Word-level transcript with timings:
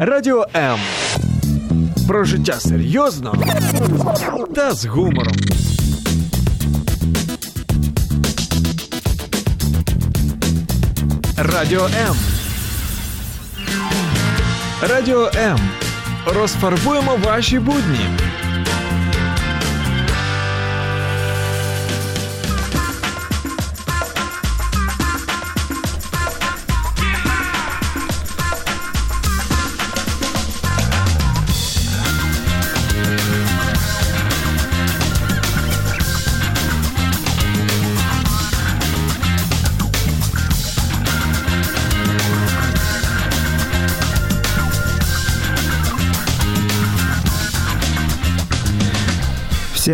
Радіо 0.00 0.46
М. 0.56 0.78
Про 2.08 2.24
життя 2.24 2.52
серйозно 2.60 3.34
та 4.54 4.72
з 4.72 4.86
гумором. 4.86 5.34
Радіо 11.36 11.84
М. 11.84 12.16
Радіо 14.82 15.30
М. 15.36 15.58
Розфарбуємо 16.26 17.16
ваші 17.24 17.58
будні. 17.58 18.00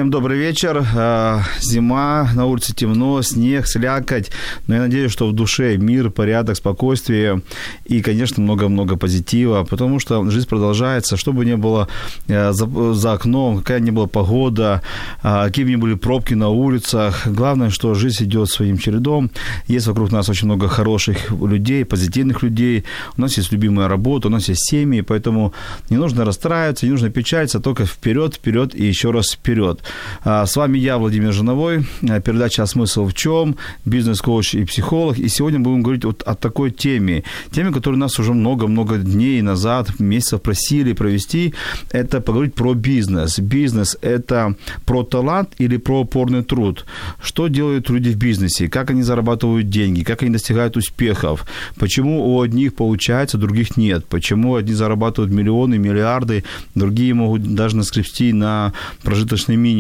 Всем 0.05 0.11
добрый 0.11 0.37
вечер. 0.37 0.87
А, 0.95 1.41
Зима, 1.63 2.29
на 2.35 2.45
улице 2.45 2.75
темно, 2.75 3.23
снег, 3.23 3.67
слякоть. 3.67 4.31
Но 4.67 4.75
я 4.75 4.83
надеюсь, 4.83 5.11
что 5.11 5.27
в 5.27 5.33
душе 5.33 5.79
мир, 5.79 6.11
порядок, 6.11 6.57
спокойствие 6.57 7.41
и, 7.87 8.03
конечно, 8.03 8.43
много-много 8.43 8.97
позитива, 8.97 9.65
потому 9.65 10.01
что 10.01 10.23
жизнь 10.31 10.47
продолжается. 10.47 11.17
Что 11.17 11.33
бы 11.33 11.47
ни 11.47 11.55
было 11.55 11.89
э, 12.29 12.53
за, 12.53 12.93
за 12.93 13.13
окном, 13.15 13.57
какая 13.57 13.81
ни 13.81 13.91
была 13.93 14.07
погода, 14.07 14.83
а, 15.23 15.47
какие 15.47 15.65
бы 15.65 15.71
ни 15.71 15.77
были 15.77 15.95
пробки 15.95 16.35
на 16.35 16.51
улицах, 16.51 17.27
главное, 17.27 17.71
что 17.71 17.95
жизнь 17.95 18.25
идет 18.25 18.51
своим 18.51 18.77
чередом. 18.77 19.31
Есть 19.69 19.87
вокруг 19.87 20.13
нас 20.13 20.29
очень 20.29 20.49
много 20.49 20.69
хороших 20.69 21.31
людей, 21.31 21.83
позитивных 21.87 22.43
людей. 22.43 22.85
У 23.17 23.23
нас 23.23 23.39
есть 23.39 23.53
любимая 23.53 23.89
работа, 23.89 24.29
у 24.29 24.31
нас 24.31 24.51
есть 24.51 24.69
семьи, 24.69 25.01
поэтому 25.01 25.55
не 25.89 25.97
нужно 25.97 26.27
расстраиваться, 26.27 26.85
не 26.85 26.93
нужно 26.93 27.09
печалиться, 27.09 27.59
только 27.59 27.87
вперед, 27.87 28.35
вперед 28.35 28.75
и 28.75 28.85
еще 28.85 29.11
раз 29.11 29.33
вперед. 29.33 29.81
А, 30.25 30.47
С 30.47 30.57
вами 30.57 30.79
я, 30.79 30.99
Владимир 30.99 31.33
Жиновой, 31.33 31.85
а, 32.09 32.21
передача 32.21 32.63
«А 32.63 32.67
смысл 32.67 33.07
в 33.07 33.15
чем?», 33.15 33.57
бизнес-коуч 33.85 34.55
и 34.55 34.65
психолог. 34.65 35.19
И 35.19 35.29
сегодня 35.29 35.61
будем 35.61 35.83
говорить 35.83 36.05
вот 36.05 36.23
о 36.23 36.35
такой 36.35 36.71
теме, 36.71 37.25
теме, 37.51 37.71
которую 37.71 38.01
нас 38.01 38.19
уже 38.19 38.33
много-много 38.33 38.99
дней 38.99 39.43
назад, 39.43 40.01
месяцев 40.01 40.43
просили 40.43 40.93
провести. 40.93 41.55
Это 41.93 42.21
поговорить 42.21 42.55
про 42.55 42.75
бизнес. 42.75 43.39
Бизнес– 43.39 43.97
это 44.03 44.57
про 44.87 45.03
талант 45.05 45.51
или 45.59 45.77
про 45.77 46.01
упорный 46.01 46.43
труд? 46.43 46.87
Что 47.23 47.49
делают 47.49 47.91
люди 47.91 48.11
в 48.11 48.17
бизнесе? 48.17 48.69
Как 48.69 48.91
они 48.91 49.03
зарабатывают 49.03 49.69
деньги? 49.69 50.03
Как 50.03 50.23
они 50.23 50.33
достигают 50.33 50.77
успехов? 50.77 51.47
Почему 51.77 52.35
у 52.35 52.41
одних 52.41 52.75
получается, 52.75 53.37
у 53.37 53.41
других 53.41 53.77
нет? 53.77 54.07
Почему 54.07 54.55
одни 54.57 54.75
зарабатывают 54.75 55.33
миллионы, 55.33 55.79
миллиарды, 55.79 56.45
другие 56.75 57.15
могут 57.15 57.55
даже 57.55 57.77
наскрести 57.77 58.33
на 58.33 58.73
прожиточный 59.03 59.57
минимум? 59.57 59.74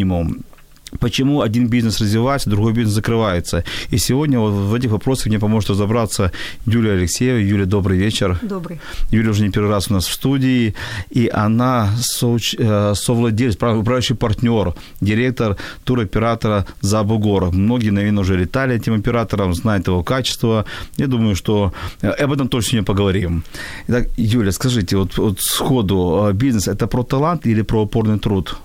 Почему 1.00 1.41
один 1.41 1.67
бизнес 1.67 2.00
развивается, 2.00 2.50
другой 2.50 2.73
бизнес 2.73 2.95
закрывается? 2.95 3.64
И 3.91 3.98
сегодня 3.98 4.39
вот 4.39 4.50
в 4.50 4.75
этих 4.75 4.91
вопросах 4.91 5.27
мне 5.27 5.39
поможет 5.39 5.70
разобраться 5.70 6.31
Юлия 6.67 6.92
Алексеева. 6.92 7.39
Юлия, 7.39 7.67
добрый 7.67 7.98
вечер. 7.98 8.39
Добрый. 8.42 8.81
Юлия 9.11 9.31
уже 9.31 9.42
не 9.42 9.50
первый 9.50 9.70
раз 9.70 9.91
у 9.91 9.95
нас 9.95 10.06
в 10.06 10.12
студии, 10.12 10.75
и 11.11 11.28
она 11.33 11.91
соуч, 12.00 12.55
э, 12.59 12.95
совладелец, 12.95 13.56
управляющий 13.56 14.15
партнер, 14.15 14.75
директор 15.00 15.56
туроператора 15.84 16.65
«Забугор». 16.81 17.50
Многие, 17.53 17.91
наверное, 17.91 18.22
уже 18.22 18.37
летали 18.37 18.77
этим 18.77 18.94
оператором, 18.94 19.54
знают 19.54 19.88
его 19.88 20.04
качество. 20.04 20.65
Я 20.97 21.06
думаю, 21.06 21.34
что 21.34 21.72
э, 22.03 22.09
об 22.09 22.33
этом 22.33 22.49
точно 22.49 22.71
сегодня 22.71 22.87
поговорим. 22.87 23.44
Итак, 23.88 24.06
Юля, 24.16 24.53
скажите, 24.53 24.97
вот, 24.97 25.19
вот 25.19 25.41
сходу, 25.41 26.28
э, 26.28 26.33
бизнес– 26.33 26.69
это 26.69 26.87
про 26.87 27.03
талант 27.03 27.47
или 27.47 27.62
про 27.62 27.83
упорный 27.83 28.19
труд? 28.19 28.56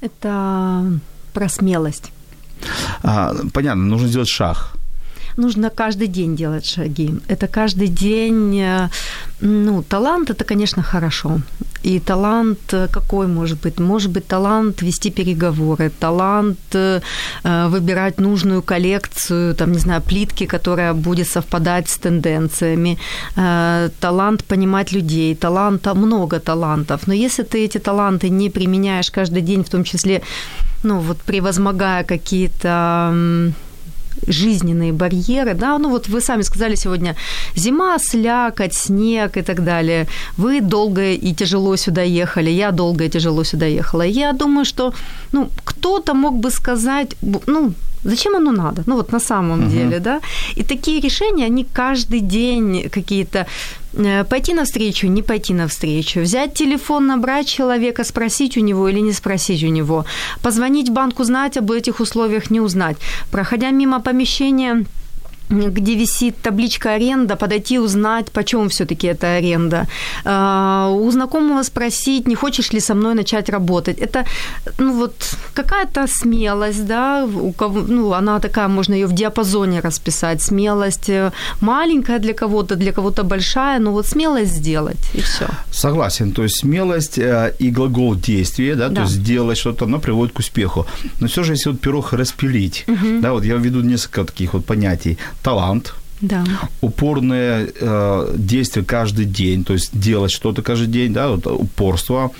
Это 0.00 1.00
про 1.32 1.48
смелость. 1.48 2.12
А, 3.02 3.34
понятно, 3.52 3.84
нужно 3.84 4.08
сделать 4.08 4.28
шаг. 4.28 4.72
Нужно 5.36 5.70
каждый 5.70 6.08
день 6.08 6.36
делать 6.36 6.66
шаги. 6.66 7.14
Это 7.28 7.46
каждый 7.46 7.88
день, 7.88 8.58
э, 8.60 8.88
ну, 9.40 9.82
талант 9.82 10.30
это, 10.30 10.44
конечно, 10.44 10.82
хорошо. 10.82 11.40
И 11.82 12.00
талант 12.00 12.74
э, 12.74 12.88
какой 12.88 13.26
может 13.26 13.60
быть? 13.60 13.80
Может 13.80 14.10
быть 14.10 14.26
талант 14.26 14.82
вести 14.82 15.10
переговоры, 15.10 15.90
талант 16.00 16.58
э, 16.74 17.00
выбирать 17.42 18.20
нужную 18.20 18.62
коллекцию, 18.62 19.54
там, 19.54 19.72
не 19.72 19.78
знаю, 19.78 20.02
плитки, 20.02 20.46
которая 20.46 20.92
будет 20.92 21.28
совпадать 21.28 21.88
с 21.88 21.98
тенденциями, 21.98 22.98
талант 24.00 24.44
понимать 24.44 24.92
людей, 24.92 25.34
таланта, 25.34 25.94
много 25.94 26.38
талантов. 26.38 27.06
Но 27.06 27.14
если 27.14 27.42
ты 27.44 27.64
эти 27.64 27.78
таланты 27.78 28.30
не 28.30 28.50
применяешь 28.50 29.10
каждый 29.10 29.42
день, 29.42 29.62
в 29.64 29.68
том 29.68 29.84
числе, 29.84 30.22
ну, 30.82 30.98
вот 30.98 31.18
превозмогая 31.18 32.04
какие-то 32.04 33.52
жизненные 34.26 34.92
барьеры, 34.92 35.54
да, 35.54 35.78
ну 35.78 35.90
вот 35.90 36.08
вы 36.08 36.20
сами 36.20 36.42
сказали 36.42 36.76
сегодня, 36.76 37.16
зима, 37.56 37.98
слякоть, 37.98 38.74
снег 38.74 39.36
и 39.36 39.42
так 39.42 39.64
далее. 39.64 40.06
Вы 40.36 40.60
долго 40.60 41.00
и 41.00 41.34
тяжело 41.34 41.76
сюда 41.76 42.02
ехали, 42.02 42.50
я 42.50 42.70
долго 42.70 43.04
и 43.04 43.08
тяжело 43.08 43.44
сюда 43.44 43.66
ехала. 43.66 44.02
Я 44.02 44.32
думаю, 44.32 44.64
что, 44.64 44.92
ну, 45.32 45.48
кто-то 45.64 46.14
мог 46.14 46.38
бы 46.38 46.50
сказать, 46.50 47.16
ну, 47.46 47.72
Зачем 48.04 48.36
оно 48.36 48.52
надо? 48.52 48.82
Ну 48.86 48.96
вот 48.96 49.12
на 49.12 49.20
самом 49.20 49.60
uh-huh. 49.60 49.70
деле, 49.70 50.00
да. 50.00 50.20
И 50.56 50.62
такие 50.62 51.00
решения, 51.00 51.46
они 51.46 51.64
каждый 51.64 52.20
день 52.20 52.88
какие-то 52.90 53.46
пойти 54.28 54.54
навстречу, 54.54 55.06
не 55.06 55.22
пойти 55.22 55.54
навстречу, 55.54 56.20
взять 56.20 56.54
телефон, 56.54 57.06
набрать 57.06 57.48
человека, 57.48 58.04
спросить 58.04 58.56
у 58.56 58.60
него 58.60 58.88
или 58.88 59.00
не 59.00 59.12
спросить 59.12 59.64
у 59.64 59.68
него, 59.68 60.04
позвонить 60.42 60.88
в 60.88 60.92
банк, 60.92 61.20
узнать 61.20 61.56
об 61.56 61.70
этих 61.70 62.00
условиях, 62.00 62.50
не 62.50 62.60
узнать, 62.60 62.96
проходя 63.30 63.70
мимо 63.70 64.00
помещения 64.00 64.84
где 65.50 65.94
висит 65.94 66.36
табличка 66.42 66.94
аренда, 66.94 67.36
подойти 67.36 67.78
узнать, 67.78 68.30
почем 68.30 68.68
все-таки 68.68 69.08
эта 69.08 69.36
аренда. 69.36 69.86
А, 70.24 70.88
у 70.90 71.10
знакомого 71.10 71.62
спросить, 71.64 72.28
не 72.28 72.34
хочешь 72.34 72.72
ли 72.72 72.80
со 72.80 72.94
мной 72.94 73.14
начать 73.14 73.48
работать. 73.48 73.98
Это, 73.98 74.24
ну 74.78 74.92
вот, 74.92 75.14
какая-то 75.54 76.06
смелость, 76.06 76.86
да, 76.86 77.24
у 77.24 77.52
кого, 77.52 77.80
ну, 77.80 78.12
она 78.12 78.38
такая, 78.38 78.68
можно 78.68 78.94
ее 78.94 79.06
в 79.06 79.12
диапазоне 79.12 79.80
расписать. 79.80 80.42
Смелость 80.42 81.10
э, 81.10 81.32
маленькая 81.60 82.18
для 82.18 82.32
кого-то, 82.32 82.76
для 82.76 82.92
кого-то 82.92 83.24
большая, 83.24 83.80
но 83.80 83.92
вот 83.92 84.06
смелость 84.06 84.52
сделать, 84.52 85.10
и 85.14 85.20
все. 85.20 85.46
Согласен, 85.72 86.32
то 86.32 86.42
есть 86.42 86.60
смелость 86.60 87.18
э, 87.18 87.54
и 87.58 87.70
глагол 87.70 88.14
действия, 88.14 88.74
да, 88.74 88.88
да, 88.88 88.94
то 88.94 89.00
есть 89.02 89.14
сделать 89.14 89.58
что-то, 89.58 89.84
оно 89.84 89.98
приводит 89.98 90.34
к 90.34 90.38
успеху. 90.38 90.86
Но 91.20 91.26
все 91.26 91.42
же, 91.42 91.54
если 91.54 91.70
вот 91.70 91.80
пирог 91.80 92.12
распилить, 92.12 92.84
угу. 92.86 93.20
да, 93.20 93.32
вот 93.32 93.44
я 93.44 93.56
введу 93.56 93.80
несколько 93.80 94.24
таких 94.24 94.54
вот 94.54 94.64
понятий 94.64 95.18
талант, 95.42 95.94
да. 96.20 96.44
упорное 96.80 97.68
э, 97.74 98.34
действие 98.36 98.84
каждый 98.84 99.24
день, 99.24 99.64
то 99.64 99.72
есть 99.72 99.98
делать 99.98 100.30
что-то 100.30 100.62
каждый 100.62 100.88
день, 100.88 101.12
да, 101.12 101.28
вот 101.28 101.46
упорство 101.46 102.30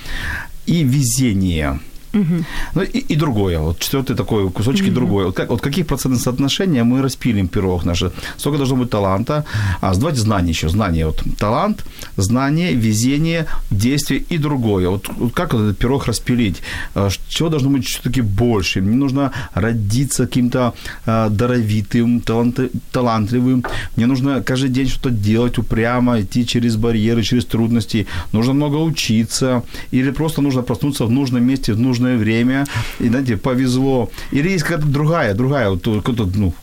и 0.66 0.82
везение. 0.82 1.80
Угу. 2.12 2.44
Ну 2.74 2.82
и, 2.82 2.98
и 2.98 3.16
другое, 3.16 3.58
вот 3.58 3.78
четвертый 3.78 4.16
такой 4.16 4.50
кусочек 4.50 4.86
угу. 4.86 4.94
другое. 4.94 5.26
Вот, 5.26 5.36
как, 5.36 5.50
вот 5.50 5.60
каких 5.60 5.86
процентных 5.86 6.20
соотношений 6.22 6.82
мы 6.82 7.02
распилим 7.02 7.48
пирог 7.48 7.84
наш? 7.84 8.02
Сколько 8.36 8.58
должно 8.58 8.76
быть 8.76 8.90
таланта? 8.90 9.44
А, 9.80 9.94
давайте 9.94 10.20
знания 10.20 10.50
еще, 10.50 10.68
знания. 10.68 11.06
Вот 11.06 11.22
талант, 11.38 11.84
знание, 12.16 12.74
везение, 12.74 13.46
действие 13.70 14.24
и 14.28 14.38
другое. 14.38 14.88
Вот, 14.88 15.08
вот 15.16 15.32
как 15.34 15.54
вот 15.54 15.62
этот 15.62 15.78
пирог 15.78 16.06
распилить? 16.06 16.62
А, 16.94 17.08
чего 17.28 17.48
должно 17.48 17.70
быть 17.70 17.86
все-таки 17.86 18.22
больше? 18.22 18.80
Мне 18.80 18.96
нужно 18.96 19.32
родиться 19.54 20.26
каким-то 20.26 20.74
а, 21.06 21.28
даровитым, 21.28 22.20
талант, 22.20 22.58
талантливым. 22.92 23.64
Мне 23.96 24.06
нужно 24.06 24.42
каждый 24.42 24.70
день 24.70 24.88
что-то 24.88 25.10
делать 25.10 25.58
упрямо, 25.58 26.20
идти 26.20 26.44
через 26.44 26.76
барьеры, 26.76 27.22
через 27.22 27.44
трудности. 27.44 28.06
Нужно 28.32 28.52
много 28.52 28.76
учиться. 28.76 29.62
Или 29.92 30.10
просто 30.10 30.42
нужно 30.42 30.62
проснуться 30.62 31.04
в 31.04 31.10
нужном 31.10 31.44
месте, 31.44 31.72
в 31.72 31.78
нужном 31.78 31.99
нужное 32.00 32.16
время, 32.16 32.66
и, 32.98 33.08
знаете, 33.08 33.36
повезло. 33.36 34.10
Или 34.32 34.50
есть 34.50 34.64
какая-то 34.64 34.86
другая, 34.86 35.34
другая, 35.34 35.70
вот, 35.70 35.86
ну, 35.86 36.54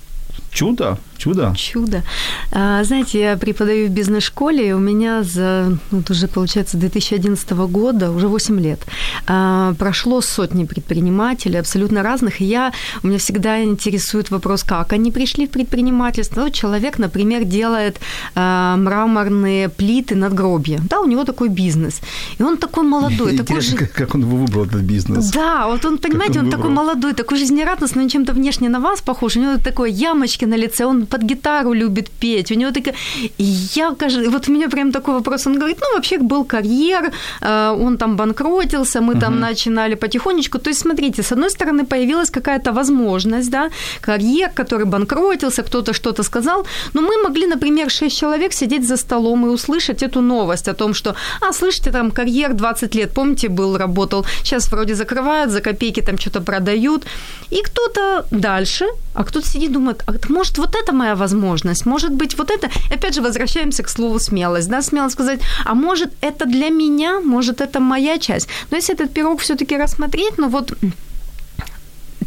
чудо, 0.57 0.97
Чудо? 1.17 1.53
Чудо. 1.55 2.03
А, 2.51 2.83
знаете, 2.83 3.19
я 3.19 3.37
преподаю 3.37 3.87
в 3.87 3.89
бизнес-школе, 3.89 4.69
и 4.69 4.71
у 4.73 4.79
меня 4.79 5.23
за, 5.23 5.77
вот 5.91 6.09
уже, 6.09 6.27
получается, 6.27 6.77
2011 6.77 7.51
года, 7.51 8.11
уже 8.11 8.27
8 8.27 8.59
лет, 8.59 8.79
а, 9.27 9.73
прошло 9.73 10.21
сотни 10.21 10.65
предпринимателей, 10.65 11.59
абсолютно 11.59 12.03
разных, 12.03 12.41
и 12.41 12.45
я, 12.45 12.71
у 13.03 13.07
меня 13.07 13.17
всегда 13.17 13.63
интересует 13.63 14.31
вопрос, 14.31 14.63
как 14.63 14.93
они 14.93 15.11
пришли 15.11 15.47
в 15.47 15.49
предпринимательство. 15.49 16.41
Вот 16.41 16.53
человек, 16.53 16.99
например, 16.99 17.43
делает 17.43 17.99
а, 18.35 18.75
мраморные 18.77 19.69
плиты 19.69 20.15
надгробья, 20.15 20.79
да, 20.89 20.99
у 20.99 21.07
него 21.07 21.23
такой 21.23 21.49
бизнес, 21.49 22.01
и 22.39 22.43
он 22.43 22.57
такой 22.57 22.83
молодой. 22.83 23.31
Интересно, 23.37 23.45
такой 23.45 23.61
же... 23.61 23.93
как, 23.93 24.15
он 24.15 24.25
выбрал 24.25 24.65
этот 24.65 24.81
бизнес. 24.81 25.31
Да, 25.31 25.67
вот 25.67 25.85
он, 25.85 25.97
понимаете, 25.97 26.39
он 26.39 26.45
он, 26.45 26.51
такой 26.51 26.69
молодой, 26.69 27.13
такой 27.13 27.37
жизнерадостный, 27.39 28.03
он 28.03 28.09
чем-то 28.09 28.33
внешне 28.33 28.69
на 28.69 28.79
вас 28.79 29.01
похож, 29.01 29.35
у 29.35 29.39
него 29.39 29.57
такой 29.57 29.91
ямочки 29.91 30.46
на 30.47 30.57
лице, 30.57 30.85
он 30.85 31.05
под 31.05 31.21
гитару 31.21 31.73
любит 31.73 32.09
петь, 32.09 32.51
у 32.51 32.55
него 32.55 32.71
такая... 32.71 32.95
И 33.37 33.43
я, 33.75 33.95
кажется, 33.99 34.29
вот 34.31 34.49
у 34.49 34.51
меня 34.51 34.69
прям 34.69 34.91
такой 34.91 35.13
вопрос, 35.13 35.47
он 35.47 35.57
говорит, 35.57 35.77
ну, 35.81 35.95
вообще 35.95 36.17
был 36.17 36.45
карьер, 36.45 37.11
э, 37.41 37.75
он 37.79 37.97
там 37.97 38.15
банкротился, 38.15 39.01
мы 39.01 39.19
там 39.19 39.39
начинали 39.39 39.95
потихонечку, 39.95 40.59
то 40.59 40.69
есть, 40.69 40.81
смотрите, 40.81 41.21
с 41.23 41.31
одной 41.31 41.49
стороны, 41.49 41.85
появилась 41.85 42.29
какая-то 42.29 42.71
возможность, 42.73 43.49
да, 43.49 43.69
карьер, 44.01 44.49
который 44.49 44.85
банкротился, 44.85 45.63
кто-то 45.63 45.93
что-то 45.93 46.23
сказал, 46.23 46.65
но 46.93 47.01
мы 47.01 47.23
могли, 47.23 47.47
например, 47.47 47.89
6 47.89 48.17
человек 48.17 48.53
сидеть 48.53 48.87
за 48.87 48.97
столом 48.97 49.45
и 49.45 49.49
услышать 49.49 50.03
эту 50.03 50.21
новость 50.21 50.67
о 50.67 50.73
том, 50.73 50.93
что, 50.93 51.15
а, 51.41 51.53
слышите, 51.53 51.91
там 51.91 52.11
карьер 52.11 52.53
20 52.53 52.95
лет, 52.95 53.13
помните, 53.13 53.49
был, 53.49 53.77
работал, 53.77 54.25
сейчас 54.43 54.71
вроде 54.71 54.95
закрывают, 54.95 55.51
за 55.51 55.61
копейки 55.61 56.01
там 56.01 56.17
что-то 56.17 56.41
продают, 56.41 57.05
и 57.51 57.61
кто-то 57.61 58.25
дальше, 58.31 58.85
а 59.13 59.23
кто-то 59.23 59.47
сидит 59.47 59.71
думает, 59.71 60.03
а 60.05 60.13
может 60.37 60.57
вот 60.57 60.75
это 60.75 60.93
моя 60.93 61.15
возможность, 61.15 61.85
может 61.85 62.11
быть 62.11 62.37
вот 62.37 62.51
это, 62.51 62.69
опять 62.95 63.15
же 63.15 63.21
возвращаемся 63.21 63.83
к 63.83 63.89
слову 63.89 64.19
смелость, 64.19 64.69
да, 64.69 64.81
смело 64.81 65.09
сказать, 65.09 65.39
а 65.65 65.73
может 65.73 66.09
это 66.21 66.45
для 66.45 66.69
меня, 66.69 67.19
может 67.19 67.61
это 67.61 67.79
моя 67.79 68.19
часть, 68.19 68.47
но 68.71 68.77
если 68.77 68.95
этот 68.95 69.13
пирог 69.13 69.39
все-таки 69.39 69.77
рассмотреть, 69.77 70.37
ну 70.37 70.49
вот 70.49 70.77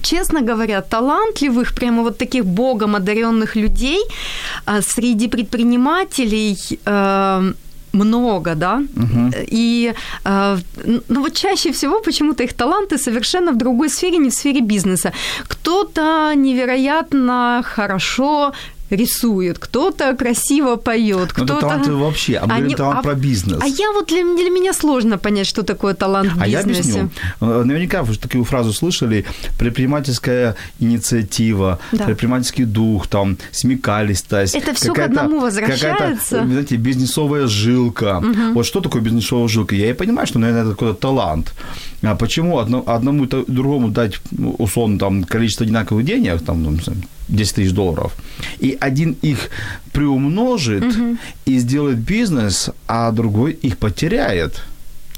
честно 0.03 0.41
говоря, 0.41 0.81
талантливых, 0.81 1.73
прямо 1.75 2.03
вот 2.03 2.19
таких 2.19 2.45
богом 2.45 2.97
одаренных 2.97 3.57
людей 3.57 4.01
а, 4.67 4.81
среди 4.83 5.29
предпринимателей 5.29 6.57
э, 6.87 7.53
много, 7.92 8.54
да, 8.54 8.82
и 9.52 9.94
э, 10.25 10.58
ну 11.08 11.20
вот 11.22 11.34
чаще 11.34 11.72
всего 11.72 12.00
почему-то 12.00 12.42
их 12.42 12.52
таланты 12.52 12.98
совершенно 12.98 13.52
в 13.52 13.56
другой 13.56 13.88
сфере, 13.88 14.19
не 14.19 14.31
в 14.31 14.34
сфере 14.34 14.60
бизнеса. 14.60 15.12
Кто-то 15.48 16.32
невероятно 16.34 17.62
хорошо 17.64 18.52
рисует, 18.90 19.58
кто-то 19.58 20.14
красиво 20.16 20.76
поет, 20.76 21.28
Ну, 21.37 21.44
кто-то... 21.44 21.52
это 21.54 21.60
таланты 21.60 21.92
вообще, 21.92 22.37
а 22.37 22.42
мы 22.42 22.46
говорим 22.48 22.64
Они- 22.66 22.75
талант 22.75 22.98
а- 22.98 23.02
про 23.02 23.14
бизнес. 23.14 23.58
А 23.62 23.66
я 23.66 23.92
вот 23.92 24.08
для, 24.08 24.22
для 24.22 24.50
меня 24.50 24.72
сложно 24.72 25.19
понять, 25.19 25.46
что 25.46 25.62
такое 25.62 25.94
талант 25.94 26.32
в 26.32 26.42
А 26.42 26.46
я 26.46 26.62
бизнесе. 26.62 27.00
объясню. 27.00 27.10
Э, 27.40 27.62
Наверняка 27.64 28.02
вы 28.02 28.12
же 28.14 28.19
такую 28.19 28.44
фразу 28.44 28.72
слышали. 28.72 29.25
Предпринимательская 29.58 30.56
инициатива, 30.81 31.78
Да. 31.92 32.04
предпринимательский 32.04 32.64
дух, 32.64 33.06
там, 33.06 33.37
смекалистость. 33.52 34.54
Это 34.54 34.75
всё 34.75 34.92
к 34.92 34.98
одному 34.98 35.40
возвращается. 35.40 35.88
Какая-то, 35.90 36.44
вы 36.44 36.50
знаете, 36.52 36.76
бизнесовая 36.76 37.46
жилка. 37.46 38.22
Вот 38.54 38.66
что 38.66 38.81
такое 38.81 39.02
бизнесовая 39.02 39.48
жилка? 39.48 39.75
Я 39.75 39.90
и 39.90 39.92
понимаю, 39.92 40.26
что, 40.26 40.38
наверное, 40.38 40.62
это 40.62 40.70
какой-то 40.72 40.94
талант. 40.94 41.52
А 42.02 42.14
почему 42.14 42.58
одно- 42.58 42.82
одному 42.87 43.25
и 43.25 43.28
другому 43.46 43.88
дать, 43.88 44.20
ну, 44.31 44.54
условно, 44.58 44.98
там, 44.98 45.25
количество 45.25 45.64
одинаковых 45.64 46.04
денег, 46.04 46.42
там, 46.44 46.62
ну, 46.62 46.76
10 47.31 47.55
тысяч 47.55 47.73
долларов, 47.73 48.12
и 48.59 48.77
один 48.81 49.17
их 49.23 49.50
приумножит 49.93 50.85
и 51.47 51.59
сделает 51.59 51.99
бизнес, 51.99 52.71
а 52.87 53.11
другой 53.12 53.53
их 53.53 53.77
потеряет. 53.77 54.62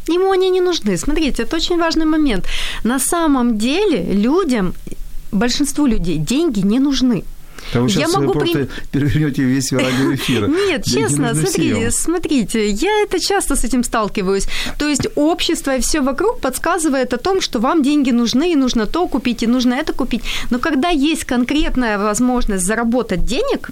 Ему 0.09 0.33
они 0.33 0.51
не 0.51 0.61
нужны. 0.61 0.97
Смотрите, 0.97 1.45
это 1.45 1.57
очень 1.57 1.79
важный 1.79 2.07
момент. 2.07 2.47
На 2.85 2.99
самом 2.99 3.59
деле 3.59 4.03
людям, 4.13 4.75
большинству 5.31 5.87
людей 5.87 6.19
деньги 6.19 6.61
не 6.61 6.81
нужны. 6.81 7.25
Да 7.73 7.81
вы 7.81 7.89
Я 7.91 8.09
могу 8.09 8.33
просто 8.33 8.59
при- 8.59 8.99
перевернете 8.99 9.43
весь 9.43 9.73
радиоэфир. 9.73 10.49
Нет, 10.69 10.85
честно, 10.85 11.35
смотрите, 11.91 12.69
я 12.71 13.03
это 13.03 13.19
часто 13.21 13.57
с 13.57 13.65
этим 13.65 13.85
сталкиваюсь. 13.85 14.47
То 14.79 14.89
есть 14.89 15.07
общество 15.17 15.77
и 15.77 15.81
все 15.81 16.01
вокруг 16.01 16.41
подсказывает 16.41 17.15
о 17.15 17.17
том, 17.19 17.41
что 17.41 17.59
вам 17.61 17.83
деньги 17.83 18.11
нужны, 18.11 18.53
и 18.53 18.57
нужно 18.57 18.87
то 18.87 19.07
купить, 19.09 19.43
и 19.43 19.47
нужно 19.47 19.75
это 19.75 19.93
купить. 19.93 20.23
Но 20.51 20.59
когда 20.59 20.89
есть 20.89 21.25
конкретная 21.25 21.99
возможность 21.99 22.65
заработать 22.65 23.25
денег, 23.25 23.71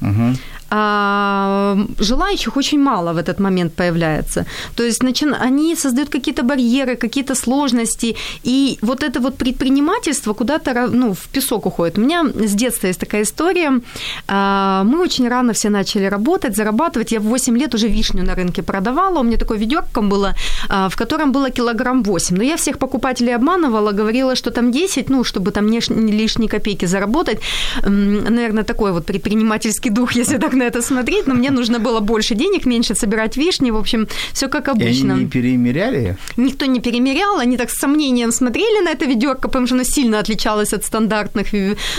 а, 0.71 1.77
желающих 1.99 2.57
очень 2.57 2.79
мало 2.79 3.13
в 3.13 3.17
этот 3.17 3.41
момент 3.41 3.75
появляется. 3.75 4.47
То 4.77 4.83
есть 4.83 5.03
начи- 5.03 5.37
они 5.41 5.77
создают 5.77 6.09
какие-то 6.09 6.43
барьеры, 6.43 6.97
какие-то 6.97 7.35
сложности, 7.35 8.17
и 8.45 8.79
вот 8.83 9.03
это 9.03 9.21
вот 9.21 9.37
предпринимательство 9.37 10.35
куда-то 10.35 10.89
ну, 10.93 11.13
в 11.13 11.29
песок 11.29 11.67
уходит. 11.67 11.99
У 11.99 12.01
меня 12.01 12.25
с 12.25 12.55
детства 12.55 12.89
есть 12.89 13.01
такая 13.01 13.23
история. 13.23 13.81
А, 14.29 14.85
Мы 14.85 15.03
очень 15.03 15.29
рано 15.29 15.53
все 15.53 15.71
начали 15.71 16.05
работать, 16.05 16.57
зарабатывать. 16.57 17.13
Я 17.13 17.21
в 17.21 17.25
8 17.25 17.59
лет 17.59 17.75
уже 17.75 17.89
вишню 17.89 18.25
на 18.25 18.35
рынке 18.35 18.63
продавала. 18.63 19.21
У 19.21 19.23
меня 19.23 19.37
такое 19.37 19.59
ведерко 19.59 20.03
было, 20.03 20.35
а, 20.69 20.89
в 20.89 20.97
котором 20.97 21.33
было 21.33 21.51
килограмм 21.51 22.03
8. 22.03 22.37
Но 22.37 22.43
я 22.43 22.57
всех 22.57 22.79
покупателей 22.79 23.35
обманывала, 23.35 23.93
говорила, 23.93 24.37
что 24.37 24.51
там 24.51 24.71
10, 24.71 25.11
ну, 25.11 25.25
чтобы 25.25 25.51
там 25.51 25.67
лишние 25.69 26.49
копейки 26.49 26.87
заработать. 26.87 27.41
Наверное, 27.85 28.65
такой 28.65 28.93
вот 28.93 29.07
предпринимательский 29.07 29.91
дух, 29.91 30.13
если 30.17 30.39
так 30.39 30.55
на 30.61 30.65
это 30.65 30.83
смотреть. 30.83 31.27
Но 31.27 31.35
мне 31.35 31.51
нужно 31.51 31.79
было 31.79 32.01
больше 32.01 32.35
денег, 32.35 32.67
меньше 32.67 32.95
собирать 32.95 33.37
вишни. 33.37 33.71
В 33.71 33.77
общем, 33.77 34.07
все 34.33 34.49
как 34.49 34.69
И 34.69 34.71
обычно. 34.71 35.15
они 35.15 35.25
не 35.25 35.31
перемеряли? 35.31 36.17
Никто 36.37 36.67
не 36.67 36.81
перемерял, 36.81 37.39
они 37.39 37.57
так 37.57 37.71
с 37.71 37.79
сомнением 37.79 38.33
смотрели 38.33 38.85
на 38.85 38.91
это 38.91 39.07
ведерко, 39.07 39.49
потому 39.49 39.67
что 39.67 39.75
оно 39.75 39.85
сильно 39.85 40.19
отличалось 40.19 40.73
от 40.73 40.85
стандартных. 40.85 41.49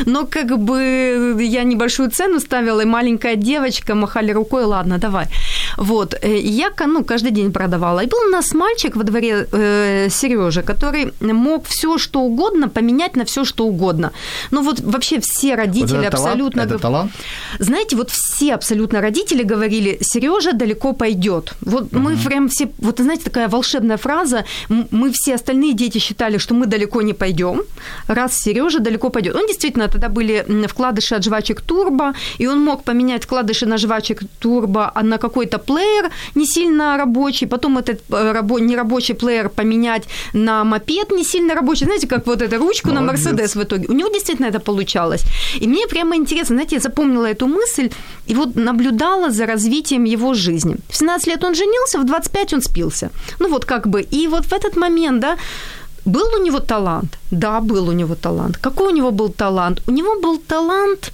Но 0.06 0.26
как 0.26 0.58
бы 0.58 1.38
я 1.40 1.64
небольшую 1.64 2.10
цену 2.12 2.40
ставила, 2.40 2.82
и 2.82 2.86
маленькая 2.86 3.36
девочка 3.36 3.96
махали 3.96 4.32
рукой, 4.32 4.64
ладно, 4.64 4.98
давай. 4.98 5.26
Вот. 5.78 6.14
э, 6.22 6.38
и 6.38 6.48
Я 6.50 6.70
ну, 6.88 7.04
каждый 7.04 7.32
день 7.32 7.52
продавала. 7.52 8.04
И 8.04 8.08
был 8.08 8.20
у 8.28 8.32
нас 8.32 8.54
мальчик 8.54 8.96
во 8.96 9.04
дворе 9.04 9.48
э, 9.52 10.08
Сережа, 10.10 10.62
который 10.62 11.14
мог 11.22 11.66
все 11.68 11.98
что 11.98 12.22
угодно 12.22 12.70
поменять 12.70 13.16
на 13.16 13.24
все 13.24 13.46
что 13.46 13.66
угодно. 13.66 14.12
Ну 14.52 14.62
вот 14.62 14.80
вообще 14.80 15.20
все 15.20 15.50
Вот 15.50 15.58
родители 15.58 16.00
это 16.02 16.12
талант? 16.18 16.32
абсолютно... 16.34 16.62
Это 16.62 16.80
талант? 16.80 17.12
Знаете, 17.60 17.96
вот 17.96 18.10
все 18.10 18.51
абсолютно 18.54 19.02
родители 19.02 19.44
говорили, 19.44 19.98
Сережа 20.02 20.54
далеко 20.54 20.94
пойдет. 20.94 21.54
Вот 21.62 21.92
мы 21.92 22.18
прям 22.18 22.48
все, 22.48 22.70
вот 22.78 23.00
знаете, 23.00 23.24
такая 23.24 23.48
волшебная 23.48 23.98
фраза, 23.98 24.46
мы 24.70 25.12
все 25.12 25.36
остальные 25.36 25.74
дети 25.74 25.98
считали, 25.98 26.38
что 26.38 26.54
мы 26.54 26.66
далеко 26.66 27.02
не 27.02 27.14
пойдем, 27.14 27.62
раз 28.08 28.38
Сережа 28.38 28.80
далеко 28.80 29.10
пойдет. 29.10 29.36
Он 29.36 29.48
действительно, 29.48 29.88
тогда 29.88 30.10
были 30.10 30.46
вкладыши 30.68 31.16
от 31.16 31.24
жвачек 31.24 31.62
Турбо, 31.62 32.14
и 32.40 32.48
он 32.48 32.60
мог 32.64 32.84
поменять 32.84 33.24
вкладыши 33.24 33.66
на 33.66 33.78
жвачек 33.78 34.22
Турбо 34.40 34.92
а 34.94 35.04
на 35.04 35.18
какой-то 35.18 35.58
плеер 35.58 36.12
не 36.36 36.46
сильно 36.46 36.98
рабочий, 36.98 37.48
потом 37.48 37.78
этот 37.78 38.02
э, 38.10 38.34
рабо- 38.34 38.60
нерабочий 38.60 39.16
плеер 39.16 39.50
поменять 39.50 40.04
на 40.34 40.64
мопед 40.64 41.12
не 41.12 41.24
сильно 41.24 41.56
рабочий. 41.56 41.86
Знаете, 41.86 42.08
как 42.08 42.28
вот 42.28 42.42
эту 42.42 42.58
ручку 42.58 42.90
на 42.90 43.02
Молодец. 43.02 43.26
Мерседес 43.26 43.56
в 43.56 43.64
итоге. 43.64 43.88
У 43.88 43.94
него 43.94 44.10
действительно 44.10 44.48
это 44.48 44.60
получалось. 44.60 45.24
И 45.62 45.68
мне 45.68 45.88
прямо 45.88 46.16
интересно, 46.16 46.56
знаете, 46.56 46.76
я 46.76 46.82
запомнила 46.82 47.26
эту 47.26 47.48
мысль 47.48 47.90
и 48.28 48.36
вот 48.36 48.41
наблюдала 48.46 49.32
за 49.32 49.46
развитием 49.46 50.06
его 50.06 50.34
жизни. 50.34 50.76
В 50.90 50.96
17 50.96 51.28
лет 51.28 51.44
он 51.44 51.56
женился, 51.56 52.00
в 52.00 52.06
25 52.06 52.54
он 52.54 52.62
спился. 52.62 53.10
Ну 53.40 53.50
вот 53.50 53.66
как 53.66 53.88
бы. 53.88 54.02
И 54.02 54.28
вот 54.28 54.46
в 54.46 54.54
этот 54.54 54.78
момент, 54.78 55.20
да, 55.22 55.38
был 56.06 56.28
у 56.40 56.44
него 56.44 56.60
талант? 56.60 57.18
Да, 57.32 57.60
был 57.62 57.90
у 57.90 57.92
него 57.92 58.16
талант. 58.16 58.58
Какой 58.58 58.88
у 58.88 58.96
него 58.96 59.12
был 59.12 59.30
талант? 59.30 59.82
У 59.88 59.92
него 59.92 60.20
был 60.22 60.38
талант 60.38 61.12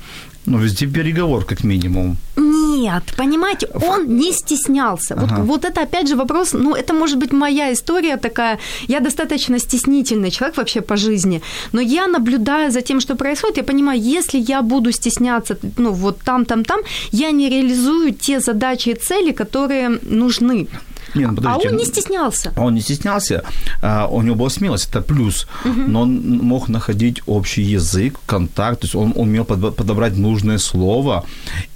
Ну, 0.48 0.58
везде 0.60 0.88
переговор, 0.88 1.46
как 1.46 1.64
минимум. 1.64 2.18
нет, 2.38 3.04
понимаете, 3.18 3.68
он 3.74 4.18
не 4.18 4.32
стеснялся. 4.32 5.16
Вот, 5.16 5.32
Ага. 5.32 5.42
вот 5.44 5.66
это 5.66 5.82
опять 5.82 6.08
же 6.08 6.16
вопрос, 6.16 6.54
ну, 6.54 6.74
это 6.76 6.94
может 6.94 7.18
быть 7.18 7.34
моя 7.34 7.72
история 7.74 8.18
такая. 8.18 8.58
Я 8.88 9.00
достаточно 9.00 9.60
стеснительный 9.60 10.32
человек 10.32 10.58
вообще 10.58 10.82
по 10.82 10.96
жизни, 10.96 11.42
но 11.74 11.82
я 11.82 12.08
наблюдая 12.08 12.72
за 12.72 12.82
тем, 12.82 13.02
что 13.02 13.16
происходит, 13.16 13.58
я 13.58 13.64
понимаю, 13.64 14.00
если 14.02 14.40
я 14.40 14.62
буду 14.62 14.92
стесняться, 14.92 15.58
ну, 15.78 15.92
вот 15.92 16.20
там, 16.24 16.46
там, 16.46 16.64
там, 16.64 16.80
я 17.12 17.32
не 17.32 17.50
реализую 17.50 18.14
те 18.14 18.40
задачи 18.40 18.90
и 18.90 18.94
цели, 18.96 19.32
которые 19.34 19.90
нужны. 20.04 20.68
Не, 21.16 21.28
ну, 21.28 21.42
а 21.46 21.58
он 21.58 21.76
не 21.78 21.86
стеснялся. 21.86 22.52
Он 22.58 22.74
не 22.76 22.82
стеснялся, 22.82 23.44
а, 23.82 24.08
у 24.08 24.22
него 24.22 24.36
была 24.36 24.50
смелость, 24.50 24.90
это 24.90 25.02
плюс, 25.02 25.48
но 25.66 26.02
он 26.02 26.38
мог 26.40 26.68
находить 26.70 27.22
общий 27.28 27.62
язык, 27.62 28.20
контакт, 28.26 28.82
то 28.82 28.86
есть 28.86 28.96
он 28.96 29.14
умел 29.16 29.46
подобрать 29.46 30.18
нужное 30.18 30.58
слово 30.58 31.24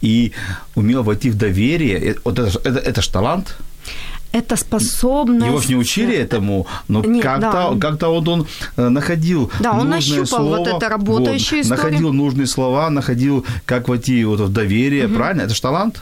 и 0.02 0.32
умел 0.76 1.04
войти 1.04 1.30
в 1.30 1.38
доверие. 1.38 1.98
Э, 2.12 2.16
Вот 2.24 2.40
это, 2.40 2.60
это, 2.70 2.80
это 2.80 3.02
ж 3.02 3.08
талант. 3.08 3.58
это 4.34 4.56
способность... 4.56 5.46
Его 5.48 5.60
ж 5.62 5.70
не 5.70 5.76
учили 5.76 6.16
этому, 6.16 6.66
но 6.88 7.04
Не, 7.04 7.22
как-то, 7.22 7.72
да. 7.74 7.80
как-то 7.80 8.10
вот 8.10 8.28
он 8.28 8.48
э, 8.78 8.90
находил 8.90 9.52
Да, 9.60 9.72
он 9.74 9.90
нащупал 9.90 10.26
слово, 10.26 10.58
вот 10.58 10.68
это 10.68 10.90
работающую 10.90 11.62
историю. 11.62 11.84
Находил 11.84 12.14
нужные 12.14 12.48
слова, 12.48 12.90
находил, 12.90 13.46
как 13.66 13.90
войти 13.90 14.26
вот 14.26 14.40
в 14.40 14.50
доверие, 14.50 15.08
правильно? 15.08 15.42
Это 15.44 15.54
же 15.56 15.62
талант? 15.62 16.02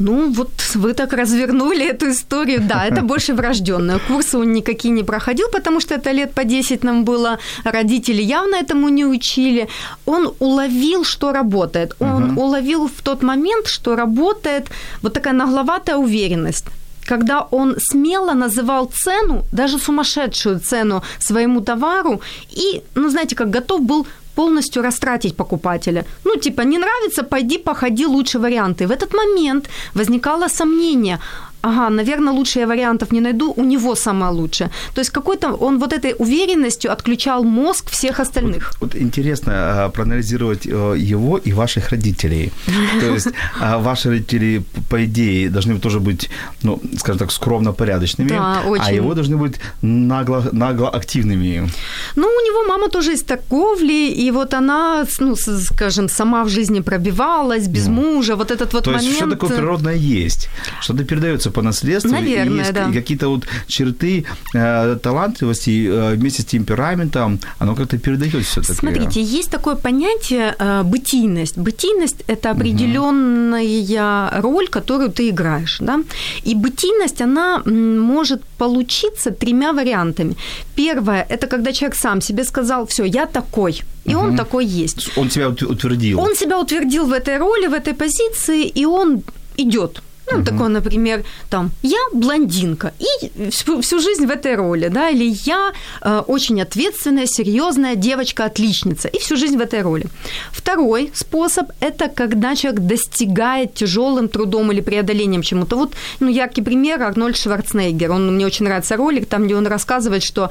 Ну, 0.00 0.32
вот 0.32 0.50
вы 0.74 0.94
так 0.94 1.12
развернули 1.12 1.84
эту 1.84 2.10
историю. 2.10 2.60
Да, 2.60 2.86
это 2.86 3.02
больше 3.02 3.34
врожденное. 3.34 3.98
Курсы 4.08 4.38
он 4.38 4.52
никакие 4.52 4.94
не 4.94 5.04
проходил, 5.04 5.48
потому 5.52 5.80
что 5.80 5.94
это 5.94 6.12
лет 6.12 6.32
по 6.32 6.44
10 6.44 6.84
нам 6.84 7.04
было. 7.04 7.38
Родители 7.64 8.22
явно 8.22 8.56
этому 8.56 8.88
не 8.88 9.04
учили. 9.04 9.68
Он 10.06 10.32
уловил, 10.40 11.04
что 11.04 11.32
работает. 11.32 11.94
Он 12.00 12.38
уловил 12.38 12.88
в 12.88 13.02
тот 13.02 13.22
момент, 13.22 13.66
что 13.66 13.94
работает 13.94 14.70
вот 15.02 15.12
такая 15.12 15.34
нагловатая 15.34 15.96
уверенность 15.96 16.66
когда 17.10 17.40
он 17.50 17.76
смело 17.90 18.34
называл 18.34 18.90
цену, 19.04 19.44
даже 19.52 19.78
сумасшедшую 19.78 20.60
цену 20.60 21.02
своему 21.18 21.60
товару, 21.60 22.20
и, 22.50 22.82
ну, 22.94 23.10
знаете, 23.10 23.34
как 23.34 23.50
готов 23.50 23.80
был 23.80 24.06
полностью 24.34 24.82
растратить 24.82 25.36
покупателя. 25.36 26.04
Ну, 26.24 26.36
типа, 26.36 26.62
не 26.62 26.78
нравится, 26.78 27.22
пойди 27.22 27.58
походи, 27.58 28.06
лучше 28.06 28.38
варианты. 28.38 28.86
В 28.86 28.90
этот 28.90 29.14
момент 29.14 29.68
возникало 29.94 30.48
сомнение, 30.48 31.18
ага, 31.62 31.90
наверное, 31.90 32.32
лучше 32.32 32.58
я 32.60 32.66
вариантов 32.66 33.12
не 33.12 33.20
найду, 33.20 33.52
у 33.56 33.64
него 33.64 33.94
самое 33.94 34.32
лучшее. 34.32 34.70
То 34.94 35.00
есть 35.00 35.10
какой-то 35.10 35.52
он 35.52 35.78
вот 35.78 35.92
этой 35.92 36.14
уверенностью 36.18 36.92
отключал 36.92 37.44
мозг 37.44 37.90
всех 37.90 38.20
остальных. 38.20 38.72
Вот, 38.80 38.94
вот 38.94 39.02
интересно 39.02 39.52
а, 39.54 39.88
проанализировать 39.88 40.66
э, 40.66 40.94
его 41.12 41.38
и 41.38 41.52
ваших 41.52 41.90
родителей. 41.90 42.52
То 43.00 43.14
есть 43.14 43.28
а, 43.60 43.78
ваши 43.78 44.08
родители, 44.08 44.62
по 44.88 45.04
идее, 45.04 45.50
должны 45.50 45.78
тоже 45.78 46.00
быть, 46.00 46.30
ну, 46.62 46.80
скажем 46.98 47.18
так, 47.18 47.32
скромно 47.32 47.72
порядочными, 47.72 48.28
Да, 48.28 48.62
а 48.64 48.68
очень. 48.68 48.96
его 48.96 49.14
должны 49.14 49.36
быть 49.36 49.54
нагло, 49.82 50.48
нагло 50.52 50.88
активными. 50.88 51.68
Ну, 52.16 52.26
у 52.26 52.40
него 52.40 52.68
мама 52.68 52.88
тоже 52.88 53.12
из 53.12 53.22
торговли, 53.22 54.08
и 54.26 54.30
вот 54.30 54.54
она, 54.54 55.06
ну, 55.20 55.36
скажем, 55.36 56.08
сама 56.08 56.44
в 56.44 56.48
жизни 56.48 56.80
пробивалась, 56.80 57.66
без 57.68 57.88
мужа, 57.88 58.36
вот 58.36 58.50
этот 58.50 58.72
вот 58.72 58.84
То 58.84 58.90
момент... 58.90 59.06
есть 59.06 59.16
что 59.16 59.30
такое 59.30 59.50
природное 59.50 59.96
есть? 59.96 60.48
Что-то 60.80 61.04
передается 61.04 61.49
по 61.50 61.62
наследству. 61.62 62.10
и 62.10 62.14
Наверное, 62.14 62.58
есть 62.58 62.72
да. 62.72 62.88
и 62.90 62.92
какие-то 62.92 63.28
вот 63.28 63.44
черты 63.66 64.24
э, 64.54 64.96
талантливости 65.02 65.86
э, 65.88 66.14
вместе 66.14 66.42
с 66.42 66.44
темпераментом, 66.44 67.38
оно 67.58 67.74
как-то 67.74 67.98
передается 67.98 68.40
все-таки. 68.62 68.78
Смотрите, 68.78 69.22
есть 69.22 69.50
такое 69.50 69.74
понятие 69.76 70.54
э, 70.58 70.82
бытийность. 70.82 71.58
Бытийность– 71.58 72.24
это 72.26 72.50
определенная 72.50 74.40
роль, 74.40 74.68
которую 74.68 75.10
ты 75.10 75.28
играешь. 75.28 75.78
Да? 75.80 76.00
И 76.44 76.54
бытийность, 76.54 77.20
она 77.20 77.62
может 77.64 78.42
получиться 78.58 79.30
тремя 79.30 79.72
вариантами. 79.72 80.34
Первое– 80.74 81.26
это 81.28 81.46
когда 81.46 81.72
человек 81.72 81.96
сам 81.96 82.20
себе 82.20 82.44
сказал, 82.44 82.86
все, 82.86 83.04
я 83.04 83.26
такой, 83.26 83.82
и 84.04 84.14
он 84.14 84.36
такой 84.36 84.66
есть. 84.66 85.10
Он 85.16 85.30
себя 85.30 85.48
ут- 85.48 85.62
утвердил. 85.62 86.20
Он 86.20 86.34
себя 86.34 86.58
утвердил 86.58 87.06
в 87.06 87.12
этой 87.12 87.38
роли, 87.38 87.66
в 87.68 87.74
этой 87.74 87.94
позиции, 87.94 88.66
и 88.66 88.86
он 88.86 89.22
идет. 89.56 90.02
Ну, 90.32 90.44
такой, 90.44 90.68
например, 90.68 91.24
там, 91.48 91.70
я 91.82 91.98
блондинка, 92.12 92.92
и 92.98 93.50
всю, 93.50 93.80
всю 93.80 94.00
жизнь 94.00 94.26
в 94.26 94.30
этой 94.30 94.54
роли, 94.56 94.88
да, 94.88 95.10
или 95.10 95.34
я 95.44 95.72
э, 96.02 96.22
очень 96.26 96.62
ответственная, 96.62 97.26
серьезная 97.26 97.96
девочка-отличница, 97.96 99.08
и 99.08 99.18
всю 99.18 99.36
жизнь 99.36 99.56
в 99.56 99.60
этой 99.60 99.82
роли. 99.82 100.06
Второй 100.52 101.10
способ– 101.14 101.70
это 101.80 102.08
когда 102.08 102.54
человек 102.54 102.80
достигает 102.80 103.74
тяжелым 103.74 104.28
трудом 104.28 104.72
или 104.72 104.80
преодолением 104.80 105.42
чему-то. 105.42 105.76
Вот, 105.76 105.94
ну, 106.20 106.28
яркий 106.28 106.62
пример– 106.62 107.02
Арнольд 107.02 107.36
Шварценеггер. 107.36 108.10
Он, 108.12 108.34
мне 108.34 108.46
очень 108.46 108.66
нравится 108.66 108.96
ролик, 108.96 109.26
там, 109.26 109.44
где 109.44 109.56
он 109.56 109.66
рассказывает, 109.66 110.22
что 110.22 110.50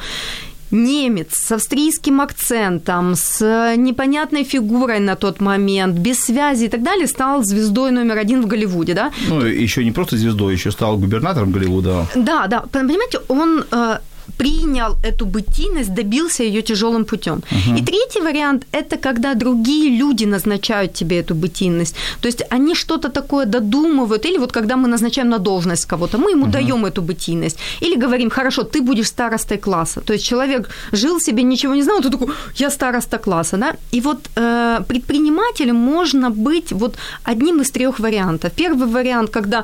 немец 0.71 1.27
с 1.33 1.51
австрийским 1.51 2.21
акцентом, 2.21 3.15
с 3.15 3.75
непонятной 3.77 4.43
фигурой 4.43 4.99
на 4.99 5.15
тот 5.15 5.41
момент, 5.41 5.95
без 5.95 6.19
связи 6.19 6.65
и 6.65 6.67
так 6.67 6.83
далее, 6.83 7.07
стал 7.07 7.43
звездой 7.43 7.91
номер 7.91 8.17
один 8.17 8.41
в 8.41 8.47
Голливуде, 8.47 8.93
да? 8.93 9.11
Ну, 9.29 9.41
еще 9.41 9.83
не 9.83 9.91
просто 9.91 10.17
звездой, 10.17 10.53
еще 10.53 10.71
стал 10.71 10.97
губернатором 10.97 11.51
Голливуда. 11.51 12.07
Да, 12.15 12.47
да, 12.47 12.63
понимаете, 12.71 13.19
он 13.27 13.65
э, 13.71 13.97
принял 14.37 14.97
эту 15.03 15.25
бытийность, 15.25 15.93
добился 15.93 16.43
ее 16.43 16.61
тяжелым 16.61 17.05
путем. 17.05 17.41
И 17.77 17.83
третий 17.83 18.21
вариант– 18.21 18.65
это 18.71 18.97
когда 18.97 19.33
другие 19.33 19.89
люди 19.99 20.25
назначают 20.25 20.93
тебе 20.93 21.19
эту 21.19 21.35
бытийность. 21.35 21.95
То 22.21 22.27
есть 22.27 22.43
они 22.49 22.75
что-то 22.75 23.09
такое 23.09 23.45
додумывают, 23.45 24.25
или 24.25 24.37
вот 24.37 24.51
когда 24.51 24.75
мы 24.75 24.87
назначаем 24.87 25.29
на 25.29 25.39
должность 25.39 25.85
кого-то, 25.85 26.17
мы 26.17 26.31
ему 26.31 26.47
даем 26.47 26.85
эту 26.85 27.01
бытийность. 27.01 27.57
Или 27.81 27.95
говорим, 27.95 28.29
хорошо, 28.29 28.63
ты 28.63 28.81
будешь 28.81 29.07
старостой 29.07 29.57
класса. 29.57 30.01
То 30.01 30.13
есть 30.13 30.25
человек 30.25 30.69
жил 30.91 31.19
себе, 31.19 31.43
ничего 31.43 31.75
не 31.75 31.83
знал, 31.83 32.01
ты 32.01 32.09
такой, 32.09 32.27
я 32.55 32.69
староста 32.69 33.17
класса, 33.17 33.57
да? 33.57 33.75
И 33.91 34.01
вот 34.01 34.29
э, 34.35 34.79
предпринимателем 34.87 35.75
можно 35.75 36.29
быть 36.29 36.71
вот 36.71 36.95
одним 37.23 37.61
из 37.61 37.71
трех 37.71 37.99
вариантов. 37.99 38.51
Первый 38.55 38.87
вариант, 38.87 39.29
когда 39.29 39.63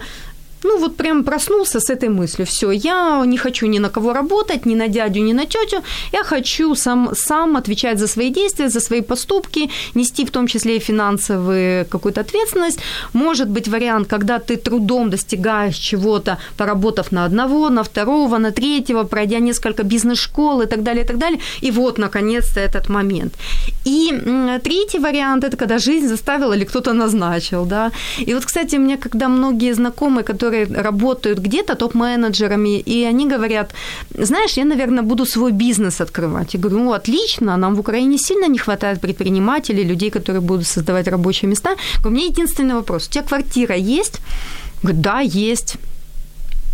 ну 0.64 0.80
вот 0.80 0.98
прям 0.98 1.24
проснулся 1.24 1.80
с 1.80 1.90
этой 1.90 2.10
мыслью. 2.10 2.46
Все, 2.46 2.72
я 2.72 3.24
не 3.26 3.38
хочу 3.38 3.68
ни 3.68 3.80
на 3.80 3.90
кого 3.90 4.14
работать, 4.14 4.66
ни 4.66 4.76
на 4.76 4.88
дядю, 4.88 5.22
ни 5.22 5.34
на 5.34 5.46
тетю. 5.46 5.84
Я 6.14 6.24
хочу 6.24 6.76
сам, 6.76 7.10
сам 7.14 7.56
отвечать 7.56 8.00
за 8.00 8.08
свои 8.08 8.30
действия, 8.30 8.70
за 8.70 8.80
свои 8.80 9.02
поступки, 9.02 9.70
нести 9.96 10.26
в 10.26 10.32
том 10.32 10.48
числе 10.48 10.78
и 10.78 10.80
финансовую 10.80 11.86
какую-то 11.86 12.22
ответственность. 12.22 12.80
Может 13.14 13.50
быть 13.50 13.68
вариант, 13.68 14.08
когда 14.08 14.40
ты 14.40 14.56
трудом 14.58 15.10
достигаешь 15.10 15.78
чего-то, 15.78 16.38
поработав 16.58 17.12
на 17.12 17.26
одного, 17.26 17.70
на 17.70 17.84
второго, 17.84 18.38
на 18.38 18.52
третьего, 18.52 19.04
пройдя 19.04 19.40
несколько 19.40 19.84
бизнес-школ 19.84 20.62
и 20.62 20.66
так 20.66 20.82
далее, 20.82 21.04
и 21.04 21.08
так 21.08 21.18
далее. 21.18 21.40
И 21.62 21.72
вот, 21.72 21.98
наконец-то, 21.98 22.60
этот 22.60 22.90
момент. 22.90 23.34
И 23.86 24.12
третий 24.64 25.00
вариант– 25.00 25.44
это 25.46 25.58
когда 25.58 25.78
жизнь 25.78 26.08
заставила 26.08 26.54
или 26.54 26.66
кто-то 26.66 26.94
назначил, 26.94 27.66
да. 27.66 27.92
И 28.26 28.34
вот, 28.34 28.46
кстати, 28.46 28.78
у 28.78 28.80
меня 28.80 28.98
когда 28.98 29.28
многие 29.28 29.74
знакомые, 29.74 30.24
которые 30.24 30.45
работают 30.52 31.40
где-то 31.40 31.76
топ-менеджерами, 31.76 32.80
и 32.80 33.04
они 33.04 33.28
говорят, 33.28 33.74
знаешь, 34.18 34.58
я, 34.58 34.66
наверное, 34.66 35.04
буду 35.04 35.26
свой 35.26 35.52
бизнес 35.52 36.02
открывать. 36.02 36.54
Я 36.54 36.60
говорю, 36.60 36.84
ну, 36.84 36.94
отлично, 36.94 37.58
нам 37.58 37.76
в 37.76 37.80
Украине 37.80 38.18
сильно 38.18 38.48
не 38.48 38.58
хватает 38.58 39.02
предпринимателей, 39.02 39.84
людей, 39.84 40.10
которые 40.10 40.42
будут 40.42 40.68
создавать 40.68 41.08
рабочие 41.08 41.50
места. 41.50 41.76
У 42.06 42.10
меня 42.10 42.26
единственный 42.26 42.76
вопрос, 42.76 43.08
у 43.08 43.12
тебя 43.12 43.24
квартира 43.24 43.76
есть? 43.76 44.22
Говорит, 44.84 45.02
да, 45.02 45.20
есть 45.20 45.78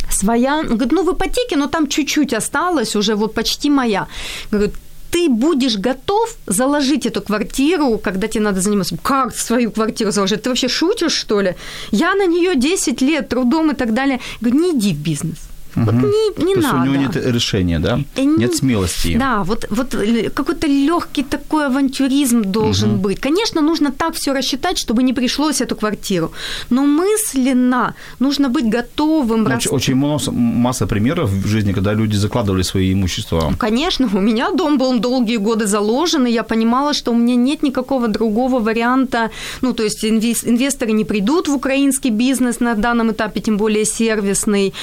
своя. 0.10 0.64
Говорит, 0.64 0.92
ну 0.92 1.04
в 1.04 1.14
ипотеке, 1.14 1.58
но 1.58 1.68
там 1.68 1.88
чуть-чуть 1.88 2.34
осталось, 2.34 2.96
уже 2.96 3.16
вот 3.16 3.34
почти 3.34 3.70
моя. 3.70 4.08
Говорит, 4.52 4.74
ты 5.12 5.30
будешь 5.30 5.78
готов 5.78 6.38
заложить 6.48 7.06
эту 7.06 7.22
квартиру, 7.22 8.00
когда 8.04 8.28
тебе 8.28 8.44
надо 8.44 8.62
заниматься? 8.62 8.98
Как 8.98 9.36
свою 9.36 9.72
квартиру 9.72 10.12
заложить? 10.12 10.42
Ты 10.42 10.50
вообще 10.50 10.70
шутишь, 10.70 11.14
что 11.14 11.42
ли? 11.42 11.56
Я 11.92 12.16
на 12.16 12.26
нее 12.26 12.56
10 12.56 13.02
лет 13.02 13.30
трудом 13.30 13.72
и 13.72 13.76
так 13.76 13.94
далее. 13.94 14.20
Говорю, 14.40 14.62
не 14.62 14.72
иди 14.72 14.94
в 14.94 14.98
бизнес. 14.98 15.51
Вот 15.76 15.94
не, 15.94 16.44
не 16.46 16.54
То 16.54 16.60
есть 16.60 16.74
надо. 16.74 16.78
у 16.82 16.86
него 16.86 16.96
нет 17.04 17.16
решения, 17.16 17.80
да? 17.80 18.00
Не- 18.18 18.26
Нет 18.38 18.56
смелости. 18.56 19.18
Да, 19.18 19.44
вот, 19.44 19.66
вот 19.70 19.96
какой-то 20.34 20.68
легкий 20.68 21.24
такой 21.24 21.68
авантюризм 21.68 22.42
должен 22.44 22.98
быть. 22.98 23.20
Конечно, 23.20 23.62
нужно 23.62 23.92
так 23.92 24.14
все 24.16 24.34
рассчитать, 24.34 24.78
чтобы 24.78 25.04
не 25.04 25.14
пришлось 25.14 25.62
эту 25.62 25.76
квартиру. 25.76 26.32
Но 26.70 26.86
мысленно 26.86 27.94
нужно 28.20 28.50
быть 28.50 28.66
готовым. 28.78 29.44
Ну, 29.44 29.50
рас- 29.50 29.68
Очень, 29.68 29.76
очень 29.76 29.96
мас- 29.96 30.30
масса 30.32 30.88
примеров 30.88 31.30
в 31.30 31.48
жизни, 31.48 31.74
когда 31.74 31.94
люди 31.94 32.16
закладывали 32.18 32.64
свои 32.64 32.94
имущества. 32.94 33.54
Конечно, 33.60 34.10
у 34.14 34.20
меня 34.22 34.50
дом 34.52 34.78
был 34.78 35.00
долгие 35.00 35.38
годы 35.38 35.66
заложен, 35.68 36.26
и 36.26 36.32
я 36.32 36.44
понимала, 36.44 36.94
что 36.94 37.12
у 37.12 37.16
меня 37.16 37.36
нет 37.36 37.64
никакого 37.64 38.08
другого 38.08 38.60
варианта. 38.60 39.30
Ну, 39.62 39.74
то 39.74 39.84
есть 39.84 40.04
инвес- 40.06 40.46
инвесторы 40.50 40.92
не 40.94 41.06
придут 41.06 41.48
в 41.48 41.54
украинский 41.56 42.12
бизнес 42.12 42.60
на 42.60 42.74
данном 42.76 43.12
этапе, 43.12 43.40
тем 43.42 43.58
более 43.58 43.86
сервисный. 43.86 44.74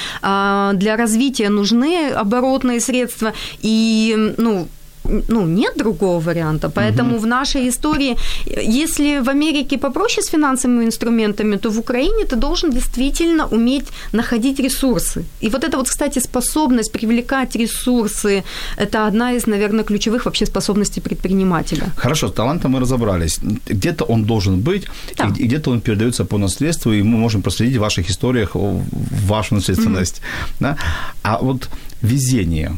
Для 0.79 0.95
развития 0.95 1.49
нужны 1.49 2.09
оборотные 2.09 2.79
средства. 2.79 3.33
И, 3.61 4.33
ну, 4.37 4.67
ну, 5.27 5.45
нет 5.45 5.77
другого 5.77 6.19
варианта. 6.19 6.69
Поэтому 6.69 7.17
в 7.17 7.25
нашей 7.25 7.69
истории, 7.69 8.15
если 8.45 9.19
в 9.19 9.29
Америке 9.29 9.77
попроще 9.77 10.21
с 10.21 10.29
финансовыми 10.29 10.85
инструментами, 10.85 11.57
то 11.57 11.69
в 11.69 11.79
Украине 11.79 12.25
ты 12.25 12.35
должен 12.35 12.71
действительно 12.71 13.47
уметь 13.47 13.85
находить 14.13 14.59
ресурсы. 14.59 15.23
И 15.43 15.49
вот 15.49 15.63
это 15.63 15.77
вот, 15.77 15.87
кстати, 15.89 16.19
способность 16.19 16.91
привлекать 16.91 17.55
ресурсы, 17.55 18.43
это 18.77 19.07
одна 19.07 19.33
из, 19.33 19.47
наверное, 19.47 19.83
ключевых 19.83 20.25
вообще 20.25 20.45
способностей 20.45 21.01
предпринимателя. 21.01 21.83
Хорошо, 21.95 22.27
с 22.27 22.33
талантом 22.33 22.71
мы 22.71 22.79
разобрались. 22.79 23.39
Где-то 23.69 24.05
он 24.05 24.23
должен 24.23 24.61
быть, 24.61 24.85
Да. 25.17 25.33
и, 25.39 25.47
где-то 25.47 25.71
он 25.71 25.81
передается 25.81 26.25
по 26.25 26.37
наследству, 26.37 26.93
и 26.93 27.03
мы 27.03 27.17
можем 27.17 27.41
проследить 27.41 27.77
в 27.77 27.81
ваших 27.81 28.09
историях 28.09 28.55
вашу 29.27 29.55
наследственность. 29.55 30.21
Да? 30.59 30.77
А 31.23 31.37
вот 31.41 31.69
везение. 32.01 32.71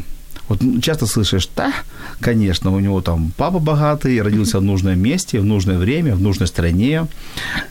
Вот 0.52 0.60
часто 0.82 1.06
слышишь, 1.06 1.50
да, 1.56 1.74
конечно, 2.20 2.76
у 2.76 2.80
него 2.80 3.02
там 3.02 3.32
папа 3.38 3.60
богатый, 3.60 4.22
родился 4.22 4.60
в 4.60 4.64
нужном 4.64 5.00
месте, 5.00 5.40
в 5.40 5.46
нужное 5.46 5.78
время, 5.78 6.14
в 6.14 6.22
нужной 6.22 6.48
стране, 6.48 7.08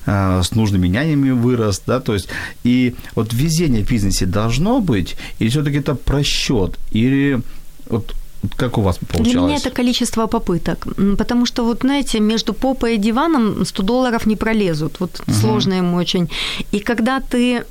э, 0.07 0.43
с 0.43 0.55
нужными 0.55 0.89
нянями 0.89 1.31
вырос, 1.31 1.83
да, 1.87 2.01
то 2.01 2.15
есть, 2.15 2.29
и 2.65 2.95
вот 3.15 3.35
везение 3.35 3.85
в 3.85 3.91
бизнесе 3.91 4.25
должно 4.27 4.81
быть, 4.81 5.17
или 5.41 5.51
все-таки 5.51 5.77
это 5.77 5.95
просчет, 5.95 6.79
или 6.95 7.41
вот 7.91 8.15
как 8.57 8.79
у 8.79 8.81
вас 8.81 8.97
получалось? 8.97 9.33
Для 9.33 9.41
меня 9.41 9.57
это 9.57 9.71
количество 9.71 10.27
попыток. 10.27 10.87
Потому 11.19 11.45
что, 11.45 11.65
вот 11.65 11.81
знаете, 11.83 12.21
между 12.21 12.55
попой 12.55 12.95
и 12.95 12.99
диваном 12.99 13.67
100 13.67 13.83
долларов 13.83 14.27
не 14.27 14.37
пролезут. 14.37 15.01
Вот 15.01 15.21
угу. 15.21 15.33
сложно 15.35 15.75
им 15.75 15.93
очень. 15.95 16.31
И 16.73 16.79
когда 16.79 17.21
ты 17.21 17.65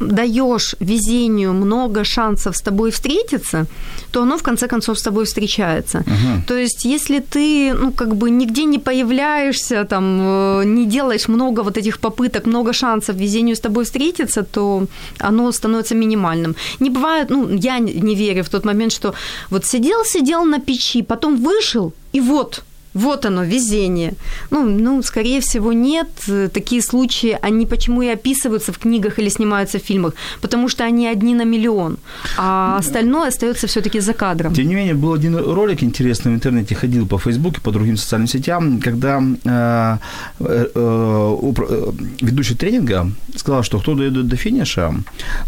даешь 0.00 0.74
везению 0.80 1.52
много 1.52 2.04
шансов 2.04 2.56
с 2.56 2.60
тобой 2.60 2.90
встретиться, 2.90 3.66
то 4.10 4.22
оно 4.22 4.36
в 4.36 4.42
конце 4.42 4.66
концов 4.66 4.98
с 4.98 5.02
тобой 5.02 5.24
встречается. 5.24 5.98
Uh-huh. 5.98 6.46
То 6.46 6.54
есть, 6.54 6.84
если 6.84 7.20
ты, 7.20 7.74
ну, 7.74 7.92
как 7.92 8.16
бы 8.16 8.30
нигде 8.30 8.64
не 8.64 8.78
появляешься, 8.78 9.84
там, 9.84 10.20
э, 10.20 10.64
не 10.64 10.86
делаешь 10.86 11.28
много 11.28 11.62
вот 11.62 11.76
этих 11.76 11.98
попыток, 11.98 12.46
много 12.46 12.72
шансов 12.72 13.16
везению 13.16 13.54
с 13.54 13.60
тобой 13.60 13.84
встретиться, 13.84 14.42
то 14.42 14.86
оно 15.18 15.52
становится 15.52 15.94
минимальным. 15.94 16.56
Не 16.80 16.90
бывает, 16.90 17.30
ну, 17.30 17.48
я 17.50 17.78
не 17.78 18.14
верю 18.14 18.42
в 18.42 18.48
тот 18.48 18.64
момент, 18.64 18.92
что 18.92 19.14
вот 19.50 19.64
сидел, 19.64 20.04
сидел 20.04 20.44
на 20.44 20.58
печи, 20.58 21.02
потом 21.02 21.36
вышел, 21.36 21.92
и 22.12 22.20
вот 22.20 22.62
вот 22.94 23.26
оно, 23.26 23.44
везение. 23.44 24.14
Ну, 24.50 24.64
ну, 24.64 25.02
скорее 25.02 25.40
всего, 25.40 25.72
нет. 25.72 26.08
Такие 26.52 26.82
случаи, 26.82 27.38
они 27.42 27.66
почему 27.66 28.02
и 28.02 28.08
описываются 28.08 28.72
в 28.72 28.78
книгах 28.78 29.18
или 29.18 29.28
снимаются 29.28 29.78
в 29.78 29.82
фильмах? 29.82 30.14
Потому 30.40 30.68
что 30.68 30.84
они 30.84 31.06
одни 31.06 31.34
на 31.34 31.44
миллион, 31.44 31.98
а 32.36 32.76
остальное 32.78 33.28
остается 33.28 33.66
все-таки 33.66 34.00
за 34.00 34.12
кадром. 34.12 34.54
Тем 34.54 34.68
не 34.68 34.74
менее, 34.74 34.94
был 34.94 35.12
один 35.12 35.36
ролик 35.36 35.82
интересный 35.82 36.32
в 36.32 36.34
интернете, 36.34 36.74
ходил 36.74 37.06
по 37.06 37.18
Фейсбуку, 37.18 37.60
по 37.60 37.70
другим 37.70 37.96
социальным 37.96 38.28
сетям, 38.28 38.80
когда 38.80 39.22
э, 39.44 39.96
э, 40.40 40.66
э, 40.74 41.92
ведущий 42.20 42.54
тренинга 42.54 43.10
сказал, 43.36 43.62
что 43.62 43.78
кто 43.78 43.94
дойдет 43.94 44.26
до 44.26 44.36
финиша, 44.36 44.94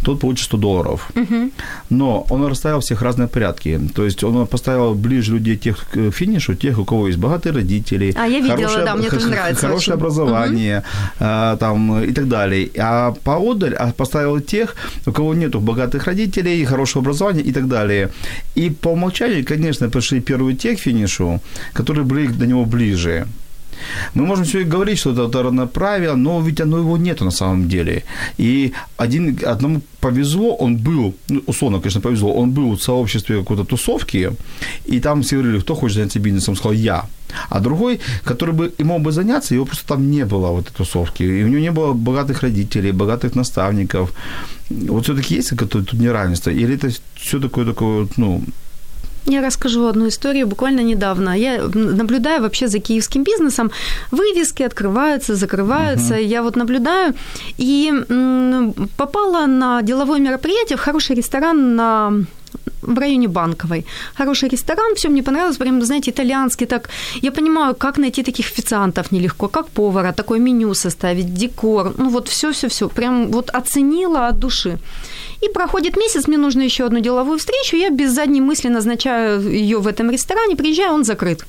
тот 0.05 0.21
получит 0.21 0.45
100 0.45 0.57
долларов. 0.57 1.11
Угу. 1.17 1.51
Но 1.91 2.27
он 2.31 2.47
расставил 2.47 2.81
всех 2.81 3.03
разные 3.03 3.29
порядки. 3.29 3.81
То 3.95 4.05
есть 4.05 4.25
он 4.25 4.47
поставил 4.47 4.95
ближе 4.95 5.35
людей 5.35 5.57
тех 5.57 5.87
к 5.91 6.11
финишу, 6.11 6.55
тех, 6.55 6.79
у 6.79 6.85
кого 6.85 7.09
есть 7.09 7.19
богатство, 7.19 7.32
богатые 7.33 7.53
родители. 7.53 8.13
А 8.17 8.27
я 8.27 8.39
видела, 8.39 8.57
хорошее, 8.57 8.85
да, 8.85 8.95
мне 8.95 9.11
тоже 9.11 9.29
нравится. 9.29 9.67
Хорошее 9.67 9.95
очень. 9.95 10.03
образование 10.03 10.79
угу. 10.79 10.87
а, 11.21 11.57
там, 11.57 12.05
и 12.05 12.13
так 12.13 12.29
далее. 12.29 12.71
А 12.79 13.13
поодаль 13.25 13.75
а 13.75 13.93
поставил 13.93 14.41
тех, 14.41 14.77
у 15.07 15.13
кого 15.13 15.35
нету 15.35 15.61
богатых 15.61 16.07
родителей, 16.07 16.65
хорошего 16.65 17.03
образования 17.03 17.43
и 17.43 17.53
так 17.53 17.69
далее. 17.69 18.09
И 18.55 18.71
по 18.71 18.91
умолчанию, 18.91 19.45
конечно, 19.45 19.89
пришли 19.89 20.21
первые 20.21 20.57
те 20.57 20.77
к 20.77 20.81
финишу, 20.81 21.41
которые 21.73 22.05
были 22.05 22.27
до 22.27 22.47
него 22.47 22.65
ближе. 22.65 23.27
Мы 24.15 24.27
можем 24.27 24.45
все 24.45 24.61
и 24.61 24.65
говорить, 24.65 24.99
что 24.99 25.13
это 25.13 25.43
равноправие, 25.43 26.15
но 26.15 26.41
ведь 26.41 26.61
оно 26.61 26.79
его 26.79 26.97
нету 26.97 27.25
на 27.25 27.31
самом 27.31 27.69
деле. 27.69 28.03
И 28.39 28.73
один, 28.97 29.39
одному 29.47 29.81
повезло, 30.01 30.57
он 30.57 30.77
был, 30.77 31.15
ну, 31.29 31.43
условно, 31.47 31.81
конечно, 31.81 32.01
повезло, 32.01 32.33
он 32.35 32.51
был 32.51 32.77
в 32.77 32.83
сообществе 32.83 33.39
какой-то 33.39 33.65
тусовки, 33.65 34.33
и 34.85 35.01
там 35.01 35.23
все 35.23 35.37
говорили, 35.37 35.61
кто 35.61 35.75
хочет 35.75 35.97
заняться 35.97 36.21
бизнесом, 36.21 36.53
он 36.53 36.57
сказал, 36.57 36.73
я. 36.73 37.05
А 37.49 37.61
другой, 37.61 38.01
который 38.25 38.55
бы 38.55 38.73
и 38.81 38.85
мог 38.85 39.01
бы 39.01 39.13
заняться, 39.13 39.55
его 39.55 39.65
просто 39.65 39.87
там 39.87 40.11
не 40.11 40.25
было, 40.25 40.51
вот 40.51 40.67
этой 40.67 40.77
тусовки. 40.77 41.23
И 41.23 41.45
у 41.45 41.49
него 41.49 41.61
не 41.61 41.71
было 41.71 41.93
богатых 41.93 42.43
родителей, 42.43 42.93
богатых 42.93 43.35
наставников. 43.35 44.13
Вот 44.71 45.05
все-таки 45.05 45.37
есть 45.37 45.51
какое-то 45.51 45.83
тут 45.83 46.01
неравенство? 46.01 46.51
Или 46.51 46.75
это 46.75 46.91
все 47.15 47.41
такое, 47.41 47.65
такое, 47.65 48.09
ну, 48.17 48.43
я 49.27 49.41
расскажу 49.41 49.87
одну 49.87 50.09
историю 50.09 50.47
буквально 50.47 50.81
недавно. 50.81 51.39
Я 51.39 51.63
наблюдаю 51.75 52.43
вообще 52.43 52.69
за 52.69 52.79
киевским 52.79 53.23
бизнесом. 53.23 53.71
Вывески 54.11 54.63
открываются, 54.63 55.35
закрываются. 55.35 56.15
Uh-huh. 56.15 56.25
Я 56.25 56.43
вот 56.43 56.57
наблюдаю 56.57 57.15
и 57.59 57.93
попала 58.97 59.47
на 59.47 59.83
деловое 59.83 60.21
мероприятие 60.21 60.77
в 60.77 60.81
хороший 60.81 61.17
ресторан 61.17 61.77
на 61.77 62.13
в 62.83 62.99
районе 62.99 63.29
Банковой. 63.29 63.85
Хороший 64.15 64.49
ресторан, 64.49 64.95
все 64.95 65.09
мне 65.09 65.23
понравилось, 65.23 65.57
прям, 65.57 65.83
знаете, 65.83 66.11
итальянский, 66.11 66.67
так. 66.67 66.91
Я 67.23 67.31
понимаю, 67.31 67.75
как 67.75 67.99
найти 67.99 68.23
таких 68.23 68.47
официантов 68.47 69.13
нелегко, 69.13 69.49
как 69.49 69.69
повара, 69.69 70.13
такое 70.13 70.41
меню 70.41 70.75
составить, 70.75 71.35
декор, 71.35 71.95
ну 71.99 72.11
вот 72.11 72.29
все-все-все, 72.29 72.89
прям 72.89 73.31
вот 73.31 73.51
оценила 73.51 74.29
от 74.29 74.39
души. 74.39 74.79
И 75.43 75.49
проходит 75.49 75.97
месяц, 75.97 76.29
мне 76.29 76.39
нужно 76.39 76.63
еще 76.63 76.87
одну 76.87 77.01
деловую 77.01 77.39
встречу, 77.39 77.77
я 77.77 77.91
без 77.91 78.13
задней 78.13 78.41
мысли 78.41 78.69
назначаю 78.69 79.41
ее 79.43 79.79
в 79.79 79.89
этом 79.89 80.11
ресторане, 80.11 80.57
приезжаю, 80.57 80.93
он 80.93 81.05
закрыт. 81.05 81.45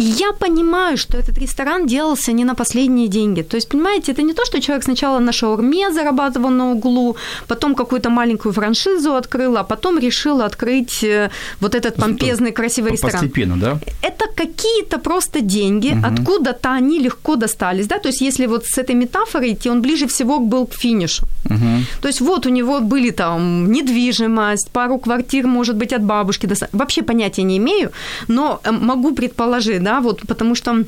И 0.00 0.02
я 0.02 0.32
понимаю, 0.32 0.96
что 0.96 1.18
этот 1.18 1.38
ресторан 1.38 1.86
делался 1.86 2.32
не 2.32 2.44
на 2.44 2.54
последние 2.54 3.08
деньги. 3.08 3.42
То 3.42 3.56
есть, 3.56 3.68
понимаете, 3.68 4.12
это 4.12 4.22
не 4.22 4.32
то, 4.32 4.44
что 4.46 4.60
человек 4.60 4.84
сначала 4.84 5.18
на 5.18 5.32
шаурме 5.32 5.90
зарабатывал 5.92 6.50
на 6.50 6.72
углу, 6.72 7.16
потом 7.46 7.74
какую-то 7.74 8.08
маленькую 8.08 8.52
франшизу 8.52 9.14
открыл, 9.14 9.56
а 9.56 9.62
потом 9.62 9.98
решил 9.98 10.40
открыть 10.40 11.04
э, 11.04 11.30
вот 11.60 11.74
этот 11.74 11.96
помпезный, 11.96 12.52
красивый 12.52 12.92
ресторан. 12.92 13.20
Постепенно, 13.20 13.56
да? 13.56 13.78
Это 14.02 14.24
какие-то 14.34 14.98
просто 14.98 15.40
деньги, 15.40 15.92
угу. 15.92 16.06
откуда-то 16.06 16.72
они 16.72 16.98
легко 16.98 17.36
достались, 17.36 17.86
да, 17.86 17.98
то 17.98 18.08
есть 18.08 18.22
если 18.22 18.46
вот 18.46 18.64
с 18.64 18.78
этой 18.78 18.94
метафорой 18.94 19.52
идти, 19.52 19.70
он 19.70 19.82
ближе 19.82 20.06
всего 20.06 20.38
был 20.38 20.66
к 20.66 20.74
финишу. 20.74 21.26
Угу. 21.44 22.00
То 22.00 22.08
есть 22.08 22.20
вот 22.20 22.46
у 22.46 22.50
него 22.50 22.80
были 22.80 23.10
там 23.10 23.70
недвижимость, 23.72 24.70
пару 24.70 24.98
квартир, 24.98 25.46
может 25.46 25.76
быть, 25.76 25.92
от 25.92 26.02
бабушки. 26.02 26.48
Вообще 26.72 27.02
понятия 27.02 27.44
не 27.44 27.56
имею, 27.56 27.90
но 28.28 28.60
э, 28.64 28.70
могу 28.70 29.14
предположить, 29.14 29.82
да, 29.82 29.89
да, 29.90 30.00
вот 30.00 30.20
потому 30.28 30.54
что 30.54 30.84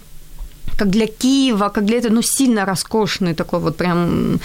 как 0.78 0.90
для 0.90 1.06
Киева, 1.06 1.68
как 1.68 1.84
для 1.84 1.98
этого, 1.98 2.14
ну, 2.14 2.22
сильно 2.22 2.64
роскошный 2.64 3.34
такой 3.34 3.60
вот 3.60 3.76
прям. 3.76 4.38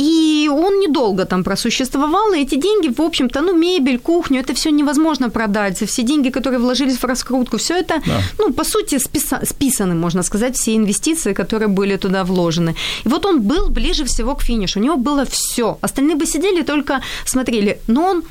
И 0.00 0.50
он 0.52 0.80
недолго 0.80 1.24
там 1.24 1.42
просуществовал, 1.44 2.32
и 2.32 2.40
эти 2.40 2.56
деньги, 2.56 2.88
в 2.88 3.00
общем-то, 3.00 3.42
ну, 3.42 3.52
мебель, 3.52 3.98
кухню, 3.98 4.40
это 4.40 4.54
все 4.54 4.70
невозможно 4.70 5.30
продать. 5.30 5.82
Все 5.88 6.02
деньги, 6.02 6.30
которые 6.30 6.58
вложились 6.58 6.98
в 6.98 7.04
раскрутку, 7.04 7.56
все 7.56 7.74
это, 7.74 7.94
да. 8.06 8.20
ну, 8.38 8.52
по 8.52 8.64
сути, 8.64 8.96
списа- 8.98 9.44
списаны, 9.44 9.94
можно 9.94 10.22
сказать, 10.22 10.56
все 10.56 10.74
инвестиции, 10.74 11.34
которые 11.34 11.68
были 11.68 11.96
туда 11.96 12.24
вложены. 12.24 12.74
И 13.06 13.08
вот 13.08 13.26
он 13.26 13.40
был 13.40 13.68
ближе 13.70 14.04
всего 14.04 14.34
к 14.34 14.42
финишу, 14.42 14.80
у 14.80 14.82
него 14.82 14.96
было 14.96 15.24
все. 15.24 15.78
Остальные 15.82 16.16
бы 16.16 16.26
сидели 16.26 16.62
только 16.62 17.00
смотрели, 17.24 17.78
но 17.88 18.10
он 18.10 18.22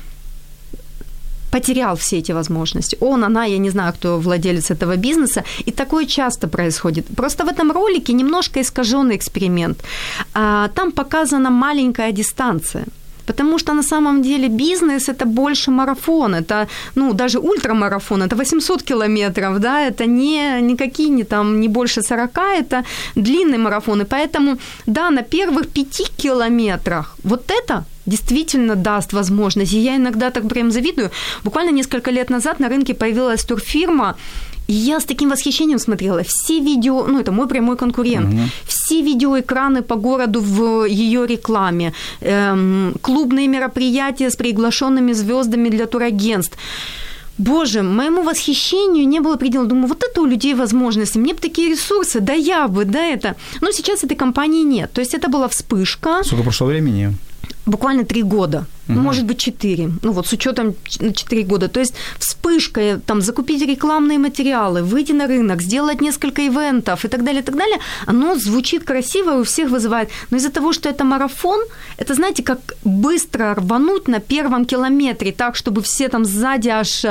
потерял 1.56 1.96
все 1.96 2.18
эти 2.18 2.32
возможности. 2.32 2.98
Он, 3.00 3.24
она, 3.24 3.46
я 3.46 3.58
не 3.58 3.70
знаю, 3.70 3.92
кто 3.92 4.18
владелец 4.18 4.70
этого 4.70 4.96
бизнеса. 4.96 5.42
И 5.66 5.70
такое 5.70 6.06
часто 6.06 6.48
происходит. 6.48 7.06
Просто 7.16 7.44
в 7.44 7.48
этом 7.48 7.72
ролике 7.72 8.14
немножко 8.14 8.60
искаженный 8.60 9.16
эксперимент. 9.16 9.78
А, 10.34 10.68
там 10.68 10.92
показана 10.92 11.50
маленькая 11.50 12.12
дистанция. 12.12 12.84
Потому 13.26 13.58
что 13.58 13.74
на 13.74 13.82
самом 13.82 14.22
деле 14.22 14.48
бизнес 14.48 15.08
это 15.08 15.24
больше 15.24 15.70
марафон, 15.70 16.34
это, 16.34 16.68
ну, 16.94 17.12
даже 17.12 17.38
ультрамарафон, 17.38 18.22
это 18.22 18.36
800 18.36 18.82
километров, 18.82 19.58
да, 19.58 19.80
это 19.80 20.06
не, 20.06 20.60
никакие 20.60 21.08
не 21.08 21.24
там, 21.24 21.60
не 21.60 21.68
больше 21.68 22.02
40, 22.02 22.38
это 22.58 22.84
длинный 23.16 23.58
марафон. 23.58 24.02
И 24.02 24.04
поэтому, 24.04 24.58
да, 24.86 25.10
на 25.10 25.22
первых 25.22 25.66
пяти 25.68 26.04
километрах 26.16 27.16
вот 27.24 27.50
это 27.50 27.84
действительно 28.06 28.76
даст 28.76 29.12
возможность. 29.12 29.72
И 29.72 29.78
я 29.78 29.96
иногда 29.96 30.30
так 30.30 30.48
прям 30.48 30.70
завидую. 30.70 31.10
Буквально 31.44 31.70
несколько 31.70 32.10
лет 32.10 32.30
назад 32.30 32.60
на 32.60 32.68
рынке 32.68 32.94
появилась 32.94 33.44
турфирма, 33.44 34.16
и 34.68 34.72
я 34.72 34.98
с 34.98 35.04
таким 35.04 35.30
восхищением 35.30 35.78
смотрела 35.78 36.22
все 36.22 36.60
видео, 36.60 37.06
ну 37.06 37.20
это 37.20 37.32
мой 37.32 37.46
прямой 37.46 37.76
конкурент, 37.76 38.34
угу. 38.34 38.42
все 38.66 39.00
видеоэкраны 39.00 39.82
по 39.82 39.96
городу 39.96 40.40
в 40.40 40.84
ее 40.86 41.26
рекламе, 41.26 41.92
эм, 42.20 42.94
клубные 43.00 43.46
мероприятия 43.46 44.28
с 44.28 44.36
приглашенными 44.36 45.12
звездами 45.12 45.68
для 45.68 45.86
турагентств. 45.86 46.56
Боже, 47.38 47.82
моему 47.82 48.22
восхищению 48.22 49.06
не 49.06 49.20
было 49.20 49.36
предела. 49.36 49.66
Думаю, 49.66 49.88
вот 49.88 50.02
это 50.02 50.22
у 50.22 50.24
людей 50.24 50.54
возможности. 50.54 51.18
Мне 51.18 51.34
бы 51.34 51.40
такие 51.40 51.70
ресурсы, 51.70 52.20
да 52.20 52.32
я 52.32 52.66
бы, 52.66 52.86
да 52.86 53.04
это. 53.04 53.36
Но 53.60 53.72
сейчас 53.72 54.04
этой 54.04 54.16
компании 54.16 54.64
нет. 54.64 54.90
То 54.92 55.02
есть 55.02 55.14
это 55.14 55.28
была 55.28 55.46
вспышка. 55.46 56.22
Сколько 56.24 56.44
прошло 56.44 56.66
времени? 56.66 57.14
Буквально 57.66 58.04
три 58.04 58.22
года, 58.22 58.64
угу. 58.88 58.98
может 58.98 59.24
быть, 59.24 59.38
четыре, 59.38 59.90
ну 60.02 60.12
вот 60.12 60.26
с 60.26 60.32
учетом 60.32 60.74
четыре 60.88 61.42
года. 61.42 61.68
То 61.68 61.80
есть 61.80 61.94
вспышка, 62.18 63.00
там, 63.06 63.20
закупить 63.20 63.62
рекламные 63.62 64.18
материалы, 64.18 64.82
выйти 64.82 65.12
на 65.12 65.26
рынок, 65.26 65.62
сделать 65.62 66.00
несколько 66.00 66.46
ивентов 66.46 67.04
и 67.04 67.08
так 67.08 67.24
далее, 67.24 67.42
и 67.42 67.44
так 67.44 67.56
далее, 67.56 67.78
оно 68.06 68.34
звучит 68.36 68.84
красиво 68.84 69.36
и 69.36 69.40
у 69.40 69.44
всех 69.44 69.70
вызывает. 69.70 70.10
Но 70.30 70.36
из-за 70.36 70.50
того, 70.50 70.72
что 70.72 70.88
это 70.88 71.04
марафон, 71.04 71.60
это, 71.96 72.14
знаете, 72.14 72.42
как 72.42 72.58
быстро 72.84 73.54
рвануть 73.54 74.08
на 74.08 74.20
первом 74.20 74.64
километре 74.64 75.32
так, 75.32 75.56
чтобы 75.56 75.82
все 75.82 76.08
там 76.08 76.24
сзади 76.24 76.68
аж 76.68 77.04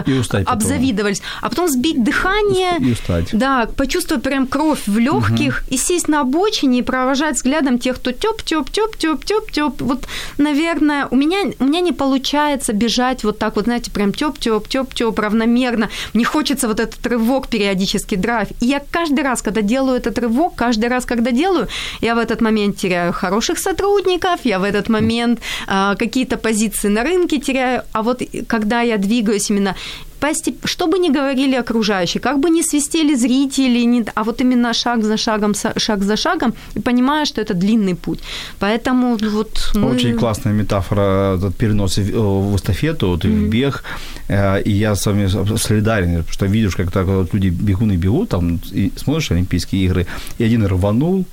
обзавидовались, 0.46 1.20
потом. 1.20 1.40
а 1.42 1.50
потом 1.50 1.68
сбить 1.68 2.04
дыхание, 2.04 2.78
и 2.80 2.92
устать. 2.92 3.30
да, 3.32 3.68
почувствовать 3.76 4.24
прям 4.24 4.48
кровь 4.48 4.82
в 4.88 4.98
легких 4.98 5.64
угу. 5.66 5.76
и 5.76 5.78
сесть 5.78 6.08
на 6.08 6.22
обочине 6.22 6.80
и 6.80 6.82
провожать 6.82 7.36
взглядом 7.36 7.80
тех, 7.80 7.96
кто 7.98 8.12
тёп, 8.12 8.44
тёп, 8.44 8.70
тёп, 8.72 8.98
тёп, 8.98 9.26
тёп, 9.26 9.52
тёп. 9.52 9.82
Вот 9.82 10.06
наверное, 10.38 11.08
у 11.12 11.16
меня, 11.16 11.52
у 11.66 11.68
меня 11.68 11.82
не 11.82 11.92
получается 11.92 12.74
бежать 12.74 13.24
вот 13.24 13.40
так 13.40 13.56
вот, 13.56 13.66
знаете, 13.66 13.92
прям 13.92 14.12
тёп-тёп, 14.12 14.68
тёп-тёп, 14.68 15.20
равномерно. 15.20 15.90
Мне 16.14 16.24
хочется 16.24 16.68
вот 16.68 16.80
этот 16.80 17.06
рывок 17.08 17.48
периодически, 17.48 18.16
драйв. 18.16 18.48
И 18.62 18.68
я 18.68 18.82
каждый 18.92 19.24
раз, 19.24 19.42
когда 19.42 19.62
делаю 19.62 19.98
этот 19.98 20.20
рывок, 20.20 20.56
каждый 20.56 20.90
раз, 20.90 21.06
когда 21.06 21.32
делаю, 21.32 21.68
я 22.02 22.16
в 22.16 22.20
этот 22.20 22.42
момент 22.42 22.78
теряю 22.78 23.14
хороших 23.14 23.58
сотрудников, 23.58 24.40
я 24.44 24.60
в 24.60 24.64
этот 24.64 24.90
момент 24.90 25.40
э, 25.68 25.96
какие-то 25.98 26.38
позиции 26.38 26.90
на 26.90 27.04
рынке 27.04 27.40
теряю. 27.40 27.82
А 27.94 28.04
вот 28.04 28.22
когда 28.48 28.82
я 28.82 28.98
двигаюсь 28.98 29.50
именно 29.50 29.76
постеп... 30.20 30.56
что 30.66 30.88
бы 30.88 31.00
ни 31.00 31.10
говорили 31.10 31.56
окружающие, 31.56 32.22
как 32.22 32.40
бы 32.40 32.50
ни 32.50 32.62
свистели 32.62 33.16
зрители, 33.16 33.86
не... 33.86 34.06
а 34.16 34.24
вот 34.24 34.42
именно 34.42 34.74
шаг 34.74 35.04
за 35.04 35.18
шагом, 35.18 35.54
шаг 35.78 36.04
за 36.04 36.16
шагом, 36.16 36.54
и 36.76 36.80
понимаю, 36.80 37.26
что 37.26 37.42
это 37.42 37.54
длинный 37.54 37.96
путь. 37.96 38.20
Поэтому 38.60 39.18
вот 39.18 39.72
мы... 39.76 39.92
Очень 39.92 40.18
классная 40.18 40.54
метафора, 40.54 41.36
этот 41.38 41.56
перенос 41.56 41.98
в 41.98 42.56
эстафету, 42.56 43.08
вот, 43.08 43.26
mm-hmm. 43.26 43.46
в 43.46 43.50
бег, 43.50 43.84
э, 44.28 44.62
и 44.62 44.72
я 44.72 44.96
с 44.96 45.06
вами 45.06 45.28
солидарен, 45.58 46.10
потому 46.18 46.34
что 46.34 46.46
видишь, 46.46 46.76
как 46.76 46.92
так 46.92 47.06
вот 47.08 47.34
люди 47.34 47.50
бегуны 47.50 47.98
бегут, 47.98 48.30
там, 48.30 48.60
и 48.74 48.92
смотришь 48.96 49.32
Олимпийские 49.32 49.86
игры, 49.86 50.08
и 50.40 50.44
один 50.44 50.66
рванул, 50.66 51.26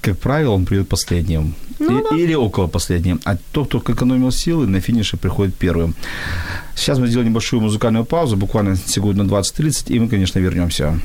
как 0.00 0.18
правило, 0.18 0.54
он 0.54 0.64
придет 0.64 0.88
последним. 0.88 1.54
Ну, 1.78 2.02
да. 2.10 2.16
Или 2.16 2.34
около 2.34 2.66
последним. 2.66 3.20
А 3.24 3.36
тот, 3.52 3.68
кто 3.68 3.92
экономил 3.92 4.32
силы, 4.32 4.66
на 4.66 4.80
финише 4.80 5.16
приходит 5.16 5.54
первым. 5.54 5.94
Сейчас 6.74 6.98
мы 6.98 7.06
сделаем 7.06 7.30
небольшую 7.30 7.62
музыкальную 7.62 8.04
паузу, 8.04 8.36
буквально 8.36 8.76
секунд 8.76 9.16
на 9.16 9.22
20-30, 9.22 9.92
и 9.92 10.00
мы, 10.00 10.08
конечно, 10.08 10.38
вернемся. 10.40 11.00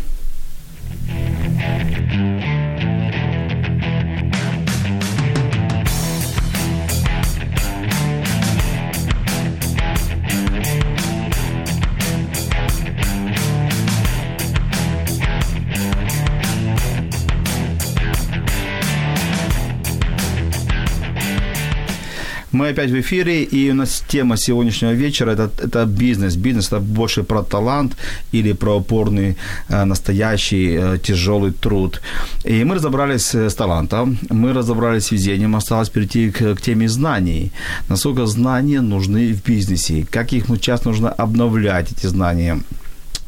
Мы 22.53 22.69
опять 22.69 22.91
в 22.91 22.95
эфире, 22.95 23.43
и 23.43 23.71
у 23.71 23.73
нас 23.73 24.03
тема 24.07 24.37
сегодняшнего 24.37 24.93
вечера 24.93 25.31
это, 25.31 25.49
это 25.63 25.85
бизнес. 25.85 26.35
Бизнес 26.35 26.67
это 26.67 26.79
больше 26.79 27.23
про 27.23 27.41
талант 27.41 27.97
или 28.33 28.53
про 28.53 28.77
упорный, 28.77 29.35
э, 29.69 29.85
настоящий, 29.85 30.77
э, 30.77 30.97
тяжелый 30.99 31.51
труд. 31.51 32.01
И 32.45 32.63
мы 32.63 32.75
разобрались 32.75 33.35
с 33.35 33.55
талантом, 33.55 34.17
мы 34.29 34.53
разобрались 34.53 35.05
с 35.05 35.11
везением, 35.11 35.55
осталось 35.55 35.89
перейти 35.89 36.31
к, 36.31 36.55
к 36.55 36.61
теме 36.61 36.87
знаний. 36.87 37.51
Насколько 37.89 38.27
знания 38.27 38.81
нужны 38.81 39.33
в 39.33 39.43
бизнесе, 39.43 40.05
как 40.11 40.33
их 40.33 40.45
сейчас 40.47 40.85
нужно 40.85 41.09
обновлять, 41.09 41.91
эти 41.91 42.07
знания. 42.07 42.59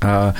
А, 0.06 0.36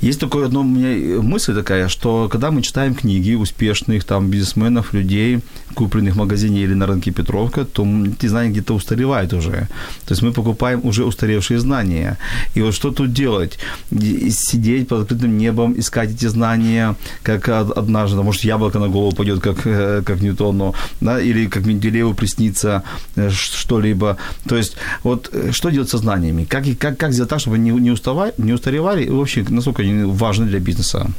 есть 0.00 0.20
такое 0.20 0.46
одно 0.46 0.60
у 0.60 0.64
меня 0.64 1.20
мысль 1.22 1.54
такая, 1.54 1.88
что 1.88 2.28
когда 2.28 2.50
мы 2.50 2.62
читаем 2.62 2.94
книги 2.94 3.34
успешных 3.34 4.04
там 4.04 4.30
бизнесменов, 4.30 4.94
людей, 4.94 5.40
купленных 5.74 6.14
в 6.14 6.18
магазине 6.18 6.60
или 6.60 6.74
на 6.74 6.86
рынке 6.86 7.10
Петровка, 7.10 7.64
то 7.64 7.84
эти 7.84 8.28
знания 8.28 8.50
где-то 8.50 8.74
устаревают 8.74 9.32
уже. 9.32 9.68
То 10.06 10.12
есть 10.12 10.22
мы 10.22 10.32
покупаем 10.32 10.80
уже 10.84 11.04
устаревшие 11.04 11.58
знания. 11.58 12.16
И 12.54 12.62
вот 12.62 12.74
что 12.74 12.90
тут 12.90 13.12
делать? 13.12 13.58
Сидеть 14.30 14.88
под 14.88 15.02
открытым 15.02 15.38
небом, 15.38 15.74
искать 15.78 16.10
эти 16.10 16.28
знания, 16.28 16.94
как 17.22 17.48
однажды, 17.48 18.22
может, 18.22 18.44
яблоко 18.44 18.78
на 18.78 18.88
голову 18.88 19.16
пойдет, 19.16 19.40
как, 19.40 19.66
э, 19.66 20.02
как 20.04 20.20
Ньютону, 20.20 20.74
да, 21.00 21.20
или 21.20 21.46
как 21.46 21.66
Менделееву 21.66 22.14
приснится 22.14 22.82
э, 23.16 23.30
что-либо. 23.30 24.16
То 24.48 24.56
есть 24.56 24.76
вот 25.02 25.30
э, 25.32 25.50
что 25.52 25.70
делать 25.70 25.90
со 25.90 25.98
знаниями? 25.98 26.44
Как, 26.44 26.64
как, 26.78 26.96
как 26.96 27.12
сделать 27.12 27.30
так, 27.30 27.40
чтобы 27.40 27.58
не, 27.58 27.70
не, 27.70 27.90
уставать, 27.90 28.38
не 28.38 28.52
устаревали 28.52 29.07
вообще 29.10 29.44
насколько 29.48 29.82
они 29.82 30.04
важны 30.04 30.46
для 30.46 30.60
бизнеса? 30.60 31.10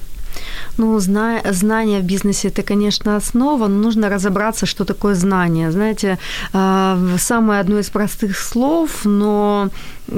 Ну, 0.78 1.00
зна- 1.00 1.42
знание 1.52 2.00
в 2.00 2.04
бизнесе– 2.04 2.48
это, 2.50 2.62
конечно, 2.64 3.16
основа, 3.18 3.68
но 3.68 3.82
нужно 3.82 4.10
разобраться, 4.10 4.66
что 4.66 4.86
такое 4.86 5.16
знание. 5.16 5.72
Знаете, 5.72 6.18
а, 6.54 6.98
самое 7.18 7.60
одно 7.62 7.80
из 7.80 7.90
простых 7.90 8.38
слов, 8.38 9.06
но 9.06 9.70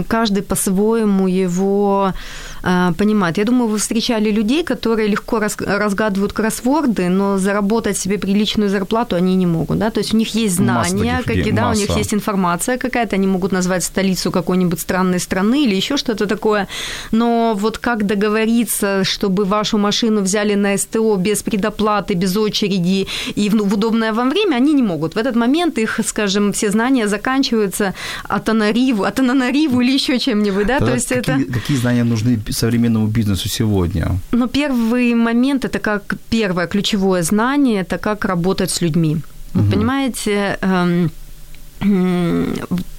каждый 0.07 0.43
по-своему 0.43 1.27
его 1.27 2.13
э, 2.63 2.93
понимает. 2.97 3.37
Я 3.37 3.45
думаю, 3.45 3.67
вы 3.67 3.77
встречали 3.77 4.31
людей, 4.31 4.63
которые 4.63 5.07
легко 5.07 5.39
раз, 5.39 5.57
разгадывают 5.57 6.33
кроссворды, 6.33 7.09
но 7.09 7.37
заработать 7.37 7.97
себе 7.97 8.17
приличную 8.17 8.69
зарплату 8.69 9.15
они 9.15 9.35
не 9.35 9.45
могут. 9.45 9.79
Да? 9.79 9.89
То 9.89 9.99
есть 9.99 10.13
у 10.13 10.17
них 10.17 10.35
есть 10.35 10.55
знания, 10.55 11.21
какие, 11.25 11.51
да, 11.51 11.69
у 11.69 11.73
них 11.73 11.97
есть 11.97 12.13
информация 12.13 12.77
какая-то, 12.77 13.15
они 13.15 13.27
могут 13.27 13.51
назвать 13.51 13.83
столицу 13.83 14.31
какой-нибудь 14.31 14.79
странной 14.79 15.19
страны 15.19 15.65
или 15.65 15.75
еще 15.75 15.97
что-то 15.97 16.25
такое. 16.27 16.67
Но 17.11 17.53
вот 17.55 17.77
как 17.77 18.05
договориться, 18.05 19.03
чтобы 19.03 19.45
вашу 19.45 19.77
машину 19.77 20.21
взяли 20.21 20.55
на 20.55 20.77
СТО 20.77 21.15
без 21.15 21.43
предоплаты, 21.43 22.13
без 22.13 22.37
очереди 22.37 23.07
и 23.35 23.49
в, 23.49 23.53
в 23.53 23.73
удобное 23.73 24.13
вам 24.13 24.29
время, 24.29 24.55
они 24.55 24.73
не 24.73 24.83
могут. 24.83 25.15
В 25.15 25.17
этот 25.17 25.35
момент 25.35 25.77
их, 25.77 25.99
скажем, 26.05 26.51
все 26.53 26.71
знания 26.71 27.07
заканчиваются 27.07 27.93
от 28.23 28.49
анариву, 28.49 29.03
от 29.03 29.19
анариву 29.19 29.81
или 29.81 29.91
еще 29.91 30.19
чем-нибудь, 30.19 30.67
да, 30.67 30.79
Тогда 30.79 30.85
то 30.85 30.93
есть 30.93 31.09
какие, 31.09 31.43
это... 31.43 31.53
Какие 31.53 31.77
знания 31.77 32.03
нужны 32.03 32.39
современному 32.51 33.07
бизнесу 33.07 33.49
сегодня? 33.49 34.19
Ну, 34.31 34.47
первый 34.47 35.13
момент, 35.15 35.65
это 35.65 35.79
как 35.79 36.15
первое 36.29 36.67
ключевое 36.67 37.23
знание, 37.23 37.81
это 37.81 37.97
как 37.97 38.25
работать 38.25 38.71
с 38.71 38.81
людьми. 38.81 39.17
Вы 39.53 39.61
угу. 39.61 39.71
понимаете, 39.71 40.57
эм, 40.61 41.11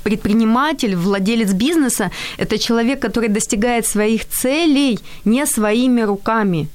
предприниматель, 0.03 0.97
владелец 0.97 1.53
бизнеса– 1.53 2.11
это 2.38 2.59
человек, 2.59 3.01
который 3.01 3.29
достигает 3.29 3.87
своих 3.87 4.29
целей 4.29 4.99
не 5.25 5.47
своими 5.47 6.03
руками. 6.03 6.69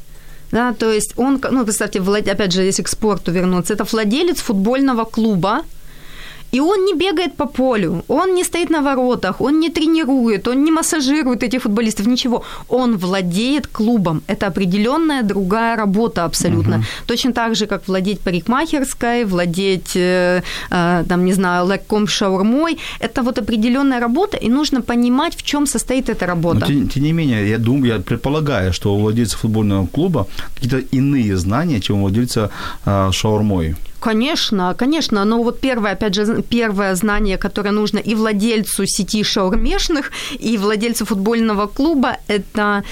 Да, 0.52 0.74
то 0.74 0.94
есть 0.94 1.14
он, 1.18 1.42
ну, 1.52 1.64
представьте, 1.66 2.00
опять 2.00 2.54
же, 2.54 2.64
если 2.64 2.84
к 2.84 2.88
спорту 2.88 3.32
вернуться, 3.32 3.74
это 3.74 3.84
владелец 3.84 4.40
футбольного 4.40 5.04
клуба, 5.04 5.62
и 6.52 6.60
он 6.60 6.86
не 6.86 6.94
бегает 6.94 7.36
по 7.36 7.46
полю, 7.46 8.04
он 8.08 8.36
не 8.36 8.44
стоит 8.44 8.70
на 8.70 8.82
воротах, 8.82 9.42
он 9.42 9.60
не 9.60 9.70
тренирует, 9.70 10.48
он 10.48 10.64
не 10.64 10.72
массажирует 10.72 11.44
этих 11.44 11.62
футболистов, 11.62 12.08
ничего. 12.08 12.44
Он 12.70 12.98
владеет 12.98 13.68
клубом. 13.68 14.22
Это 14.28 14.48
определенная 14.48 15.24
другая 15.24 15.76
работа 15.76 16.26
абсолютно. 16.26 16.78
Угу. 16.78 16.86
Точно 17.08 17.34
так 17.34 17.56
же, 17.56 17.66
как 17.66 17.88
владеть 17.88 18.20
парикмахерской, 18.20 19.26
владеть, 19.26 19.96
э, 19.96 20.42
э, 20.72 21.04
там, 21.08 21.26
не 21.26 21.34
знаю, 21.34 21.68
лекком 21.68 22.08
шаурмой. 22.08 22.78
Это 23.00 23.24
вот 23.24 23.38
определенная 23.38 24.00
работа, 24.00 24.38
и 24.38 24.50
нужно 24.50 24.82
понимать, 24.82 25.36
в 25.36 25.44
чем 25.44 25.68
состоит 25.68 26.10
эта 26.10 26.26
работа. 26.26 26.60
Но, 26.60 26.66
тем, 26.66 26.88
тем 26.88 27.04
не 27.04 27.14
менее, 27.14 27.50
я 27.50 27.58
думаю, 27.58 27.94
я 27.94 28.00
предполагаю, 28.00 28.74
что 28.74 28.96
у 28.96 29.00
владельца 29.00 29.38
футбольного 29.38 29.88
клуба 29.88 30.28
какие-то 30.56 30.80
иные 30.96 31.38
знания, 31.38 31.80
чем 31.80 31.98
у 31.98 32.02
владельца 32.02 32.50
э, 32.86 33.12
шаурмой. 33.12 33.76
Конечно, 34.00 34.76
конечно. 34.78 35.26
Но 35.26 35.42
вот 35.44 35.60
первое, 35.60 35.94
опять 35.94 36.14
же, 36.14 36.44
первое 36.44 36.96
знание, 36.96 37.38
которое 37.38 37.72
нужно 37.72 37.98
и 37.98 38.16
владельцу 38.16 38.86
сети 38.86 39.24
шаурмешных, 39.24 40.12
и 40.40 40.58
владельцу 40.58 41.06
футбольного 41.06 41.68
клуба, 41.68 42.18
это 42.28 42.84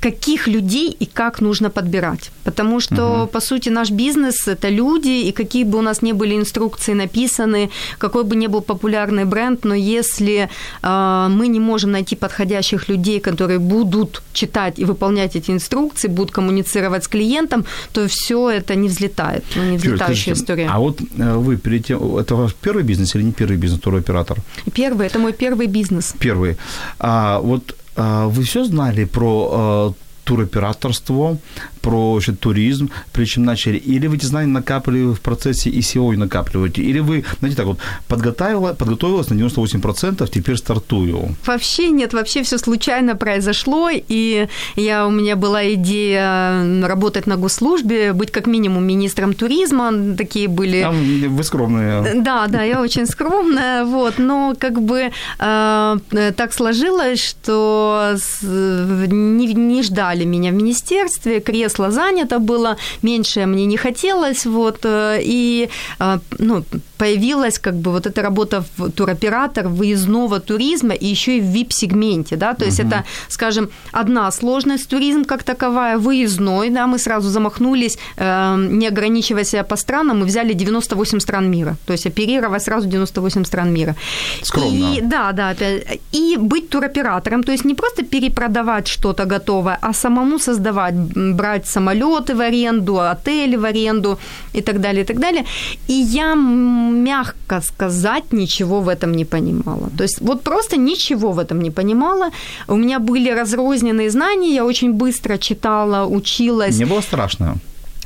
каких 0.00 0.48
людей 0.48 0.96
и 1.00 1.06
как 1.06 1.40
нужно 1.42 1.70
подбирать. 1.70 2.30
Потому 2.44 2.80
что, 2.80 3.22
угу. 3.22 3.26
по 3.26 3.40
сути, 3.40 3.70
наш 3.70 3.90
бизнес– 3.90 4.48
это 4.48 4.70
люди, 4.70 5.28
и 5.28 5.32
какие 5.32 5.64
бы 5.64 5.78
у 5.78 5.82
нас 5.82 6.02
ни 6.02 6.12
были 6.12 6.34
инструкции 6.34 6.94
написаны, 6.94 7.70
какой 7.98 8.24
бы 8.24 8.36
ни 8.36 8.48
был 8.48 8.62
популярный 8.62 9.24
бренд, 9.24 9.64
но 9.64 9.74
если 9.74 10.48
э, 10.82 11.28
мы 11.30 11.48
не 11.48 11.60
можем 11.60 11.92
найти 11.92 12.16
подходящих 12.16 12.88
людей, 12.88 13.20
которые 13.20 13.58
будут 13.58 14.22
читать 14.32 14.78
и 14.78 14.84
выполнять 14.84 15.36
эти 15.36 15.50
инструкции, 15.52 16.08
будут 16.08 16.30
коммуницировать 16.30 17.04
с 17.04 17.08
клиентом, 17.08 17.64
то 17.92 18.08
все 18.08 18.50
это 18.50 18.74
не 18.74 18.88
взлетает, 18.88 19.44
ну, 19.56 19.64
не 19.64 19.76
взлетающая 19.76 20.32
Юль, 20.32 20.42
история. 20.42 20.68
А 20.70 20.78
вот 20.78 21.00
э, 21.00 21.34
вы 21.36 21.56
перед 21.56 21.86
тем, 21.86 22.16
это 22.16 22.34
ваш 22.36 22.54
первый 22.54 22.84
бизнес 22.84 23.14
или 23.16 23.24
не 23.24 23.32
первый 23.32 23.58
бизнес, 23.58 23.80
второй 23.80 24.00
оператор? 24.00 24.38
Первый, 24.72 25.06
это 25.06 25.18
мой 25.18 25.32
первый 25.32 25.66
бизнес. 25.66 26.14
Первый. 26.18 26.56
А 26.98 27.38
вот 27.40 27.74
вы 27.96 28.42
все 28.42 28.64
знали 28.64 29.04
про 29.04 29.50
а, 29.52 29.92
туроператорство, 30.24 31.36
про 31.80 32.12
вообще, 32.12 32.32
туризм, 32.32 32.90
причем 33.12 33.44
начали? 33.44 33.76
Или 33.76 34.06
вы 34.06 34.16
эти 34.16 34.26
знания 34.26 34.48
накапливали 34.48 35.14
в 35.14 35.20
процессе 35.20 35.70
и 35.70 35.82
сегодня 35.82 36.20
накапливаете? 36.20 36.82
Или 36.82 37.00
вы, 37.00 37.24
знаете, 37.38 37.56
так 37.56 37.66
вот, 37.66 37.78
подготовила, 38.08 38.74
подготовилась 38.74 39.30
на 39.30 39.34
98%, 39.34 40.28
теперь 40.30 40.56
стартую? 40.56 41.36
Вообще 41.46 41.90
нет, 41.90 42.12
вообще 42.12 42.42
все 42.42 42.58
случайно 42.58 43.16
произошло, 43.16 43.90
и 43.90 44.48
я, 44.76 45.06
у 45.06 45.10
меня 45.10 45.36
была 45.36 45.72
идея 45.74 46.86
работать 46.86 47.26
на 47.26 47.36
госслужбе, 47.36 48.12
быть 48.12 48.30
как 48.30 48.46
минимум 48.46 48.84
министром 48.84 49.34
туризма, 49.34 49.92
такие 50.16 50.48
были... 50.48 50.82
Там 50.82 51.36
вы 51.36 51.44
скромные. 51.44 52.22
Да, 52.22 52.46
да, 52.46 52.62
я 52.62 52.80
очень 52.80 53.06
скромная, 53.06 53.84
вот, 53.84 54.18
но 54.18 54.54
как 54.58 54.80
бы 54.82 55.10
э, 55.38 55.98
так 56.36 56.52
сложилось, 56.52 57.22
что 57.24 58.16
не, 58.42 59.54
не 59.54 59.82
ждали 59.82 60.24
меня 60.24 60.50
в 60.50 60.54
министерстве, 60.54 61.40
кресло 61.40 61.69
кресло 61.70 61.90
занято 61.90 62.38
было, 62.38 62.76
меньше 63.02 63.46
мне 63.46 63.66
не 63.66 63.76
хотелось, 63.76 64.46
вот, 64.46 64.80
э, 64.84 65.20
и, 65.22 65.68
э, 66.00 66.18
ну, 66.38 66.64
появилась 66.98 67.58
как 67.58 67.74
бы 67.74 67.90
вот 67.92 68.06
эта 68.06 68.22
работа 68.22 68.62
в 68.76 68.90
туроператор 68.90 69.68
выездного 69.68 70.38
туризма 70.38 70.94
и 70.94 71.06
еще 71.06 71.38
и 71.38 71.40
в 71.40 71.44
VIP-сегменте, 71.44 72.36
да, 72.36 72.54
то 72.54 72.64
есть 72.64 72.80
uh-huh. 72.80 72.88
это, 72.88 73.04
скажем, 73.28 73.68
одна 73.92 74.30
сложность 74.30 74.88
туризм 74.88 75.24
как 75.24 75.42
таковая, 75.42 75.96
выездной, 75.96 76.70
да, 76.70 76.86
мы 76.86 76.98
сразу 76.98 77.28
замахнулись, 77.28 77.98
э, 78.16 78.56
не 78.70 78.88
ограничивая 78.88 79.44
себя 79.44 79.64
по 79.64 79.76
странам, 79.76 80.20
мы 80.20 80.26
взяли 80.26 80.54
98 80.54 81.20
стран 81.20 81.50
мира, 81.50 81.76
то 81.86 81.92
есть 81.92 82.06
оперировать 82.06 82.62
сразу 82.62 82.88
98 82.88 83.44
стран 83.44 83.72
мира. 83.72 83.94
Скромно. 84.42 84.94
И, 84.94 85.00
да, 85.00 85.32
да, 85.32 85.50
опять, 85.50 86.00
и 86.12 86.36
быть 86.38 86.68
туроператором, 86.68 87.42
то 87.42 87.52
есть 87.52 87.64
не 87.64 87.74
просто 87.74 88.02
перепродавать 88.02 88.88
что-то 88.88 89.24
готовое, 89.24 89.78
а 89.80 89.92
самому 89.92 90.38
создавать, 90.38 90.94
брать 91.34 91.59
самолеты 91.66 92.34
в 92.34 92.40
аренду, 92.40 92.98
отели 92.98 93.56
в 93.56 93.64
аренду 93.64 94.18
и 94.54 94.60
так 94.60 94.80
далее, 94.80 95.02
и 95.02 95.06
так 95.06 95.18
далее. 95.18 95.44
И 95.88 95.92
я 95.92 96.34
мягко 96.34 97.60
сказать, 97.60 98.32
ничего 98.32 98.80
в 98.80 98.88
этом 98.88 99.12
не 99.12 99.24
понимала. 99.24 99.90
То 99.96 100.04
есть 100.04 100.20
вот 100.20 100.42
просто 100.42 100.76
ничего 100.76 101.32
в 101.32 101.38
этом 101.38 101.60
не 101.60 101.70
понимала. 101.70 102.30
У 102.68 102.76
меня 102.76 102.98
были 102.98 103.30
разрозненные 103.30 104.10
знания, 104.10 104.54
я 104.54 104.64
очень 104.64 104.92
быстро 104.92 105.38
читала, 105.38 106.06
училась. 106.06 106.78
Не 106.78 106.86
было 106.86 107.02
страшно? 107.02 107.56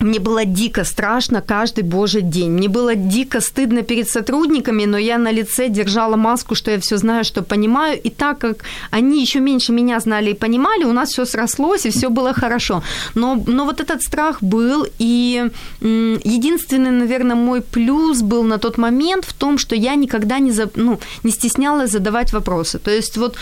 Мне 0.05 0.19
было 0.19 0.45
дико 0.45 0.85
страшно 0.85 1.41
каждый 1.41 1.83
божий 1.85 2.23
день. 2.23 2.51
Мне 2.51 2.69
было 2.69 2.95
дико 2.95 3.41
стыдно 3.41 3.83
перед 3.83 4.09
сотрудниками, 4.09 4.85
но 4.87 4.99
я 4.99 5.19
на 5.19 5.33
лице 5.33 5.69
держала 5.69 6.17
маску, 6.17 6.55
что 6.55 6.71
я 6.71 6.79
все 6.79 6.99
знаю, 6.99 7.25
что 7.25 7.43
понимаю. 7.43 8.01
И 8.05 8.11
так 8.11 8.39
как 8.39 8.65
они 8.91 9.23
еще 9.23 9.41
меньше 9.41 9.73
меня 9.73 10.01
знали 10.01 10.31
и 10.31 10.35
понимали, 10.35 10.85
у 10.85 10.93
нас 10.93 11.09
все 11.09 11.25
срослось, 11.25 11.87
и 11.87 11.91
все 11.91 12.09
было 12.09 12.35
хорошо. 12.35 12.83
Но, 13.15 13.43
но 13.47 13.65
вот 13.65 13.81
этот 13.81 14.03
страх 14.03 14.43
был, 14.43 14.87
и 14.99 15.51
единственный, 15.81 16.91
наверное, 16.91 17.37
мой 17.37 17.61
плюс 17.61 18.21
был 18.21 18.43
на 18.43 18.59
тот 18.59 18.79
момент 18.79 19.25
в 19.25 19.33
том, 19.33 19.59
что 19.59 19.75
я 19.75 19.95
никогда 19.95 20.39
не, 20.39 20.53
за, 20.53 20.69
ну, 20.75 20.99
не 21.25 21.33
стеснялась 21.33 21.91
задавать 21.91 22.33
вопросы. 22.33 22.79
То 22.79 22.91
есть 22.91 23.17
вот 23.17 23.37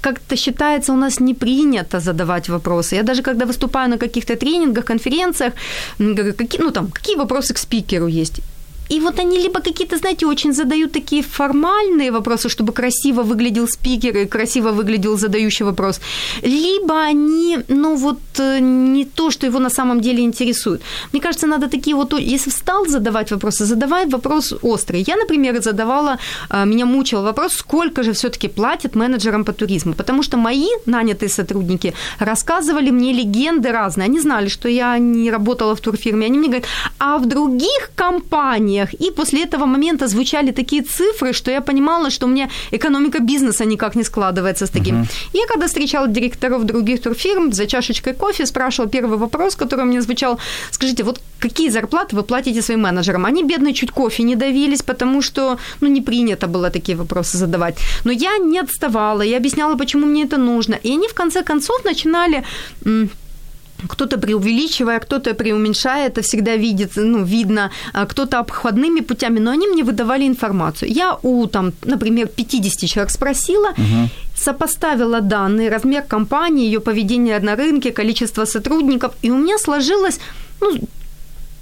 как-то 0.00 0.36
считается, 0.36 0.92
у 0.92 0.96
нас 0.96 1.20
не 1.20 1.34
принято 1.34 2.00
задавать 2.00 2.48
вопросы. 2.48 2.96
Я 2.96 3.02
даже 3.02 3.22
когда 3.22 3.44
выступаю 3.44 3.90
на 3.90 3.98
каких-то 3.98 4.36
тренингах, 4.36 4.84
конференциях, 4.84 5.52
Говорю, 5.98 6.34
какие, 6.34 6.60
ну 6.60 6.70
там, 6.70 6.90
какие 6.90 7.16
вопросы 7.16 7.54
к 7.54 7.58
спикеру 7.58 8.06
есть? 8.06 8.40
И 8.90 9.00
вот 9.00 9.18
они 9.18 9.38
либо 9.38 9.60
какие-то, 9.60 9.96
знаете, 9.96 10.26
очень 10.26 10.52
задают 10.52 10.92
такие 10.92 11.22
формальные 11.22 12.10
вопросы, 12.10 12.48
чтобы 12.48 12.72
красиво 12.72 13.22
выглядел 13.22 13.68
спикер 13.68 14.16
и 14.16 14.26
красиво 14.26 14.72
выглядел 14.72 15.18
задающий 15.18 15.66
вопрос, 15.66 16.00
либо 16.42 16.94
они, 16.94 17.58
ну 17.68 17.96
вот, 17.96 18.18
э, 18.38 18.60
не 18.60 19.04
то, 19.04 19.30
что 19.30 19.46
его 19.46 19.58
на 19.58 19.70
самом 19.70 20.00
деле 20.00 20.22
интересует. 20.22 20.80
Мне 21.12 21.20
кажется, 21.20 21.46
надо 21.46 21.68
такие 21.68 21.96
вот, 21.96 22.14
если 22.20 22.50
встал 22.50 22.86
задавать 22.86 23.30
вопросы, 23.30 23.64
задавай 23.64 24.06
вопрос 24.06 24.54
острый. 24.62 25.04
Я, 25.08 25.16
например, 25.16 25.62
задавала, 25.62 26.18
э, 26.50 26.66
меня 26.66 26.86
мучил 26.86 27.22
вопрос, 27.22 27.52
сколько 27.54 28.02
же 28.02 28.12
все-таки 28.12 28.48
платят 28.48 28.96
менеджерам 28.96 29.44
по 29.44 29.52
туризму, 29.52 29.94
потому 29.94 30.22
что 30.22 30.36
мои 30.36 30.68
нанятые 30.86 31.28
сотрудники 31.28 31.94
рассказывали 32.20 32.90
мне 32.90 33.12
легенды 33.12 33.72
разные. 33.72 34.06
Они 34.06 34.20
знали, 34.20 34.48
что 34.48 34.68
я 34.68 34.98
не 34.98 35.30
работала 35.30 35.74
в 35.74 35.80
турфирме. 35.80 36.26
Они 36.26 36.38
мне 36.38 36.48
говорят, 36.48 36.68
а 36.98 37.18
в 37.18 37.26
других 37.26 37.90
компаниях 37.94 38.77
компаниях. 38.78 38.94
И 38.94 39.10
после 39.10 39.44
этого 39.44 39.66
момента 39.66 40.08
звучали 40.08 40.52
такие 40.52 40.82
цифры, 40.82 41.32
что 41.32 41.50
я 41.50 41.60
понимала, 41.60 42.10
что 42.10 42.26
у 42.26 42.30
меня 42.30 42.48
экономика 42.72 43.18
бизнеса 43.20 43.64
никак 43.64 43.96
не 43.96 44.04
складывается 44.04 44.66
с 44.66 44.70
таким. 44.70 44.94
Uh-huh. 44.94 45.08
Я 45.32 45.46
когда 45.46 45.66
встречала 45.66 46.08
директоров 46.08 46.64
других 46.64 47.00
турфирм 47.02 47.52
за 47.52 47.66
чашечкой 47.66 48.14
кофе, 48.14 48.46
спрашивала 48.46 48.90
первый 48.90 49.18
вопрос, 49.18 49.56
который 49.56 49.84
у 49.84 49.88
меня 49.88 50.02
звучал, 50.02 50.38
скажите, 50.70 51.04
вот 51.04 51.20
какие 51.40 51.70
зарплаты 51.70 52.16
вы 52.16 52.22
платите 52.22 52.62
своим 52.62 52.80
менеджерам? 52.80 53.24
Они, 53.24 53.44
бедные, 53.44 53.74
чуть 53.74 53.90
кофе 53.90 54.22
не 54.22 54.36
давились, 54.36 54.82
потому 54.82 55.22
что, 55.22 55.56
ну, 55.80 55.88
не 55.88 56.00
принято 56.00 56.46
было 56.46 56.70
такие 56.70 56.96
вопросы 56.96 57.38
задавать. 57.38 57.78
Но 58.04 58.12
я 58.12 58.38
не 58.38 58.60
отставала, 58.60 59.22
я 59.24 59.36
объясняла, 59.36 59.76
почему 59.76 60.06
мне 60.06 60.24
это 60.24 60.38
нужно. 60.38 60.78
И 60.84 60.92
они, 60.92 61.08
в 61.08 61.14
конце 61.14 61.42
концов, 61.42 61.84
начинали 61.84 62.42
кто-то 63.86 64.18
преувеличивая, 64.18 64.98
кто-то 64.98 65.34
преуменьшая, 65.34 66.08
это 66.08 66.22
всегда 66.22 66.56
видит, 66.56 66.92
ну, 66.96 67.24
видно, 67.24 67.70
а 67.92 68.06
кто-то 68.06 68.38
обходными 68.38 69.00
путями, 69.00 69.38
но 69.38 69.50
они 69.50 69.68
мне 69.68 69.84
выдавали 69.84 70.26
информацию. 70.26 70.90
Я 70.92 71.18
у, 71.22 71.46
там, 71.46 71.72
например, 71.84 72.28
50 72.28 72.88
человек 72.88 73.10
спросила, 73.10 73.70
угу. 73.70 74.08
сопоставила 74.36 75.20
данные, 75.20 75.70
размер 75.70 76.02
компании, 76.02 76.66
ее 76.66 76.80
поведение 76.80 77.38
на 77.40 77.56
рынке, 77.56 77.92
количество 77.92 78.46
сотрудников, 78.46 79.12
и 79.22 79.30
у 79.30 79.36
меня 79.36 79.58
сложилось 79.58 80.20
ну, 80.60 80.78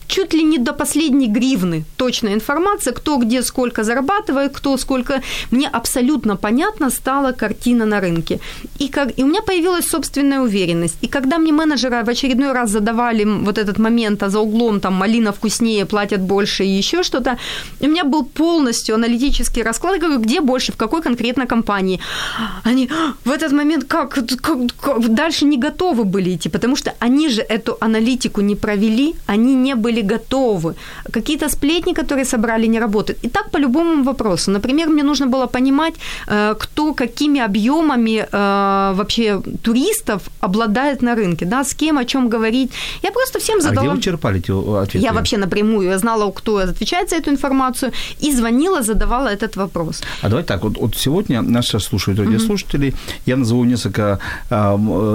чуть 0.07 0.35
ли 0.35 0.43
не 0.43 0.59
до 0.59 0.73
последней 0.73 1.29
гривны 1.29 1.85
точная 1.97 2.35
информация, 2.35 2.93
кто 2.93 3.17
где 3.17 3.43
сколько 3.43 3.85
зарабатывает, 3.85 4.53
кто 4.53 4.77
сколько. 4.77 5.23
Мне 5.51 5.69
абсолютно 5.69 6.37
понятно 6.37 6.91
стала 6.91 7.33
картина 7.33 7.87
на 7.87 8.01
рынке. 8.01 8.41
И, 8.79 8.89
как, 8.89 9.19
и 9.19 9.25
у 9.25 9.27
меня 9.27 9.43
появилась 9.43 9.89
собственная 9.89 10.41
уверенность. 10.41 10.97
И 11.03 11.09
когда 11.09 11.39
мне 11.39 11.53
менеджеры 11.53 12.05
в 12.05 12.09
очередной 12.09 12.53
раз 12.53 12.71
задавали 12.71 13.25
вот 13.25 13.59
этот 13.59 13.79
момент, 13.79 14.23
а 14.23 14.29
за 14.29 14.41
углом 14.41 14.81
там 14.81 14.95
малина 14.95 15.33
вкуснее, 15.33 15.85
платят 15.85 16.21
больше 16.21 16.65
и 16.65 16.79
еще 16.79 17.03
что-то, 17.03 17.39
у 17.81 17.87
меня 17.87 18.05
был 18.05 18.25
полностью 18.25 18.95
аналитический 18.95 19.63
расклад, 19.63 19.95
я 19.95 20.01
говорю, 20.01 20.21
где 20.21 20.41
больше, 20.41 20.73
в 20.73 20.77
какой 20.77 21.03
конкретно 21.03 21.47
компании. 21.47 22.01
Они 22.65 22.89
в 23.25 23.31
этот 23.31 23.53
момент 23.53 23.85
как, 23.85 24.11
как, 24.11 24.59
как 24.81 25.15
дальше 25.15 25.45
не 25.45 25.59
готовы 25.59 26.05
были 26.05 26.35
идти, 26.35 26.49
потому 26.49 26.77
что 26.77 26.95
они 26.99 27.29
же 27.29 27.43
эту 27.43 27.77
аналитику 27.81 28.41
не 28.41 28.55
провели, 28.55 29.15
они 29.27 29.55
не 29.55 29.75
были 29.75 29.96
были 29.97 30.07
готовы. 30.07 30.75
Какие-то 31.13 31.49
сплетни, 31.49 31.95
которые 31.95 32.25
собрали, 32.25 32.69
не 32.69 32.81
работают. 32.81 33.25
И 33.25 33.29
так 33.29 33.51
по 33.51 33.59
любому 33.59 34.05
вопросу. 34.05 34.51
Например, 34.51 34.89
мне 34.89 35.03
нужно 35.03 35.27
было 35.27 35.47
понимать, 35.47 35.95
э, 36.29 36.55
кто 36.59 36.95
какими 36.95 37.41
объемами 37.41 38.27
э, 38.33 38.95
вообще 38.95 39.41
туристов 39.63 40.21
обладает 40.41 41.03
на 41.03 41.15
рынке, 41.15 41.47
да, 41.47 41.65
с 41.65 41.75
кем, 41.75 41.99
о 41.99 42.05
чем 42.05 42.29
говорить. 42.29 42.71
Я 43.03 43.13
просто 43.13 43.39
всем 43.39 43.61
задала... 43.61 43.81
А 43.81 43.85
где 43.85 43.97
вы 43.97 44.03
черпали 44.03 44.39
эти 44.39 44.53
ответы? 44.53 45.05
Я 45.05 45.13
вообще 45.13 45.39
напрямую, 45.39 45.89
я 45.89 45.99
знала, 45.99 46.33
кто 46.33 46.57
отвечает 46.57 47.11
за 47.11 47.17
эту 47.17 47.31
информацию, 47.31 47.93
и 48.25 48.33
звонила, 48.33 48.83
задавала 48.83 49.29
этот 49.29 49.57
вопрос. 49.57 50.03
А 50.23 50.29
давай 50.29 50.45
так, 50.45 50.63
вот, 50.63 50.79
вот 50.79 50.97
сегодня 50.97 51.43
нас 51.43 51.67
сейчас 51.67 51.85
слушают 51.85 52.21
радиослушатели, 52.21 52.89
mm-hmm. 52.89 53.21
я 53.27 53.37
назову 53.37 53.65
несколько 53.65 54.19
э, 54.51 54.57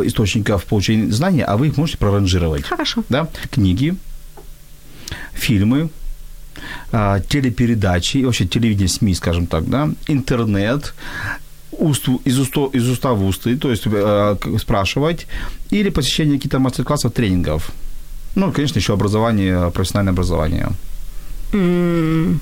источников 0.05 0.63
получения 0.63 1.11
знаний, 1.11 1.43
а 1.47 1.55
вы 1.55 1.67
их 1.67 1.77
можете 1.77 1.97
проранжировать. 1.97 2.63
Хорошо. 2.63 3.03
Да? 3.09 3.27
Книги, 3.51 3.95
фильмы, 5.33 5.89
а, 6.91 7.19
телепередачи, 7.19 8.23
вообще 8.23 8.45
телевидение, 8.45 8.87
СМИ, 8.87 9.15
скажем 9.15 9.47
так, 9.47 9.69
да, 9.69 9.89
интернет, 10.07 10.93
уст, 11.71 12.07
из, 12.25 12.39
уста, 12.39 12.69
из 12.73 12.87
уста 12.89 13.13
в 13.13 13.25
усты, 13.25 13.57
то 13.57 13.71
есть 13.71 13.83
э, 13.85 14.35
спрашивать, 14.59 15.27
или 15.71 15.89
посещение 15.89 16.37
каких-то 16.37 16.59
мастер-классов, 16.59 17.13
тренингов. 17.13 17.71
Ну, 18.35 18.51
конечно, 18.51 18.79
еще 18.79 18.93
образование, 18.93 19.71
профессиональное 19.71 20.13
образование. 20.13 20.69
Mm. 21.53 22.39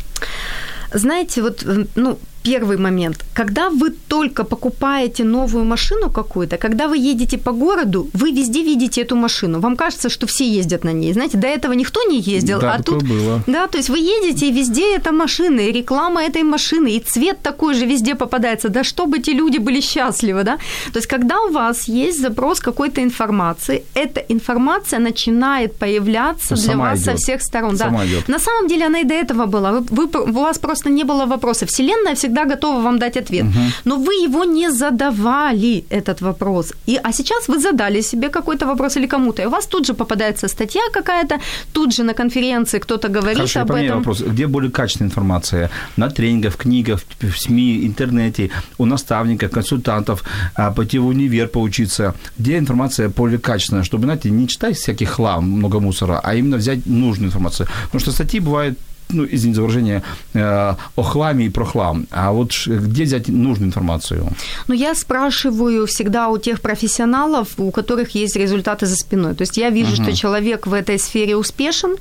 Знаете, 0.93 1.41
вот, 1.41 1.65
ну, 1.95 2.19
первый 2.43 2.78
момент. 2.78 3.25
Когда 3.34 3.69
вы 3.69 3.89
только 4.08 4.43
покупаете 4.43 5.23
новую 5.23 5.65
машину 5.65 6.10
какую-то, 6.10 6.58
когда 6.58 6.88
вы 6.88 6.97
едете 6.97 7.38
по 7.38 7.52
городу, 7.52 8.10
вы 8.13 8.32
везде 8.32 8.63
видите 8.63 9.02
эту 9.02 9.15
машину. 9.15 9.60
Вам 9.60 9.75
кажется, 9.75 10.10
что 10.10 10.28
все 10.28 10.45
ездят 10.45 10.84
на 10.84 10.93
ней. 10.93 11.13
Знаете, 11.13 11.38
до 11.38 11.47
этого 11.47 11.73
никто 11.73 11.99
не 12.10 12.19
ездил, 12.19 12.60
да, 12.60 12.73
а 12.73 12.84
тут... 12.84 13.04
было. 13.04 13.41
Да, 13.47 13.67
то 13.67 13.78
есть 13.78 13.89
вы 13.89 13.99
едете, 13.99 14.47
и 14.47 14.52
везде 14.52 14.95
эта 14.95 15.12
машина, 15.12 15.60
и 15.62 15.71
реклама 15.71 16.21
этой 16.21 16.43
машины, 16.43 16.88
и 16.88 16.99
цвет 16.99 17.41
такой 17.41 17.73
же 17.73 17.86
везде 17.86 18.15
попадается. 18.15 18.69
Да 18.69 18.84
чтобы 18.84 19.17
эти 19.17 19.32
люди 19.32 19.60
были 19.60 19.82
счастливы, 19.82 20.43
да? 20.43 20.58
То 20.93 20.99
есть 20.99 21.08
когда 21.08 21.41
у 21.41 21.52
вас 21.52 21.89
есть 21.89 22.21
запрос 22.21 22.60
какой-то 22.60 23.02
информации, 23.02 23.84
эта 23.93 24.21
информация 24.30 24.99
начинает 24.99 25.75
появляться 25.80 26.56
для 26.56 26.63
Сама 26.63 26.89
вас 26.89 26.99
идёт. 26.99 27.06
со 27.06 27.15
всех 27.15 27.41
сторон. 27.41 27.78
Сама 27.78 27.99
да. 27.99 28.06
идёт. 28.06 28.28
На 28.28 28.39
самом 28.39 28.67
деле 28.67 28.86
она 28.86 28.99
и 28.99 29.04
до 29.04 29.13
этого 29.13 29.45
была. 29.45 29.71
Вы, 29.71 29.86
вы, 29.89 30.06
у 30.06 30.32
вас 30.32 30.60
просто 30.60 30.89
не 30.89 31.04
было 31.04 31.25
вопроса. 31.25 31.65
Вселенная 31.65 32.15
всегда 32.15 32.29
всегда 32.30 32.46
готова 32.46 32.82
вам 32.82 33.00
дать 33.00 33.18
ответ. 33.18 33.46
Угу. 33.46 33.60
Но 33.86 33.96
вы 33.96 34.13
его 34.13 34.44
не 34.44 34.72
задавали, 34.72 35.84
этот 35.89 36.22
вопрос. 36.22 36.74
И, 36.88 37.00
а 37.04 37.13
сейчас 37.13 37.50
вы 37.50 37.60
задали 37.60 38.02
себе 38.02 38.30
какой-то 38.30 38.65
вопрос 38.65 38.98
или 38.98 39.08
кому-то, 39.08 39.42
и 39.42 39.46
у 39.46 39.50
вас 39.50 39.68
тут 39.68 39.86
же 39.86 39.94
попадается 39.94 40.48
статья 40.48 40.82
какая-то, 40.94 41.39
тут 41.74 41.94
же 41.94 42.04
на 42.04 42.13
конференции 42.13 42.80
кто-то 42.80 43.10
говорит 43.10 43.38
Хорошо, 43.38 43.62
об 43.62 43.72
этом. 43.72 43.98
вопрос. 43.98 44.22
Где 44.22 44.48
более 44.48 44.72
качественная 44.72 45.10
информация? 45.10 45.70
На 45.98 46.10
тренингах, 46.10 46.54
в 46.54 46.58
книгах, 46.58 47.02
в 47.22 47.38
СМИ, 47.38 47.86
интернете, 47.88 48.50
у 48.78 48.86
наставников, 48.86 49.52
консультантов, 49.52 50.24
а, 50.56 50.72
пойти 50.72 51.00
в 51.00 51.08
универ 51.08 51.48
поучиться. 51.48 52.13
Где 52.39 52.58
информация 52.58 53.10
более 53.10 53.39
качественная? 53.39 53.84
Чтобы, 53.84 54.04
знаете, 54.04 54.32
не 54.32 54.48
читать 54.48 54.78
всякий 54.78 55.06
хлам, 55.06 55.44
много 55.44 55.80
мусора, 55.80 56.22
а 56.24 56.36
именно 56.36 56.58
взять 56.58 56.86
нужную 56.86 57.28
информацию. 57.28 57.68
Потому 57.86 58.00
что 58.02 58.12
статьи 58.12 58.39
бывают 58.39 58.78
ну, 59.12 59.26
извините 59.26 59.56
за 59.56 59.62
выражение, 59.62 60.04
э, 60.34 60.76
о 60.95 61.04
хламе 61.04 61.45
и 61.45 61.50
про 61.50 61.65
хлам. 61.65 62.06
А 62.12 62.32
вот 62.32 62.52
где 62.67 63.04
взять 63.04 63.28
нужную 63.28 63.67
информацию? 63.67 64.28
Ну, 64.67 64.76
я 64.76 64.93
спрашиваю 64.95 65.88
всегда 65.88 66.30
у 66.30 66.38
тех 66.38 66.62
профессионалов, 66.62 67.48
у 67.58 67.72
которых 67.72 68.12
есть 68.12 68.36
результаты 68.36 68.86
за 68.86 68.95
спиной. 68.95 69.34
То 69.34 69.41
есть 69.41 69.58
я 69.58 69.72
вижу, 69.72 69.93
uh-huh. 69.93 70.04
что 70.04 70.15
человек 70.15 70.67
в 70.67 70.74
этой 70.74 71.00
сфере 71.00 71.36
успешен, 71.36 71.95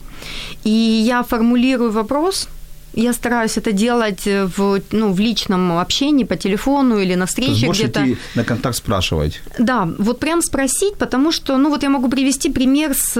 и 0.64 0.70
я 0.70 1.22
формулирую 1.22 1.90
вопрос, 1.90 2.48
я 2.94 3.12
стараюсь 3.12 3.56
это 3.56 3.72
делать 3.72 4.26
в, 4.26 4.80
ну, 4.90 5.12
в 5.12 5.20
личном 5.20 5.78
общении, 5.78 6.24
по 6.24 6.36
телефону 6.36 6.98
или 6.98 7.14
на 7.14 7.24
встрече 7.26 7.68
где-то. 7.68 8.04
Идти 8.04 8.18
на 8.34 8.44
контакт 8.44 8.76
спрашивать. 8.76 9.40
Да, 9.58 9.88
вот 9.98 10.20
прям 10.20 10.42
спросить, 10.42 10.96
потому 10.98 11.32
что, 11.32 11.56
ну 11.58 11.70
вот 11.70 11.82
я 11.82 11.90
могу 11.90 12.08
привести 12.08 12.50
пример 12.50 12.94
с... 12.94 13.16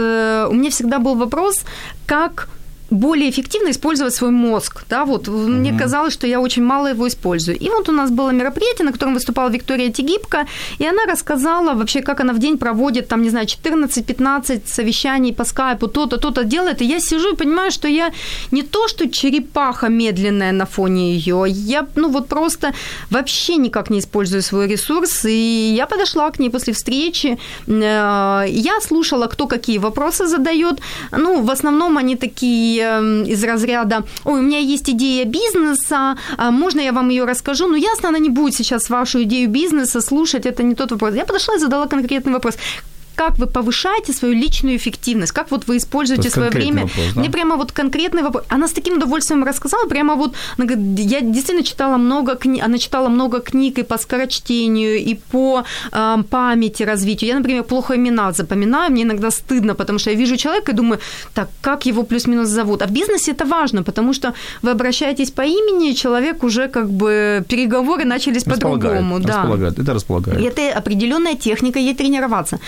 У 0.51 0.55
меня 0.55 0.71
всегда 0.71 0.99
был 0.99 1.15
вопрос, 1.15 1.65
как 2.07 2.49
более 2.91 3.29
эффективно 3.29 3.71
использовать 3.71 4.15
свой 4.15 4.31
мозг. 4.31 4.85
Да, 4.89 5.05
вот 5.05 5.29
mm-hmm. 5.29 5.49
мне 5.49 5.79
казалось, 5.79 6.15
что 6.15 6.27
я 6.27 6.41
очень 6.41 6.63
мало 6.63 6.89
его 6.89 7.07
использую. 7.07 7.59
И 7.59 7.69
вот 7.69 7.89
у 7.89 7.93
нас 7.93 8.11
было 8.11 8.31
мероприятие, 8.31 8.87
на 8.87 8.93
котором 8.93 9.15
выступала 9.15 9.51
Виктория 9.51 9.93
Тигибко, 9.93 10.47
и 10.79 10.87
она 10.87 11.05
рассказала 11.07 11.75
вообще, 11.75 12.01
как 12.01 12.21
она 12.21 12.33
в 12.33 12.39
день 12.39 12.57
проводит, 12.57 13.09
там, 13.09 13.23
не 13.23 13.31
знаю, 13.31 13.47
14-15 13.47 14.63
совещаний 14.67 15.33
по 15.33 15.45
скайпу, 15.45 15.87
то-то, 15.89 16.17
то-то 16.17 16.45
делает. 16.45 16.83
И 16.83 16.87
я 16.87 17.01
сижу 17.01 17.35
и 17.35 17.37
понимаю, 17.37 17.71
что 17.71 17.89
я 17.89 18.13
не 18.53 18.63
то, 18.63 18.89
что 18.89 19.09
черепаха 19.09 19.89
медленная 19.89 20.53
на 20.53 20.65
фоне 20.65 21.15
ее, 21.15 21.45
я, 21.47 21.87
ну, 21.97 22.09
вот 22.09 22.29
просто 22.29 22.73
вообще 23.11 23.57
никак 23.57 23.91
не 23.91 23.99
использую 23.99 24.43
свой 24.43 24.67
ресурс. 24.67 25.27
И 25.27 25.75
я 25.77 25.87
подошла 25.87 26.31
к 26.31 26.39
ней 26.39 26.51
после 26.51 26.73
встречи, 26.73 27.39
э, 27.67 28.45
я 28.49 28.81
слушала, 28.81 29.27
кто 29.27 29.47
какие 29.47 29.79
вопросы 29.79 30.27
задает. 30.27 30.81
Ну, 31.13 31.43
в 31.43 31.51
основном 31.51 31.99
они 31.99 32.17
такие 32.17 32.78
из 32.79 33.45
разряда 33.45 34.05
«Ой, 34.25 34.41
у 34.41 34.43
меня 34.43 34.59
есть 34.59 34.89
идея 34.91 35.25
бизнеса, 35.25 36.17
а 36.37 36.51
можно 36.51 36.81
я 36.81 36.93
вам 36.93 37.09
ее 37.09 37.25
расскажу?» 37.25 37.67
Ну, 37.69 37.77
ясно, 37.77 38.09
она 38.09 38.19
не 38.19 38.31
будет 38.31 38.55
сейчас 38.55 38.91
вашу 38.91 39.23
идею 39.23 39.49
бизнеса 39.49 40.01
слушать, 40.01 40.47
это 40.47 40.63
не 40.63 40.75
тот 40.75 40.91
вопрос. 40.93 41.15
Я 41.15 41.25
подошла 41.25 41.57
и 41.57 41.59
задала 41.59 41.87
конкретный 41.87 42.33
вопрос 42.33 42.55
как 43.19 43.39
вы 43.39 43.47
повышаете 43.47 44.13
свою 44.13 44.35
личную 44.35 44.77
эффективность, 44.77 45.33
как 45.33 45.51
вот 45.51 45.69
вы 45.69 45.77
используете 45.77 46.31
свое 46.31 46.51
время. 46.51 46.83
Вопрос, 46.83 47.07
да? 47.15 47.21
Мне 47.21 47.31
прямо 47.31 47.57
вот 47.57 47.73
конкретный 47.73 48.23
вопрос. 48.23 48.45
Она 48.49 48.67
с 48.67 48.73
таким 48.73 48.95
удовольствием 48.95 49.45
рассказала, 49.45 49.89
прямо 49.89 50.15
вот, 50.15 50.35
она 50.59 50.67
говорит, 50.67 51.11
я 51.11 51.21
действительно 51.21 51.65
читала 51.65 51.97
много 51.97 52.37
книг, 52.37 52.65
она 52.65 52.79
читала 52.79 53.09
много 53.09 53.41
книг 53.41 53.79
и 53.79 53.83
по 53.83 53.99
скорочтению, 53.99 55.11
и 55.11 55.15
по 55.33 55.65
э, 55.93 56.17
памяти 56.31 56.85
развитию. 56.85 57.29
Я, 57.29 57.37
например, 57.39 57.65
плохо 57.65 57.95
имена 57.95 58.33
запоминаю, 58.33 58.93
мне 58.93 59.03
иногда 59.03 59.31
стыдно, 59.31 59.75
потому 59.75 59.99
что 59.99 60.11
я 60.11 60.17
вижу 60.17 60.37
человека 60.37 60.73
и 60.73 60.75
думаю, 60.75 61.01
так, 61.35 61.49
как 61.61 61.87
его 61.87 62.05
плюс-минус 62.05 62.49
зовут? 62.49 62.83
А 62.83 62.87
в 62.87 62.91
бизнесе 62.91 63.33
это 63.33 63.45
важно, 63.45 63.83
потому 63.83 64.15
что 64.15 64.33
вы 64.63 64.71
обращаетесь 64.71 65.31
по 65.31 65.43
имени, 65.43 65.95
человек 65.95 66.45
уже 66.45 66.69
как 66.69 66.89
бы 66.89 67.45
переговоры 67.49 68.05
начались 68.05 68.45
по-другому. 68.45 69.19
Да. 69.19 69.39
Располагает, 69.39 69.79
это 69.79 69.95
располагает. 69.95 70.41
И 70.41 70.45
это 70.45 70.79
определенная 70.79 71.35
техника, 71.35 71.79
ей 71.81 71.95
тренироваться. 71.95 72.59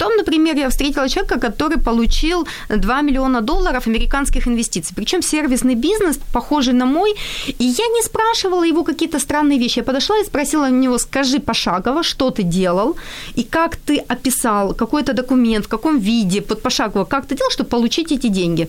Потом, 0.00 0.16
например, 0.16 0.56
я 0.56 0.68
встретила 0.68 1.08
человека, 1.08 1.38
который 1.38 1.78
получил 1.78 2.46
2 2.68 3.02
миллиона 3.02 3.40
долларов 3.40 3.86
американских 3.86 4.48
инвестиций. 4.48 4.96
Причем 4.96 5.22
сервисный 5.22 5.74
бизнес, 5.74 6.18
похожий 6.32 6.72
на 6.72 6.86
мой. 6.86 7.14
И 7.58 7.64
я 7.64 7.86
не 7.86 8.02
спрашивала 8.02 8.64
его 8.64 8.82
какие-то 8.82 9.18
странные 9.18 9.58
вещи. 9.58 9.80
Я 9.80 9.84
подошла 9.84 10.18
и 10.18 10.24
спросила 10.24 10.68
у 10.68 10.70
него, 10.70 10.98
скажи 10.98 11.38
пошагово, 11.38 12.02
что 12.02 12.30
ты 12.30 12.44
делал, 12.44 12.96
и 13.36 13.42
как 13.42 13.76
ты 13.76 13.98
описал 14.08 14.74
какой-то 14.74 15.12
документ, 15.12 15.66
в 15.66 15.68
каком 15.68 15.98
виде, 15.98 16.40
под 16.40 16.62
пошагово, 16.62 17.04
как 17.04 17.26
ты 17.26 17.36
делал, 17.36 17.50
чтобы 17.50 17.68
получить 17.68 18.12
эти 18.12 18.28
деньги 18.28 18.68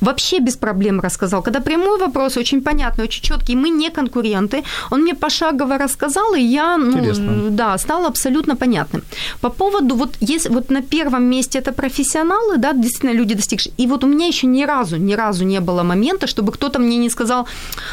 вообще 0.00 0.40
без 0.40 0.56
проблем 0.56 1.00
рассказал. 1.00 1.42
Когда 1.42 1.60
прямой 1.60 1.98
вопрос, 1.98 2.36
очень 2.36 2.62
понятный, 2.62 3.04
очень 3.04 3.22
четкий, 3.22 3.56
мы 3.56 3.70
не 3.70 3.90
конкуренты, 3.90 4.64
он 4.90 5.02
мне 5.02 5.14
пошагово 5.14 5.78
рассказал, 5.78 6.34
и 6.34 6.40
я, 6.40 6.76
ну, 6.76 7.50
да, 7.50 7.78
стало 7.78 8.06
абсолютно 8.06 8.56
понятным. 8.56 9.02
По 9.40 9.50
поводу, 9.50 9.96
вот, 9.96 10.16
если, 10.20 10.48
вот 10.52 10.70
на 10.70 10.82
первом 10.82 11.24
месте 11.24 11.58
это 11.58 11.72
профессионалы, 11.72 12.56
да, 12.56 12.72
действительно 12.72 13.12
люди 13.12 13.34
достигшие, 13.34 13.72
и 13.78 13.86
вот 13.86 14.04
у 14.04 14.06
меня 14.06 14.26
еще 14.26 14.46
ни 14.46 14.64
разу, 14.64 14.96
ни 14.96 15.14
разу 15.14 15.44
не 15.44 15.60
было 15.60 15.82
момента, 15.82 16.26
чтобы 16.26 16.52
кто-то 16.52 16.78
мне 16.78 16.96
не 16.96 17.10
сказал, 17.10 17.46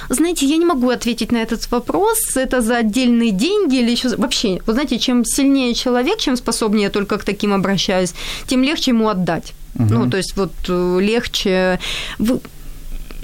знаете, 0.09 0.45
я 0.45 0.57
не 0.57 0.65
могу 0.65 0.89
ответить 0.89 1.31
на 1.31 1.37
этот 1.37 1.71
вопрос, 1.71 2.35
это 2.35 2.61
за 2.61 2.77
отдельные 2.77 3.31
деньги 3.31 3.77
или 3.77 3.91
еще, 3.91 4.15
вообще, 4.15 4.61
вы 4.65 4.73
знаете, 4.73 4.99
чем 4.99 5.25
сильнее 5.25 5.73
человек, 5.73 6.17
чем 6.19 6.35
способнее 6.37 6.83
я 6.83 6.89
только 6.89 7.17
к 7.17 7.23
таким 7.23 7.53
обращаюсь, 7.53 8.13
тем 8.47 8.63
легче 8.63 8.91
ему 8.91 9.09
отдать. 9.09 9.53
Угу. 9.75 9.93
Ну, 9.93 10.09
то 10.09 10.17
есть 10.17 10.35
вот 10.35 10.53
э, 10.67 10.99
легче... 11.01 11.79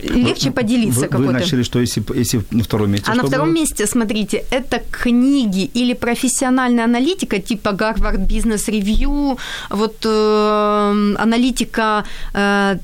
Легче 0.04 0.52
поделиться 0.52 1.02
вы, 1.02 1.08
какой-то. 1.08 1.34
Вы 1.34 1.39
начали, 1.39 1.63
что 1.63 1.80
если, 1.80 2.04
если 2.16 2.42
на 2.52 2.63
втором 2.63 2.92
месте? 2.92 3.12
А 3.12 3.16
на 3.16 3.24
втором 3.24 3.48
было? 3.48 3.56
месте, 3.56 3.88
смотрите, 3.88 4.44
это 4.52 4.82
книги 4.92 5.70
или 5.74 5.94
профессиональная 5.94 6.86
аналитика 6.86 7.39
типа 7.39 7.70
Harvard 7.70 8.28
Business 8.28 8.68
Review, 8.68 9.38
вот 9.70 9.96
э, 10.06 11.16
аналитика 11.18 12.04
э, 12.34 12.78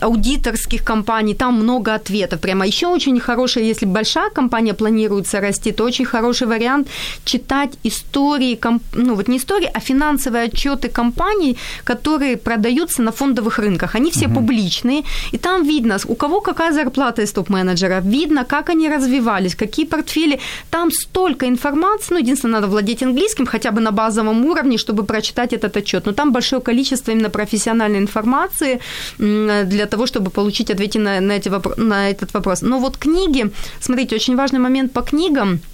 аудиторских 0.00 0.84
компаний, 0.84 1.34
там 1.34 1.54
много 1.54 1.94
ответов. 1.94 2.40
Прямо 2.40 2.66
еще 2.66 2.86
очень 2.86 3.20
хорошая, 3.20 3.64
если 3.64 3.86
большая 3.86 4.30
компания 4.30 4.74
планируется 4.74 5.40
расти, 5.40 5.72
то 5.72 5.84
очень 5.84 6.04
хороший 6.04 6.46
вариант 6.46 6.88
читать 7.24 7.70
истории, 7.84 8.54
комп, 8.54 8.82
ну 8.94 9.14
вот 9.14 9.28
не 9.28 9.36
истории, 9.36 9.70
а 9.74 9.80
финансовые 9.80 10.44
отчеты 10.44 10.88
компаний, 10.88 11.56
которые 11.84 12.36
продаются 12.36 13.02
на 13.02 13.12
фондовых 13.12 13.58
рынках. 13.58 13.94
Они 13.94 14.10
все 14.10 14.26
угу. 14.26 14.34
публичные, 14.34 15.02
и 15.32 15.38
там 15.38 15.64
видно, 15.64 15.98
у 16.08 16.14
кого 16.14 16.40
какая 16.44 16.72
зарплата 16.72 17.22
из 17.22 17.32
топ-менеджера, 17.32 18.00
видно, 18.00 18.44
как 18.44 18.70
они 18.70 18.88
развивались, 18.88 19.54
какие 19.54 19.86
портфели. 19.86 20.38
Там 20.70 20.90
столько 20.90 21.46
информации, 21.46 22.14
ну, 22.14 22.20
единственное, 22.20 22.60
надо 22.60 22.68
владеть 22.68 23.02
английским 23.02 23.46
хотя 23.46 23.70
бы 23.70 23.80
на 23.80 23.90
базовом 23.90 24.46
уровне, 24.46 24.78
чтобы 24.78 25.04
прочитать 25.04 25.52
этот 25.52 25.76
отчет. 25.76 26.06
Но 26.06 26.12
там 26.12 26.32
большое 26.32 26.62
количество 26.62 27.12
именно 27.12 27.30
профессиональной 27.30 27.98
информации 27.98 28.80
для 29.18 29.86
того, 29.86 30.06
чтобы 30.06 30.30
получить 30.30 30.70
ответы 30.70 30.98
на, 30.98 31.20
на, 31.20 31.32
эти 31.32 31.50
на 31.80 32.10
этот 32.10 32.34
вопрос. 32.34 32.62
Но 32.62 32.78
вот 32.78 32.96
книги, 32.96 33.50
смотрите, 33.80 34.16
очень 34.16 34.36
важный 34.36 34.60
момент 34.60 34.92
по 34.92 35.02
книгам– 35.02 35.60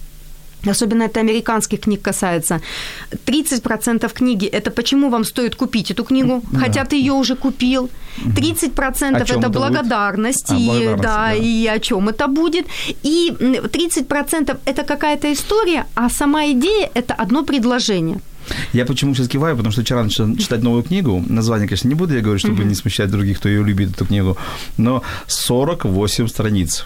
Особенно 0.69 1.03
это 1.03 1.19
американских 1.19 1.79
книг 1.79 2.01
касается. 2.01 2.61
30% 3.25 4.13
книги– 4.13 4.45
это 4.51 4.71
почему 4.71 5.09
вам 5.09 5.23
стоит 5.23 5.55
купить 5.55 5.91
эту 5.91 6.03
книгу, 6.03 6.41
да. 6.51 6.59
хотя 6.59 6.85
ты 6.85 6.95
ее 6.95 7.13
уже 7.13 7.35
купил. 7.35 7.89
30% 8.17 9.37
это, 9.37 9.49
благодарность, 9.49 10.51
а, 10.51 10.55
и, 10.55 10.65
благодарность 10.65 11.01
да, 11.03 11.27
да, 11.27 11.33
и 11.33 11.67
о 11.67 11.79
чем 11.79 12.09
это 12.09 12.27
будет. 12.27 12.65
И 13.03 13.31
30% 13.39 14.57
это 14.65 14.83
какая-то 14.83 15.31
история, 15.33 15.85
а 15.95 16.09
сама 16.09 16.45
идея– 16.51 16.89
это 16.93 17.13
одно 17.13 17.43
предложение. 17.43 18.19
Я 18.73 18.85
почему 18.85 19.15
сейчас 19.15 19.27
киваю, 19.27 19.55
потому 19.55 19.71
что 19.71 19.81
вчера 19.81 20.03
начал 20.03 20.35
читать 20.35 20.63
новую 20.63 20.83
книгу. 20.83 21.23
Название, 21.29 21.67
конечно, 21.67 21.89
не 21.89 21.95
буду 21.95 22.13
я 22.13 22.21
говорить, 22.21 22.41
чтобы 22.41 22.63
mm-hmm. 22.63 22.67
не 22.67 22.75
смущать 22.75 23.09
других, 23.09 23.37
кто 23.37 23.49
ее 23.49 23.63
любит, 23.63 23.91
эту 23.91 24.05
книгу. 24.05 24.37
Но 24.77 25.03
48 25.27 26.27
страниц. 26.27 26.85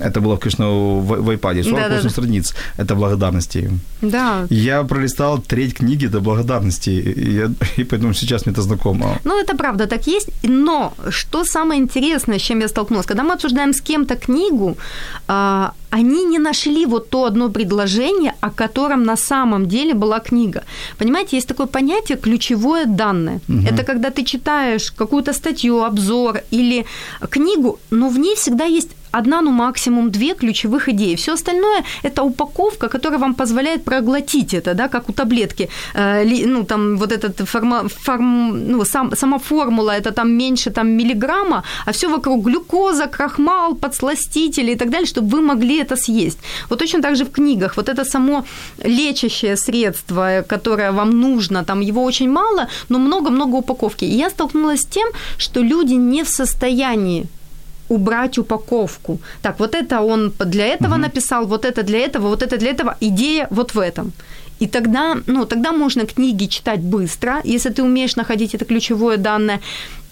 Это 0.00 0.20
было, 0.20 0.36
конечно, 0.36 0.66
в, 0.66 1.22
в 1.22 1.30
iPad. 1.30 1.62
48 1.62 1.72
да, 1.72 2.02
да, 2.02 2.08
страниц. 2.08 2.54
Это 2.78 2.94
благодарности. 2.94 3.70
Да. 4.02 4.46
Я 4.50 4.82
пролистал 4.82 5.38
треть 5.38 5.74
книги 5.74 6.06
до 6.06 6.20
благодарности. 6.20 6.90
И, 6.90 7.32
я, 7.32 7.50
и 7.76 7.84
поэтому 7.84 8.14
сейчас 8.14 8.46
мне 8.46 8.52
это 8.52 8.62
знакомо. 8.62 9.18
Ну, 9.24 9.40
это 9.40 9.56
правда 9.56 9.86
так 9.86 10.06
есть. 10.06 10.30
Но 10.42 10.92
что 11.10 11.44
самое 11.44 11.80
интересное, 11.80 12.38
с 12.38 12.42
чем 12.42 12.60
я 12.60 12.68
столкнулась? 12.68 13.06
Когда 13.06 13.22
мы 13.22 13.34
обсуждаем 13.34 13.72
с 13.72 13.80
кем-то 13.80 14.16
книгу, 14.16 14.76
а, 15.28 15.72
они 15.92 16.24
не 16.24 16.38
нашли 16.38 16.86
вот 16.86 17.10
то 17.10 17.24
одно 17.24 17.50
предложение, 17.50 18.34
о 18.40 18.50
котором 18.50 19.04
на 19.04 19.16
самом 19.16 19.66
деле 19.66 19.94
была 19.94 20.20
книга. 20.20 20.62
Понимаете, 20.98 21.36
есть 21.36 21.48
такое 21.48 21.66
понятие 21.66 22.16
ключевое 22.16 22.86
данное. 22.86 23.40
Угу. 23.48 23.66
Это 23.66 23.84
когда 23.84 24.10
ты 24.10 24.24
читаешь 24.24 24.90
какую-то 24.90 25.32
статью, 25.32 25.84
обзор 25.84 26.40
или 26.52 26.84
книгу, 27.30 27.78
но 27.90 28.08
в 28.08 28.18
ней 28.18 28.34
всегда 28.34 28.64
есть 28.64 28.90
одна, 29.12 29.40
ну 29.40 29.50
максимум 29.50 30.10
две 30.10 30.34
ключевых 30.34 30.88
идеи. 30.88 31.14
Все 31.14 31.32
остальное– 31.32 31.84
это 32.02 32.22
упаковка, 32.22 32.88
которая 32.88 33.18
вам 33.18 33.34
позволяет 33.34 33.84
проглотить 33.84 34.54
это, 34.54 34.74
да, 34.74 34.88
как 34.88 35.08
у 35.08 35.12
таблетки. 35.12 35.68
Э, 35.94 36.24
ну, 36.46 36.64
там 36.64 36.96
вот 36.96 37.12
этот 37.12 37.48
форма, 37.48 37.88
форм, 37.88 38.66
ну, 38.70 38.84
сам, 38.84 39.16
сама 39.16 39.38
формула– 39.38 39.90
это 40.00 40.12
там 40.12 40.30
меньше 40.30 40.70
там, 40.70 40.88
миллиграмма, 40.88 41.62
а 41.86 41.92
все 41.92 42.08
вокруг 42.08 42.44
глюкоза, 42.44 43.06
крахмал, 43.06 43.74
подсластители 43.74 44.72
и 44.72 44.76
так 44.76 44.90
далее, 44.90 45.06
чтобы 45.06 45.28
вы 45.28 45.42
могли 45.42 45.80
это 45.80 45.96
съесть. 45.96 46.38
Вот 46.70 46.78
точно 46.78 47.02
так 47.02 47.16
же 47.16 47.24
в 47.24 47.30
книгах. 47.30 47.76
Вот 47.76 47.88
это 47.88 48.04
само 48.04 48.44
лечащее 48.84 49.56
средство, 49.56 50.44
которое 50.48 50.92
вам 50.92 51.10
нужно, 51.10 51.64
там 51.64 51.80
его 51.80 52.04
очень 52.04 52.30
мало, 52.30 52.68
но 52.88 52.98
много-много 52.98 53.56
упаковки. 53.56 54.04
И 54.04 54.16
я 54.16 54.30
столкнулась 54.30 54.80
с 54.80 54.86
тем, 54.86 55.08
что 55.38 55.60
люди 55.60 55.94
не 55.94 56.22
в 56.22 56.28
состоянии 56.28 57.26
убрать 57.88 58.38
упаковку. 58.38 59.18
Так, 59.42 59.60
вот 59.60 59.74
это 59.74 60.00
он 60.00 60.32
для 60.38 60.66
этого 60.66 60.94
угу. 60.94 61.02
написал, 61.02 61.46
вот 61.46 61.64
это 61.64 61.82
для 61.82 61.98
этого, 61.98 62.28
вот 62.28 62.42
это 62.42 62.56
для 62.56 62.70
этого. 62.70 62.96
Идея 63.00 63.46
вот 63.50 63.74
в 63.74 63.78
этом. 63.78 64.12
И 64.60 64.66
тогда, 64.66 65.16
ну, 65.26 65.44
тогда 65.44 65.72
можно 65.72 66.06
книги 66.06 66.46
читать 66.46 66.80
быстро, 66.80 67.40
если 67.44 67.70
ты 67.70 67.82
умеешь 67.82 68.16
находить 68.16 68.54
это 68.54 68.64
ключевое 68.64 69.16
данное. 69.16 69.60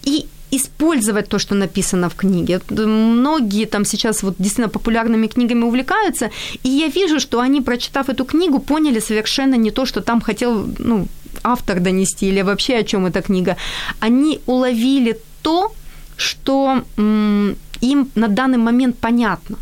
И 0.02 0.26
использовать 0.52 1.28
то, 1.28 1.38
что 1.38 1.54
написано 1.54 2.08
в 2.08 2.14
книге. 2.14 2.60
Многие 2.70 3.66
там 3.66 3.84
сейчас 3.84 4.22
вот 4.22 4.34
действительно 4.38 4.68
популярными 4.68 5.28
книгами 5.28 5.64
увлекаются, 5.64 6.30
и 6.64 6.68
я 6.68 6.88
вижу, 6.88 7.20
что 7.20 7.38
они, 7.38 7.60
прочитав 7.60 8.08
эту 8.08 8.24
книгу, 8.24 8.58
поняли 8.58 9.00
совершенно 9.00 9.56
не 9.56 9.70
то, 9.70 9.86
что 9.86 10.00
там 10.00 10.20
хотел 10.20 10.66
ну, 10.78 11.06
автор 11.42 11.80
донести 11.80 12.28
или 12.28 12.42
вообще 12.42 12.78
о 12.78 12.82
чем 12.82 13.06
эта 13.06 13.22
книга. 13.22 13.56
Они 14.00 14.40
уловили 14.46 15.16
то, 15.42 15.72
что 16.16 16.82
м, 16.96 17.56
им 17.80 18.10
на 18.14 18.28
данный 18.28 18.58
момент 18.58 18.96
понятно. 18.98 19.56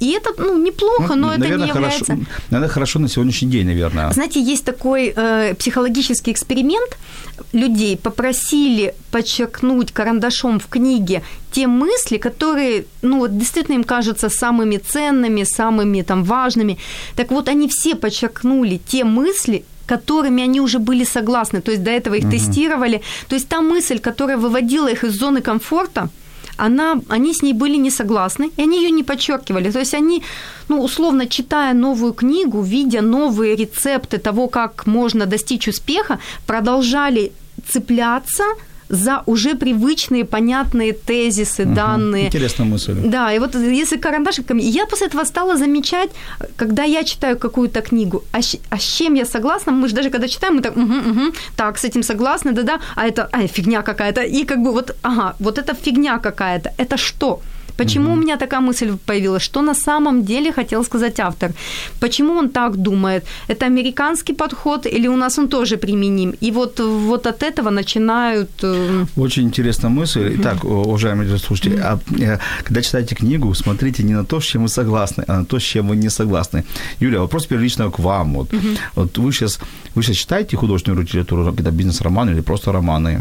И 0.00 0.12
это, 0.12 0.30
ну, 0.38 0.56
неплохо, 0.56 1.14
ну, 1.14 1.16
но 1.16 1.36
наверное, 1.36 1.48
это 1.48 1.58
не 1.58 1.68
является... 1.68 2.04
Хорошо, 2.04 2.26
наверное, 2.50 2.68
хорошо 2.68 2.98
на 2.98 3.08
сегодняшний 3.08 3.50
день, 3.50 3.66
наверное. 3.66 4.10
Знаете, 4.12 4.40
есть 4.40 4.64
такой 4.64 5.12
э, 5.14 5.54
психологический 5.54 6.32
эксперимент. 6.32 6.96
Людей 7.52 7.96
попросили 7.96 8.94
подчеркнуть 9.10 9.92
карандашом 9.92 10.58
в 10.58 10.66
книге 10.68 11.22
те 11.52 11.66
мысли, 11.66 12.16
которые, 12.16 12.84
ну, 13.02 13.18
вот 13.18 13.36
действительно 13.36 13.74
им 13.74 13.84
кажутся 13.84 14.30
самыми 14.30 14.78
ценными, 14.78 15.44
самыми 15.44 16.02
там 16.02 16.24
важными. 16.24 16.78
Так 17.14 17.30
вот, 17.30 17.48
они 17.48 17.68
все 17.68 17.94
подчеркнули 17.94 18.80
те 18.88 19.04
мысли, 19.04 19.64
которыми 19.86 20.42
они 20.42 20.60
уже 20.60 20.78
были 20.78 21.04
согласны, 21.04 21.60
то 21.60 21.70
есть 21.70 21.82
до 21.82 21.90
этого 21.90 22.14
их 22.14 22.24
угу. 22.24 22.32
тестировали. 22.32 23.02
То 23.28 23.36
есть 23.36 23.48
та 23.48 23.60
мысль, 23.60 23.98
которая 23.98 24.38
выводила 24.38 24.88
их 24.90 25.04
из 25.04 25.18
зоны 25.18 25.42
комфорта, 25.42 26.08
она, 26.56 27.00
они 27.08 27.32
с 27.32 27.42
ней 27.42 27.52
были 27.52 27.76
не 27.76 27.90
согласны, 27.90 28.50
и 28.56 28.62
они 28.62 28.82
ее 28.82 28.90
не 28.90 29.02
подчеркивали. 29.02 29.70
То 29.70 29.78
есть 29.78 29.94
они, 29.94 30.22
ну, 30.68 30.82
условно, 30.82 31.26
читая 31.26 31.74
новую 31.74 32.12
книгу, 32.12 32.62
видя 32.62 33.02
новые 33.02 33.56
рецепты 33.56 34.18
того, 34.18 34.48
как 34.48 34.86
можно 34.86 35.26
достичь 35.26 35.68
успеха, 35.68 36.18
продолжали 36.46 37.32
цепляться 37.68 38.44
за 38.88 39.22
уже 39.26 39.54
привычные, 39.54 40.24
понятные 40.24 40.92
тезисы, 40.92 41.64
угу. 41.64 41.74
данные. 41.74 42.26
Интересная 42.26 42.66
мысль. 42.66 42.94
Да, 43.04 43.32
и 43.32 43.38
вот 43.38 43.54
если 43.54 43.96
карандашиками... 43.96 44.62
Я 44.62 44.86
после 44.86 45.06
этого 45.06 45.24
стала 45.24 45.56
замечать, 45.56 46.10
когда 46.56 46.84
я 46.84 47.04
читаю 47.04 47.38
какую-то 47.38 47.80
книгу, 47.80 48.22
а, 48.32 48.38
а 48.70 48.78
с 48.78 48.96
чем 48.98 49.14
я 49.14 49.24
согласна, 49.24 49.72
мы 49.72 49.88
же 49.88 49.94
даже 49.94 50.10
когда 50.10 50.28
читаем, 50.28 50.56
мы 50.56 50.62
так, 50.62 50.76
угу, 50.76 50.94
угу, 51.10 51.32
так, 51.56 51.78
с 51.78 51.84
этим 51.84 52.02
согласны, 52.02 52.52
да-да, 52.52 52.80
а 52.94 53.06
это 53.06 53.28
а, 53.32 53.46
фигня 53.46 53.82
какая-то, 53.82 54.22
и 54.22 54.44
как 54.44 54.58
бы 54.58 54.72
вот, 54.72 54.96
ага, 55.02 55.34
вот 55.38 55.58
это 55.58 55.74
фигня 55.74 56.18
какая-то, 56.18 56.72
это 56.78 56.96
что? 56.96 57.40
Почему 57.76 58.08
угу. 58.08 58.18
у 58.18 58.22
меня 58.22 58.36
такая 58.36 58.60
мысль 58.60 58.96
появилась? 59.06 59.42
Что 59.42 59.62
на 59.62 59.74
самом 59.74 60.24
деле 60.24 60.52
хотел 60.52 60.84
сказать 60.84 61.20
автор? 61.20 61.52
Почему 62.00 62.38
он 62.38 62.48
так 62.48 62.76
думает? 62.76 63.24
Это 63.48 63.66
американский 63.66 64.34
подход 64.34 64.86
или 64.86 65.08
у 65.08 65.16
нас 65.16 65.38
он 65.38 65.48
тоже 65.48 65.76
применим? 65.76 66.34
И 66.40 66.50
вот, 66.50 66.80
вот 66.80 67.26
от 67.26 67.42
этого 67.42 67.70
начинают... 67.70 68.50
Э, 68.62 69.06
Очень 69.16 69.44
интересная 69.44 69.90
мысль. 69.90 70.36
Итак, 70.38 70.64
уважаемые 70.64 71.38
слушатели, 71.38 71.76
э, 72.20 72.38
когда 72.64 72.82
читаете 72.82 73.14
книгу, 73.14 73.54
смотрите 73.54 74.02
не 74.02 74.14
на 74.14 74.24
то, 74.24 74.40
с 74.40 74.44
чем 74.44 74.62
вы 74.62 74.68
согласны, 74.68 75.24
а 75.28 75.38
на 75.38 75.44
то, 75.44 75.58
с 75.58 75.62
чем 75.62 75.88
вы 75.88 75.96
не 75.96 76.10
согласны. 76.10 76.64
Юлия, 77.00 77.18
вопрос 77.18 77.46
первично 77.46 77.90
к 77.90 77.98
вам. 77.98 78.34
Вот, 78.34 78.54
угу. 78.54 78.68
вот 78.94 79.18
вы, 79.18 79.32
сейчас, 79.32 79.58
вы 79.94 80.02
сейчас 80.02 80.16
читаете 80.16 80.56
художественную 80.56 81.02
литературу, 81.02 81.44
какие-то 81.44 81.70
бизнес-романы 81.70 82.32
или 82.32 82.42
просто 82.42 82.72
романы? 82.72 83.20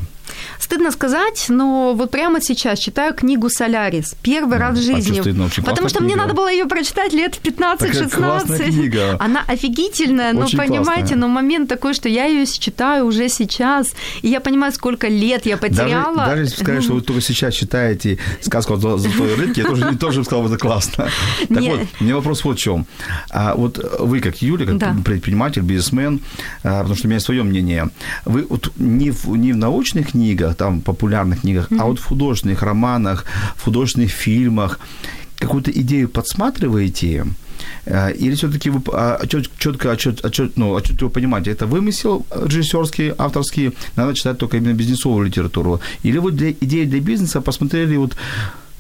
Стыдно 0.86 0.92
сказать, 0.92 1.46
но 1.50 1.96
вот 1.96 2.12
прямо 2.12 2.40
сейчас 2.42 2.78
читаю 2.78 3.16
книгу 3.16 3.50
«Солярис». 3.50 4.16
Первый 4.22 4.60
раз 4.60 4.78
в 4.78 4.82
а 4.82 4.84
жизни. 4.84 5.20
Стыдно, 5.20 5.50
потому 5.66 5.90
что 5.90 5.98
книга. 5.98 6.14
мне 6.14 6.16
надо 6.16 6.36
было 6.36 6.52
ее 6.52 6.66
прочитать 6.66 7.12
лет 7.12 7.34
в 7.34 7.42
15-16. 7.42 9.18
Она 9.20 9.44
офигительная, 9.48 10.34
но 10.34 10.42
очень 10.42 10.60
понимаете, 10.60 10.92
классная. 10.92 11.18
но 11.18 11.28
момент 11.28 11.70
такой, 11.70 11.96
что 11.96 12.08
я 12.08 12.26
ее 12.26 12.46
читаю 12.46 13.08
уже 13.08 13.30
сейчас, 13.30 13.94
и 14.22 14.28
я 14.28 14.42
понимаю, 14.42 14.74
сколько 14.74 15.08
лет 15.08 15.48
я 15.48 15.58
потеряла. 15.58 16.18
Даже, 16.18 16.30
даже 16.30 16.42
если 16.44 16.64
сказать, 16.64 16.84
что 16.84 16.94
вы 16.94 17.02
только 17.02 17.22
сейчас 17.22 17.56
читаете 17.56 18.20
сказку 18.42 18.76
о 18.76 18.78
золотой 18.78 19.36
рыбке, 19.36 19.62
я 19.62 19.68
тоже, 19.68 19.96
тоже 19.98 20.24
сказал, 20.24 20.46
это 20.46 20.58
классно. 20.58 21.10
Так 21.50 21.62
Нет. 21.62 21.80
вот, 21.80 21.88
у 22.00 22.04
меня 22.04 22.16
вопрос 22.16 22.44
вот 22.44 22.58
в 22.58 22.62
чем. 22.62 22.86
А 23.30 23.56
вот 23.56 23.80
вы, 24.00 24.20
как 24.20 24.42
Юля, 24.42 24.66
как 24.66 24.78
да. 24.78 24.96
предприниматель, 25.04 25.62
бизнесмен, 25.62 26.22
а, 26.64 26.80
потому 26.80 26.96
что 26.96 27.08
у 27.08 27.10
меня 27.10 27.20
свое 27.20 27.44
мнение, 27.44 27.90
вы 28.26 28.46
вот 28.48 28.72
не 28.78 29.12
в, 29.12 29.26
не 29.36 29.54
в 29.54 29.58
научных 29.58 30.12
книгах, 30.12 30.56
там, 30.56 30.75
популярных 30.82 31.42
книгах, 31.42 31.72
mm-hmm. 31.72 31.82
а 31.82 31.86
вот 31.86 32.00
в 32.00 32.06
художественных 32.06 32.62
романах, 32.64 33.26
в 33.56 33.64
художественных 33.64 34.12
фильмах 34.12 34.80
какую-то 35.38 35.72
идею 35.72 36.10
подсматриваете, 36.10 37.26
э, 37.86 38.14
или 38.14 38.36
все-таки 38.36 38.70
вы 38.70 38.82
а, 38.94 39.20
четко, 39.58 39.92
отчет, 39.92 40.26
отчет, 40.26 40.58
ну, 40.58 40.72
отчетливо 40.72 41.10
понимаете, 41.10 41.52
это 41.52 41.66
вымысел 41.66 42.26
режиссерский, 42.32 43.14
авторский, 43.18 43.72
надо 43.96 44.14
читать 44.14 44.38
только 44.38 44.58
именно 44.58 44.74
бизнесовую 44.74 45.28
литературу. 45.28 45.80
Или 46.04 46.20
вот 46.20 46.36
для, 46.36 46.52
идеи 46.52 46.86
для 46.86 47.00
бизнеса 47.00 47.42
посмотрели 47.42 47.98
вот 47.98 48.16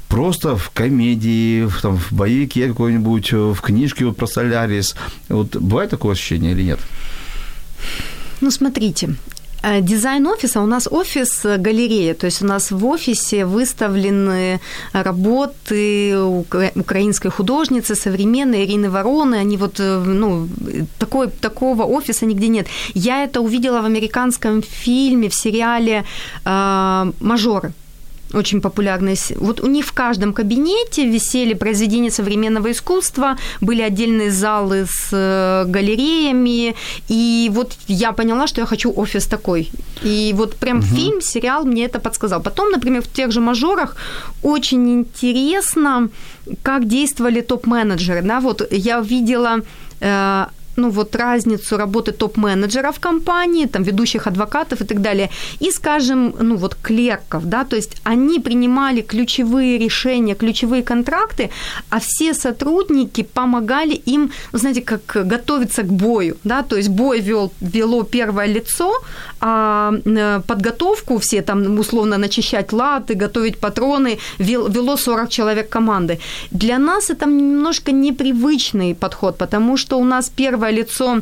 просто 0.07 0.55
в 0.55 0.69
комедии, 0.69 1.65
в, 1.65 1.81
там, 1.81 1.97
в 1.97 2.11
боевике 2.11 2.67
какой-нибудь, 2.67 3.33
в 3.33 3.61
книжке 3.61 4.05
вот 4.05 4.17
про 4.17 4.27
Солярис. 4.27 4.95
Вот 5.29 5.55
бывает 5.55 5.89
такое 5.89 6.13
ощущение 6.13 6.51
или 6.51 6.63
нет? 6.63 6.79
Ну, 8.41 8.51
смотрите, 8.51 9.09
Э, 9.09 9.34
дизайн 9.81 10.27
офиса 10.27 10.61
у 10.61 10.65
нас 10.65 10.87
офис 10.91 11.45
э, 11.45 11.57
галерея, 11.57 12.13
то 12.13 12.25
есть 12.27 12.43
у 12.43 12.45
нас 12.45 12.71
в 12.71 12.85
офисе 12.85 13.45
выставлены 13.45 14.59
работы 14.93 16.17
украинской 16.75 17.29
художницы 17.29 17.95
современной 17.95 18.65
Ирины 18.65 18.89
Вороны. 18.89 19.35
Они 19.35 19.57
вот, 19.57 19.79
э, 19.79 20.03
ну, 20.05 20.47
такой, 20.99 21.27
такого 21.27 21.83
офиса 21.83 22.25
нигде 22.25 22.47
нет. 22.47 22.67
Я 22.93 23.23
это 23.23 23.41
увидела 23.41 23.81
в 23.81 23.85
американском 23.85 24.61
фильме, 24.61 25.29
в 25.29 25.33
сериале 25.33 26.03
э, 26.45 27.11
«Мажоры» 27.19 27.73
очень 28.35 28.61
популярный. 28.61 29.17
Вот 29.35 29.61
у 29.61 29.67
них 29.67 29.85
в 29.85 29.91
каждом 29.93 30.33
кабинете 30.33 31.05
висели 31.05 31.53
произведения 31.53 32.11
современного 32.11 32.71
искусства, 32.71 33.37
были 33.61 33.81
отдельные 33.81 34.31
залы 34.31 34.85
с 34.85 35.09
э, 35.11 35.65
галереями, 35.67 36.75
и 37.09 37.49
вот 37.53 37.77
я 37.87 38.11
поняла, 38.11 38.47
что 38.47 38.61
я 38.61 38.67
хочу 38.67 38.93
офис 38.95 39.25
такой. 39.25 39.71
И 40.03 40.33
вот 40.35 40.55
прям 40.55 40.79
угу. 40.79 40.85
фильм, 40.85 41.21
сериал 41.21 41.65
мне 41.65 41.85
это 41.85 41.99
подсказал. 41.99 42.41
Потом, 42.41 42.71
например, 42.71 43.01
в 43.01 43.07
тех 43.07 43.31
же 43.31 43.41
«Мажорах» 43.41 43.95
очень 44.43 44.89
интересно, 44.89 46.09
как 46.63 46.87
действовали 46.87 47.41
топ-менеджеры. 47.41 48.21
Да? 48.21 48.39
Вот 48.39 48.67
я 48.71 48.99
видела 48.99 49.61
э, 50.01 50.45
ну 50.77 50.89
вот 50.89 51.15
разницу 51.15 51.77
работы 51.77 52.11
топ-менеджера 52.11 52.91
в 52.91 52.99
компании, 52.99 53.65
там 53.65 53.83
ведущих 53.83 54.27
адвокатов 54.27 54.81
и 54.81 54.85
так 54.85 55.01
далее, 55.01 55.29
и, 55.59 55.71
скажем, 55.71 56.35
ну 56.39 56.55
вот 56.55 56.75
клерков, 56.75 57.45
да, 57.45 57.63
то 57.63 57.75
есть 57.75 58.01
они 58.03 58.39
принимали 58.39 59.01
ключевые 59.01 59.77
решения, 59.77 60.35
ключевые 60.35 60.83
контракты, 60.83 61.49
а 61.89 61.99
все 61.99 62.33
сотрудники 62.33 63.23
помогали 63.23 64.01
им, 64.07 64.31
знаете, 64.53 64.81
как 64.81 65.27
готовиться 65.27 65.83
к 65.83 65.91
бою, 65.91 66.35
да, 66.43 66.63
то 66.63 66.75
есть 66.75 66.89
бой 66.89 67.19
вел, 67.19 67.51
вело 67.61 68.03
первое 68.03 68.47
лицо, 68.47 68.93
а 69.39 69.91
э, 70.05 70.41
подготовку 70.47 71.17
все 71.17 71.41
там 71.41 71.79
условно 71.79 72.17
начищать 72.17 72.73
латы, 72.73 73.15
готовить 73.15 73.57
патроны 73.57 74.17
вел, 74.39 74.67
вело 74.67 74.97
40 74.97 75.29
человек 75.29 75.69
команды. 75.69 76.19
Для 76.51 76.77
нас 76.77 77.09
это 77.09 77.25
немножко 77.25 77.91
непривычный 77.91 78.95
подход, 78.95 79.37
потому 79.37 79.77
что 79.77 79.99
у 79.99 80.03
нас 80.03 80.29
первое 80.29 80.71
лицо 80.71 81.21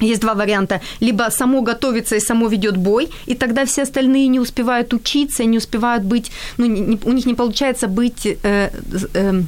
есть 0.00 0.20
два 0.20 0.34
варианта. 0.34 0.80
Либо 1.00 1.30
само 1.30 1.62
готовится 1.62 2.16
и 2.16 2.20
само 2.20 2.48
ведет 2.48 2.76
бой, 2.76 3.08
и 3.26 3.34
тогда 3.34 3.64
все 3.64 3.82
остальные 3.82 4.28
не 4.28 4.40
успевают 4.40 4.94
учиться, 4.94 5.44
не 5.44 5.58
успевают 5.58 6.04
быть, 6.04 6.30
ну, 6.58 6.66
не, 6.66 6.98
у 7.04 7.12
них 7.12 7.26
не 7.26 7.34
получается 7.34 7.88
быть 7.88 8.26
э, 8.26 8.70
э, 9.14 9.42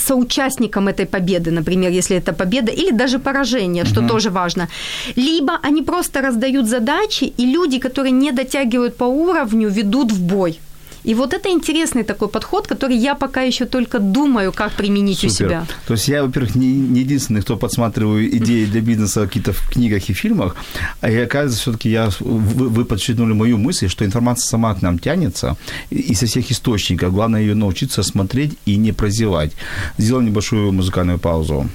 соучастником 0.00 0.88
этой 0.88 1.06
победы, 1.06 1.50
например, 1.50 1.90
если 1.90 2.16
это 2.16 2.32
победа, 2.32 2.72
или 2.72 2.90
даже 2.90 3.18
поражение, 3.18 3.84
что 3.84 4.00
uh-huh. 4.00 4.08
тоже 4.08 4.30
важно. 4.30 4.68
Либо 5.16 5.58
они 5.62 5.82
просто 5.82 6.20
раздают 6.20 6.66
задачи, 6.66 7.24
и 7.24 7.46
люди, 7.46 7.78
которые 7.78 8.12
не 8.12 8.32
дотягивают 8.32 8.96
по 8.96 9.04
уровню, 9.04 9.68
ведут 9.68 10.12
в 10.12 10.22
бой. 10.22 10.58
И 11.04 11.14
вот 11.14 11.32
это 11.32 11.48
интересный 11.48 12.04
такой 12.04 12.28
подход, 12.28 12.66
который 12.66 12.96
я 12.96 13.14
пока 13.14 13.42
еще 13.42 13.64
только 13.64 13.98
думаю, 13.98 14.52
как 14.52 14.72
применить 14.72 15.18
Супер. 15.18 15.28
у 15.28 15.34
себя. 15.34 15.66
То 15.86 15.94
есть 15.94 16.08
я, 16.08 16.22
во-первых, 16.22 16.54
не, 16.56 16.72
не 16.72 17.00
единственный, 17.00 17.40
кто 17.42 17.56
подсматриваю 17.56 18.28
идеи 18.36 18.66
для 18.66 18.80
бизнеса 18.80 19.26
какие-то 19.26 19.52
в 19.52 19.70
книгах 19.70 20.10
и 20.10 20.12
фильмах, 20.12 20.56
а 21.00 21.10
я, 21.10 21.24
оказывается, 21.24 21.60
все-таки 21.60 21.90
я, 21.90 22.10
вы, 22.20 22.68
вы 22.68 22.84
подчеркнули 22.84 23.32
мою 23.32 23.58
мысль, 23.58 23.88
что 23.88 24.04
информация 24.04 24.48
сама 24.48 24.74
к 24.74 24.82
нам 24.82 24.98
тянется 24.98 25.56
и 25.90 26.14
со 26.14 26.26
всех 26.26 26.50
источников. 26.50 27.12
Главное 27.12 27.40
ее 27.40 27.54
научиться 27.54 28.02
смотреть 28.02 28.58
и 28.66 28.76
не 28.76 28.92
прозевать. 28.92 29.52
Сделаем 29.98 30.26
небольшую 30.26 30.72
музыкальную 30.72 31.18
паузу. 31.18 31.70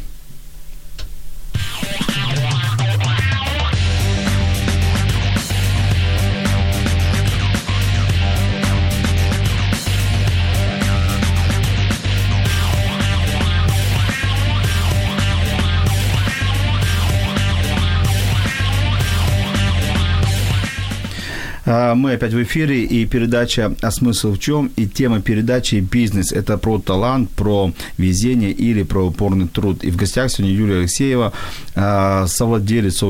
Мы 21.95 22.13
опять 22.13 22.33
в 22.33 22.41
эфире, 22.43 22.83
и 22.83 23.05
передача 23.05 23.73
«А 23.81 23.91
смысл 23.91 24.33
в 24.33 24.39
чем?» 24.39 24.71
И 24.77 24.87
тема 24.87 25.21
передачи 25.21 25.75
«Бизнес»– 25.75 26.31
это 26.33 26.57
про 26.57 26.79
талант, 26.79 27.29
про 27.29 27.71
везение 27.97 28.51
или 28.51 28.83
про 28.83 29.07
упорный 29.07 29.47
труд. 29.47 29.83
И 29.83 29.91
в 29.91 29.95
гостях 29.95 30.31
сегодня 30.31 30.55
Юлия 30.55 30.79
Алексеева, 30.79 31.33
а, 31.75 32.27
совладелец, 32.27 33.03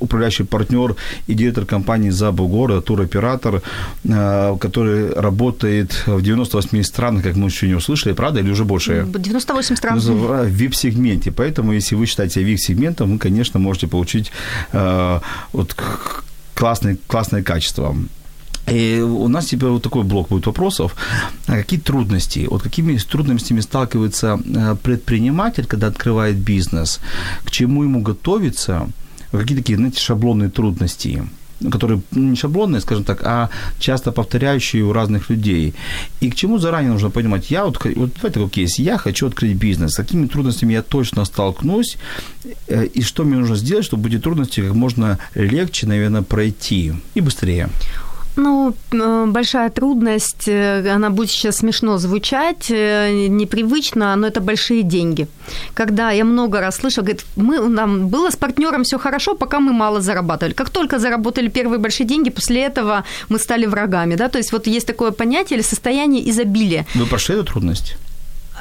управляющий 0.00 0.44
партнер 0.44 0.96
и 1.26 1.34
директор 1.34 1.64
компании 1.66 2.10
«Забу 2.10 2.48
города», 2.48 2.80
туроператор, 2.80 3.62
который 4.04 5.12
работает 5.14 6.02
в 6.06 6.22
98 6.22 6.82
странах, 6.82 7.22
как 7.22 7.36
мы 7.36 7.48
еще 7.48 7.66
не 7.66 7.74
услышали, 7.74 8.12
правда, 8.12 8.40
или 8.40 8.50
уже 8.50 8.64
больше? 8.64 9.06
98 9.06 9.76
стран. 9.76 9.98
В 9.98 10.46
VIP-сегменте. 10.46 11.30
Поэтому, 11.30 11.72
если 11.72 11.94
вы 11.94 12.06
считаете 12.06 12.42
VIP-сегментом, 12.42 13.12
вы, 13.12 13.18
конечно, 13.18 13.60
можете 13.60 13.86
получить 13.86 14.32
вот 14.72 15.76
классные, 16.54 16.96
классные 17.06 17.42
качества. 17.42 17.96
И 18.66 18.98
у 19.00 19.28
нас 19.28 19.46
теперь 19.46 19.68
вот 19.68 19.82
такой 19.82 20.04
блок 20.04 20.28
будет 20.28 20.46
вопросов. 20.46 20.96
А 21.46 21.56
какие 21.56 21.78
трудности, 21.78 22.46
вот 22.50 22.62
какими 22.62 22.96
трудностями 22.96 23.60
сталкивается 23.60 24.40
э, 24.42 24.76
предприниматель, 24.82 25.66
когда 25.66 25.88
открывает 25.88 26.36
бизнес, 26.36 27.00
к 27.44 27.50
чему 27.50 27.82
ему 27.82 28.00
готовиться, 28.00 28.88
какие 29.30 29.58
такие, 29.58 29.76
знаете, 29.76 30.00
шаблонные 30.00 30.50
трудности– 30.50 31.28
которые 31.70 32.00
ну, 32.10 32.30
не 32.30 32.36
шаблонные, 32.36 32.80
скажем 32.80 33.04
так, 33.04 33.22
а 33.24 33.48
часто 33.78 34.12
повторяющие 34.12 34.82
у 34.82 34.92
разных 34.92 35.30
людей. 35.30 35.74
И 36.20 36.30
к 36.30 36.34
чему 36.34 36.58
заранее 36.58 36.92
нужно 36.92 37.10
понимать, 37.10 37.50
я 37.50 37.64
вот, 37.64 37.78
вот 37.84 38.10
давайте 38.16 38.40
как 38.40 38.56
есть, 38.56 38.78
я 38.78 38.98
хочу 38.98 39.26
открыть 39.26 39.56
бизнес, 39.56 39.92
с 39.92 39.96
какими 39.96 40.26
трудностями 40.26 40.72
я 40.72 40.82
точно 40.82 41.24
столкнусь, 41.24 41.96
э, 42.68 42.86
и 42.86 43.02
что 43.02 43.24
мне 43.24 43.36
нужно 43.36 43.56
сделать, 43.56 43.84
чтобы 43.84 44.08
эти 44.08 44.18
трудности 44.18 44.60
как 44.60 44.74
можно 44.74 45.18
легче, 45.34 45.86
наверное, 45.86 46.22
пройти? 46.22 46.92
И 47.14 47.20
быстрее. 47.20 47.68
Ну, 48.36 48.74
э, 48.92 49.26
большая 49.26 49.70
трудность, 49.70 50.48
э, 50.48 50.94
она 50.94 51.10
будет 51.10 51.30
сейчас 51.30 51.56
смешно 51.56 51.98
звучать, 51.98 52.70
э, 52.70 53.28
непривычно, 53.28 54.16
но 54.16 54.26
это 54.26 54.40
большие 54.40 54.82
деньги. 54.82 55.26
Когда 55.74 56.10
я 56.10 56.24
много 56.24 56.60
раз 56.60 56.76
слышала, 56.76 57.04
говорит, 57.04 57.24
мы, 57.36 57.68
нам 57.68 58.08
было 58.08 58.30
с 58.30 58.36
партнером 58.36 58.82
все 58.82 58.98
хорошо, 58.98 59.34
пока 59.36 59.60
мы 59.60 59.72
мало 59.72 60.00
зарабатывали. 60.00 60.54
Как 60.54 60.70
только 60.70 60.98
заработали 60.98 61.48
первые 61.48 61.78
большие 61.78 62.06
деньги, 62.06 62.30
после 62.30 62.62
этого 62.62 63.04
мы 63.28 63.38
стали 63.38 63.66
врагами. 63.66 64.16
Да? 64.16 64.28
То 64.28 64.38
есть 64.38 64.52
вот 64.52 64.66
есть 64.66 64.86
такое 64.86 65.12
понятие 65.12 65.58
или 65.58 65.64
состояние 65.64 66.28
изобилия. 66.28 66.86
Вы 66.94 67.06
прошли 67.06 67.36
эту 67.36 67.44
трудность? 67.44 67.96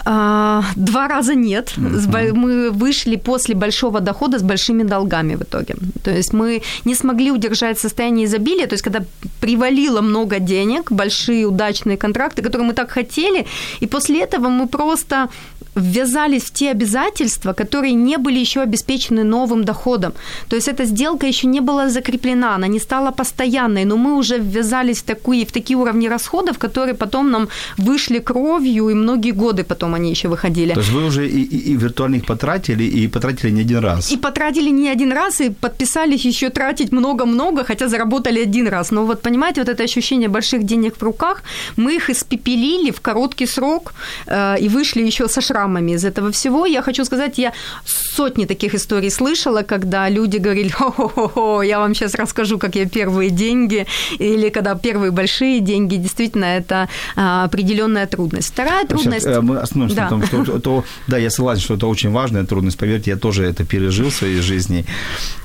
А, 0.06 0.64
два 0.76 1.08
раза 1.08 1.36
нет. 1.36 1.74
Uh-huh. 1.78 2.34
Мы 2.34 2.72
вышли 2.72 3.16
после 3.16 3.56
большого 3.56 4.00
дохода 4.00 4.38
с 4.38 4.44
большими 4.44 4.84
долгами 4.84 5.36
в 5.36 5.42
итоге. 5.42 5.76
То 6.04 6.12
есть 6.12 6.34
мы 6.34 6.62
не 6.86 6.96
смогли 6.96 7.32
удержать 7.32 7.80
состояние 7.80 8.26
изобилия. 8.26 8.68
То 8.68 8.74
есть 8.74 8.84
когда 8.84 9.00
привалило 9.40 10.02
много 10.02 10.40
денег, 10.40 10.92
большие 10.92 11.46
удачные 11.46 11.98
контракты, 11.98 12.42
которые 12.42 12.68
мы 12.68 12.74
так 12.74 12.92
хотели, 12.92 13.46
и 13.82 13.88
после 13.88 14.22
этого 14.24 14.50
мы 14.50 14.68
просто 14.68 15.30
ввязались 15.76 16.44
в 16.44 16.54
те 16.54 16.72
обязательства, 16.72 17.54
которые 17.54 17.94
не 17.94 18.18
были 18.18 18.40
еще 18.40 18.62
обеспечены 18.62 19.24
новым 19.24 19.64
доходом. 19.64 20.14
То 20.50 20.56
есть 20.56 20.68
эта 20.68 20.86
сделка 20.86 21.28
еще 21.28 21.48
не 21.48 21.62
была 21.62 21.90
закреплена, 21.90 22.56
она 22.56 22.68
не 22.68 22.80
стала 22.80 23.12
постоянной, 23.12 23.86
но 23.86 23.98
мы 23.98 24.18
уже 24.18 24.38
ввязались 24.38 25.00
в 25.00 25.04
такие, 25.04 25.46
в 25.46 25.52
такие 25.52 25.78
уровни 25.78 26.10
расходов, 26.10 26.58
которые 26.58 26.94
потом 26.94 27.32
нам 27.32 27.48
вышли 27.78 28.20
кровью, 28.20 28.90
и 28.90 28.94
многие 28.94 29.32
годы 29.32 29.64
потом 29.64 29.94
они 29.94 30.12
еще 30.12 30.28
выходили. 30.28 30.74
То 30.74 30.82
есть 30.82 30.92
вы 30.92 31.06
уже 31.06 31.28
и, 31.28 31.42
и, 31.42 31.72
и 31.72 31.76
виртуально 31.76 32.18
их 32.18 32.26
потратили, 32.26 32.84
и 32.84 33.08
потратили 33.08 33.52
не 33.52 33.62
один 33.62 33.80
раз. 33.80 34.12
И 34.12 34.18
потратили 34.18 34.70
не 34.72 34.90
один 34.90 35.14
раз, 35.14 35.42
и 35.42 35.50
подписались 35.50 36.26
еще 36.26 36.50
тратить 36.50 36.92
много-много, 36.92 37.64
хотя 37.64 37.88
заработали 37.88 38.44
один 38.44 38.68
раз. 38.68 38.92
Но 38.92 39.06
вот 39.06 39.22
понимаете, 39.22 39.62
вот 39.62 39.70
это 39.70 39.84
ощущение 39.84 40.30
больших 40.30 40.64
денег 40.64 40.94
в 40.98 41.04
руках, 41.04 41.44
мы 41.78 41.96
их 41.96 42.10
испепелили 42.10 42.92
в 42.92 43.02
короткий 43.02 43.48
срок 43.48 43.94
э, 44.28 44.60
и 44.60 44.70
вышли 44.70 45.02
еще 45.02 45.28
со 45.28 45.42
шрамом 45.42 45.63
шрамами 45.64 45.94
из 45.94 46.06
этого 46.06 46.32
всего. 46.32 46.66
Я 46.66 46.82
хочу 46.82 47.06
сказать, 47.06 47.40
я 47.40 47.54
сотни 47.86 48.46
таких 48.46 48.76
историй 48.76 49.10
слышала, 49.10 49.64
когда 49.64 50.10
люди 50.10 50.40
говорили, 50.40 50.70
хо-хо-хо, 50.78 51.64
я 51.64 51.80
вам 51.80 51.96
сейчас 51.96 52.16
расскажу, 52.16 52.58
как 52.58 52.76
я 52.76 52.86
первые 52.86 53.30
деньги, 53.30 53.86
или 54.20 54.50
когда 54.50 54.76
первые 54.76 55.12
большие 55.12 55.60
деньги, 55.60 55.98
действительно, 55.98 56.46
это 56.46 56.88
а, 57.16 57.46
определенная 57.46 58.06
трудность. 58.06 58.54
Вторая 58.54 58.86
трудность... 58.86 59.24
Сейчас, 59.24 59.38
э, 59.38 59.42
мы 59.42 59.58
остановимся 59.58 59.96
да. 59.96 60.04
на 60.04 60.10
том, 60.10 60.24
что, 60.24 60.60
то, 60.60 60.84
да, 61.08 61.18
я 61.18 61.30
согласен, 61.30 61.62
что 61.62 61.74
это 61.76 61.88
очень 61.88 62.12
важная 62.12 62.46
трудность, 62.46 62.78
поверьте, 62.78 63.12
я 63.12 63.18
тоже 63.18 63.44
это 63.44 63.66
пережил 63.66 64.10
в 64.10 64.14
своей 64.14 64.42
жизни, 64.42 64.86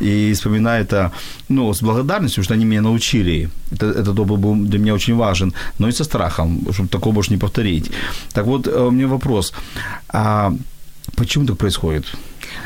и 0.00 0.32
вспоминаю 0.34 0.84
это, 0.84 1.12
ну, 1.48 1.72
с 1.72 1.82
благодарностью, 1.82 2.44
что 2.44 2.54
они 2.54 2.64
меня 2.64 2.82
научили, 2.82 3.48
это, 3.72 3.86
этот 3.86 4.18
опыт 4.18 4.38
был 4.38 4.54
для 4.54 4.78
меня 4.78 4.94
очень 4.94 5.16
важен, 5.16 5.52
но 5.78 5.88
и 5.88 5.92
со 5.92 6.04
страхом, 6.04 6.66
чтобы 6.72 6.88
такого 6.88 7.14
больше 7.14 7.32
не 7.32 7.38
повторить. 7.38 7.90
Так 8.32 8.46
вот, 8.46 8.66
э, 8.66 8.86
у 8.86 8.90
меня 8.90 9.06
вопрос. 9.06 9.52
А 10.08 10.52
почему 11.16 11.46
так 11.46 11.58
происходит? 11.58 12.06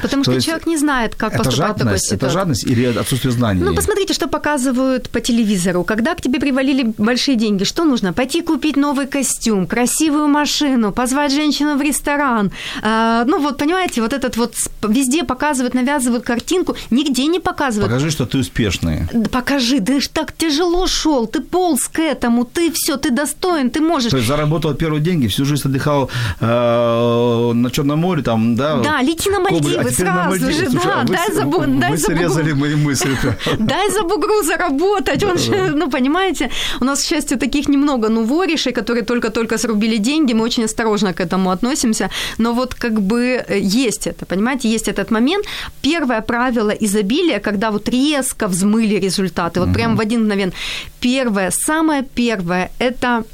Потому 0.03 0.25
что 0.25 0.41
человек 0.41 0.67
не 0.67 0.77
знает, 0.77 1.15
как 1.15 1.35
это 1.35 1.45
поступать 1.45 1.77
в 1.77 1.79
такой 1.79 1.99
ситуации. 1.99 2.17
Это 2.17 2.31
жадность 2.31 2.65
или 2.65 2.85
отсутствие 2.99 3.33
знаний? 3.33 3.63
Ну, 3.63 3.75
посмотрите, 3.75 4.15
что 4.15 4.29
показывают 4.29 5.09
по 5.11 5.21
телевизору. 5.21 5.85
Когда 5.85 6.15
к 6.15 6.21
тебе 6.21 6.41
привалили 6.41 6.93
большие 6.99 7.37
деньги, 7.37 7.65
что 7.65 7.85
нужно? 7.85 8.13
Пойти 8.13 8.43
купить 8.43 8.77
новый 8.77 9.07
костюм, 9.07 9.67
красивую 9.67 10.29
машину, 10.29 10.93
позвать 10.93 11.33
женщину 11.33 11.77
в 11.77 11.83
ресторан. 11.83 12.51
А, 12.83 13.25
ну, 13.25 13.41
вот, 13.41 13.59
понимаете, 13.59 14.03
вот 14.03 14.13
этот 14.13 14.37
вот 14.37 14.55
везде 14.89 15.25
показывают, 15.25 15.75
навязывают 15.75 16.25
картинку, 16.25 16.77
нигде 16.91 17.27
не 17.27 17.41
показывают. 17.41 17.91
Покажи, 17.91 18.11
что 18.11 18.27
ты 18.27 18.39
успешный. 18.39 19.09
Покажи, 19.31 19.81
ты 19.81 20.01
ж 20.01 20.09
так 20.09 20.33
тяжело 20.33 20.87
шел, 20.87 21.27
ты 21.27 21.41
полз 21.41 21.89
к 21.89 21.99
этому, 21.99 22.45
ты 22.45 22.73
все, 22.73 22.97
ты 22.97 23.11
достоин, 23.11 23.71
ты 23.71 23.81
можешь. 23.81 24.11
То 24.11 24.17
есть 24.17 24.29
заработал 24.29 24.75
первые 24.75 25.01
деньги, 25.01 25.29
всю 25.29 25.45
жизнь 25.45 25.63
отдыхал 25.65 26.11
э, 26.41 27.53
на 27.55 27.71
Черном 27.71 27.99
море, 28.01 28.23
там, 28.23 28.57
да? 28.57 28.77
Да, 28.81 29.03
лети 29.03 29.31
на 29.31 29.41
Мальдивы, 29.41 29.91
сразу 29.93 30.53
же, 30.53 30.69
да, 30.71 31.01
а 31.01 31.05
дай 31.05 31.33
за, 31.33 31.45
дай 31.67 32.29
за 32.29 32.43
бугру. 32.43 32.57
мои 32.57 32.75
мысли. 32.75 33.17
дай 33.59 33.91
за 33.91 34.03
бугру 34.03 34.43
заработать. 34.43 35.25
Он 35.25 35.39
же, 35.39 35.73
ну, 35.75 35.91
понимаете, 35.91 36.51
у 36.81 36.85
нас, 36.85 37.03
к 37.03 37.07
счастью, 37.07 37.39
таких 37.39 37.69
немного, 37.69 38.09
ну, 38.09 38.25
воришей, 38.25 38.73
которые 38.73 39.05
только-только 39.05 39.59
срубили 39.59 39.99
деньги, 39.99 40.35
мы 40.35 40.45
очень 40.45 40.65
осторожно 40.65 41.13
к 41.13 41.21
этому 41.21 41.51
относимся, 41.51 42.11
но 42.39 42.53
вот 42.53 42.75
как 42.75 43.01
бы 43.01 43.45
э, 43.49 43.59
есть 43.61 44.07
это, 44.07 44.27
понимаете, 44.27 44.69
есть 44.69 44.89
этот 44.89 45.11
момент. 45.11 45.47
Первое 45.83 46.21
правило 46.21 46.71
изобилия, 46.71 47.41
когда 47.41 47.71
вот 47.71 47.89
резко 47.89 48.49
взмыли 48.49 49.01
результаты, 49.01 49.61
вот 49.61 49.73
прям 49.73 49.97
в 49.97 50.01
один 50.01 50.21
мгновен. 50.21 50.53
Первое, 51.01 51.51
самое 51.51 52.03
первое, 52.15 52.71
это 52.79 53.25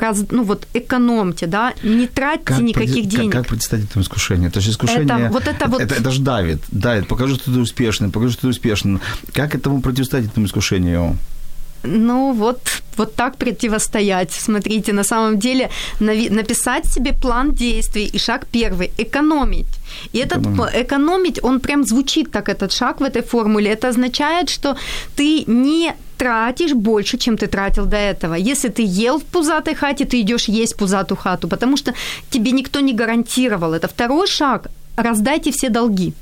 раз, 0.00 0.24
ну 0.30 0.42
вот 0.42 0.66
экономьте, 0.74 1.46
да, 1.46 1.74
не 1.82 2.06
тратьте 2.06 2.44
как 2.44 2.60
никаких 2.60 2.94
пред, 2.94 3.08
денег. 3.08 3.32
Как, 3.32 3.42
как 3.42 3.50
представить 3.50 3.90
это 3.90 4.00
искушение? 4.00 4.48
Это 4.48 4.60
же 4.60 4.70
искушение. 4.70 5.04
Это, 5.04 5.28
вот 5.32 5.46
это, 5.46 5.68
вот... 5.68 5.80
это, 5.80 5.94
это 5.94 6.10
же 6.10 6.20
давит, 6.20 6.60
давит. 6.70 7.08
Покажи, 7.08 7.34
что 7.34 7.52
ты 7.52 7.60
успешный, 7.60 8.10
покажи, 8.10 8.32
что 8.32 8.42
ты 8.42 8.48
успешный. 8.48 9.00
Как 9.32 9.54
этому 9.54 9.80
противостоять 9.80 10.26
этому 10.26 10.46
искушению? 10.46 11.16
Ну 11.86 12.32
вот, 12.32 12.60
вот 12.96 13.14
так 13.14 13.36
противостоять. 13.36 14.32
Смотрите, 14.32 14.92
на 14.92 15.04
самом 15.04 15.38
деле 15.38 15.70
написать 16.00 16.86
себе 16.86 17.12
план 17.12 17.52
действий 17.52 18.06
и 18.06 18.18
шаг 18.18 18.46
первый– 18.50 18.90
экономить. 18.98 19.66
И 20.12 20.18
этот 20.18 20.40
экономить. 20.40 20.74
экономить, 20.74 21.44
он 21.44 21.60
прям 21.60 21.84
звучит 21.84 22.30
так, 22.30 22.48
этот 22.48 22.72
шаг 22.72 23.00
в 23.00 23.04
этой 23.04 23.22
формуле. 23.22 23.70
Это 23.70 23.88
означает, 23.88 24.48
что 24.48 24.76
ты 25.14 25.44
не 25.46 25.94
тратишь 26.16 26.72
больше, 26.72 27.18
чем 27.18 27.36
ты 27.36 27.46
тратил 27.46 27.86
до 27.86 27.96
этого. 27.96 28.34
Если 28.34 28.68
ты 28.68 28.82
ел 28.82 29.18
в 29.18 29.24
пузатой 29.24 29.74
хате, 29.74 30.04
ты 30.04 30.20
идешь 30.20 30.48
есть 30.48 30.76
пузатую 30.76 31.18
хату, 31.18 31.48
потому 31.48 31.76
что 31.76 31.94
тебе 32.30 32.52
никто 32.52 32.80
не 32.80 32.92
гарантировал. 32.92 33.74
Это 33.74 33.88
второй 33.88 34.26
шаг– 34.26 34.68
раздайте 34.96 35.50
все 35.50 35.68
долги. 35.68 36.12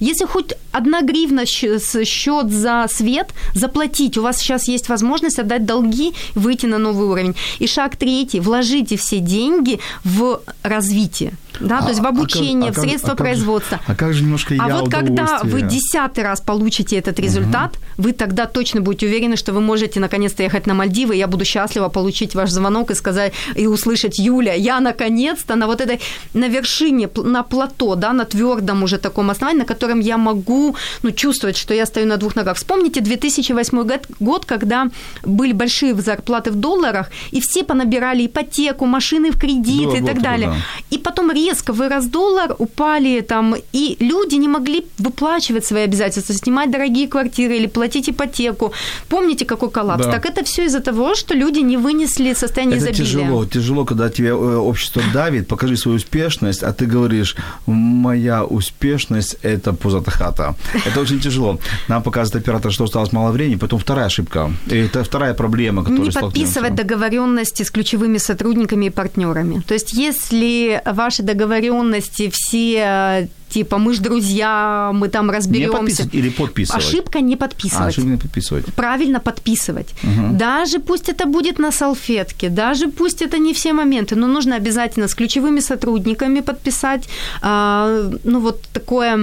Если 0.00 0.24
хоть 0.24 0.54
одна 0.72 1.02
гривна 1.02 1.44
счет 1.44 2.50
за 2.50 2.86
свет 2.88 3.28
заплатить, 3.54 4.16
у 4.16 4.22
вас 4.22 4.38
сейчас 4.38 4.66
есть 4.66 4.88
возможность 4.88 5.38
отдать 5.38 5.66
долги, 5.66 6.14
выйти 6.34 6.66
на 6.66 6.78
новый 6.78 7.06
уровень. 7.06 7.36
И 7.58 7.66
шаг 7.66 7.96
третий– 7.96 8.40
вложите 8.40 8.96
все 8.96 9.18
деньги 9.18 9.78
в 10.04 10.40
развитие 10.62 11.32
да, 11.60 11.78
а, 11.78 11.82
то 11.82 11.88
есть 11.88 12.00
в 12.00 12.06
обучение, 12.06 12.70
а 12.70 12.74
как, 12.74 12.84
в 12.84 12.86
средства 12.86 13.12
а 13.12 13.16
производства. 13.16 13.80
Как, 13.86 13.90
а 13.90 13.94
как 13.94 14.14
же 14.14 14.22
немножко 14.24 14.54
А 14.58 14.68
вот 14.68 14.90
когда 14.90 15.40
вы 15.42 15.62
десятый 15.62 16.24
раз 16.24 16.40
получите 16.40 16.96
этот 16.96 17.18
результат, 17.18 17.76
угу. 17.76 18.04
вы 18.08 18.12
тогда 18.12 18.46
точно 18.46 18.80
будете 18.80 19.06
уверены, 19.06 19.36
что 19.36 19.52
вы 19.52 19.60
можете 19.60 20.00
наконец-то 20.00 20.42
ехать 20.42 20.66
на 20.66 20.74
Мальдивы, 20.74 21.14
я 21.16 21.26
буду 21.26 21.44
счастлива 21.44 21.88
получить 21.88 22.34
ваш 22.34 22.50
звонок 22.50 22.90
и 22.90 22.94
сказать, 22.94 23.32
и 23.54 23.66
услышать, 23.66 24.18
Юля, 24.18 24.54
я 24.54 24.80
наконец-то 24.80 25.54
на 25.56 25.66
вот 25.66 25.80
этой, 25.80 26.00
на 26.34 26.48
вершине, 26.48 27.08
на 27.16 27.42
плато, 27.42 27.94
да, 27.94 28.12
на 28.12 28.24
твердом 28.24 28.82
уже 28.82 28.98
таком 28.98 29.30
основании, 29.30 29.60
на 29.60 29.66
котором 29.66 30.00
я 30.00 30.16
могу, 30.16 30.76
ну, 31.02 31.10
чувствовать, 31.10 31.56
что 31.56 31.74
я 31.74 31.86
стою 31.86 32.06
на 32.06 32.16
двух 32.16 32.36
ногах. 32.36 32.56
Вспомните 32.56 33.00
2008 33.00 33.82
год, 33.82 34.06
год 34.20 34.44
когда 34.44 34.88
были 35.22 35.52
большие 35.52 35.94
зарплаты 35.94 36.50
в 36.50 36.54
долларах, 36.54 37.10
и 37.30 37.40
все 37.40 37.64
понабирали 37.64 38.26
ипотеку, 38.26 38.86
машины 38.86 39.30
в 39.30 39.38
кредит 39.38 39.86
Было 39.86 39.96
и 39.96 40.02
так 40.02 40.22
далее. 40.22 40.48
Да. 40.48 40.56
И 40.90 40.98
потом 40.98 41.30
резко 41.30 41.49
резко 41.50 41.72
вырос 41.72 42.06
доллар, 42.06 42.54
упали 42.58 43.20
там, 43.20 43.54
и 43.72 43.96
люди 44.00 44.38
не 44.38 44.48
могли 44.48 44.84
выплачивать 44.98 45.64
свои 45.64 45.82
обязательства, 45.82 46.34
снимать 46.34 46.70
дорогие 46.70 47.08
квартиры 47.08 47.56
или 47.56 47.66
платить 47.66 48.08
ипотеку. 48.08 48.72
Помните, 49.08 49.44
какой 49.44 49.70
коллапс? 49.70 50.04
Да. 50.04 50.12
Так 50.12 50.26
это 50.26 50.44
все 50.44 50.64
из-за 50.64 50.80
того, 50.80 51.14
что 51.14 51.34
люди 51.34 51.60
не 51.62 51.76
вынесли 51.76 52.34
состояние 52.34 52.78
Это 52.78 52.86
изобилия. 52.86 53.06
тяжело, 53.06 53.44
тяжело, 53.46 53.84
когда 53.84 54.08
тебе 54.08 54.28
э, 54.28 54.56
общество 54.56 55.02
давит, 55.12 55.48
покажи 55.48 55.76
свою 55.76 55.96
успешность, 55.96 56.62
а 56.62 56.72
ты 56.72 56.86
говоришь, 56.86 57.36
моя 57.66 58.44
успешность– 58.44 59.36
это 59.42 59.72
пузата 59.72 60.10
хата. 60.10 60.54
Это 60.86 61.00
очень 61.00 61.20
тяжело. 61.20 61.58
Нам 61.88 62.02
показывает 62.02 62.44
оператор, 62.44 62.72
что 62.72 62.84
осталось 62.84 63.12
мало 63.12 63.32
времени, 63.32 63.56
потом 63.56 63.78
вторая 63.78 64.06
ошибка. 64.06 64.50
И 64.66 64.76
это 64.76 65.02
вторая 65.02 65.34
проблема, 65.34 65.82
которая 65.82 66.04
не 66.04 66.10
подписывать 66.10 66.74
договоренности 66.74 67.62
с 67.62 67.70
ключевыми 67.70 68.18
сотрудниками 68.18 68.86
и 68.86 68.90
партнерами. 68.90 69.62
То 69.66 69.74
есть, 69.74 69.92
если 69.92 70.80
ваши 70.84 71.22
договоренности 71.34 72.30
все 72.32 73.28
типа 73.50 73.78
мы 73.78 73.94
ж 73.94 73.98
друзья, 73.98 74.90
мы 74.94 75.08
там 75.08 75.26
Не 75.26 75.32
разберемся. 75.32 75.78
подписывать 75.78 76.14
или 76.14 76.30
подписывать? 76.30 76.84
Ошибка 76.84 77.20
не 77.20 77.34
А, 77.34 77.36
подписывать. 77.36 77.88
ошибка 77.88 78.10
не 78.10 78.16
подписывать. 78.16 78.64
Правильно 78.74 79.20
подписывать. 79.20 79.88
Даже 80.32 80.78
пусть 80.78 81.08
это 81.08 81.26
будет 81.26 81.58
на 81.58 81.72
салфетке, 81.72 82.48
даже 82.48 82.86
пусть 82.88 83.22
это 83.22 83.38
не 83.38 83.52
все 83.52 83.72
моменты, 83.72 84.16
но 84.16 84.26
нужно 84.26 84.56
обязательно 84.56 85.08
с 85.08 85.14
ключевыми 85.14 85.60
сотрудниками 85.60 86.40
подписать, 86.40 87.08
а, 87.42 88.10
ну 88.24 88.40
вот 88.40 88.62
такое 88.72 89.16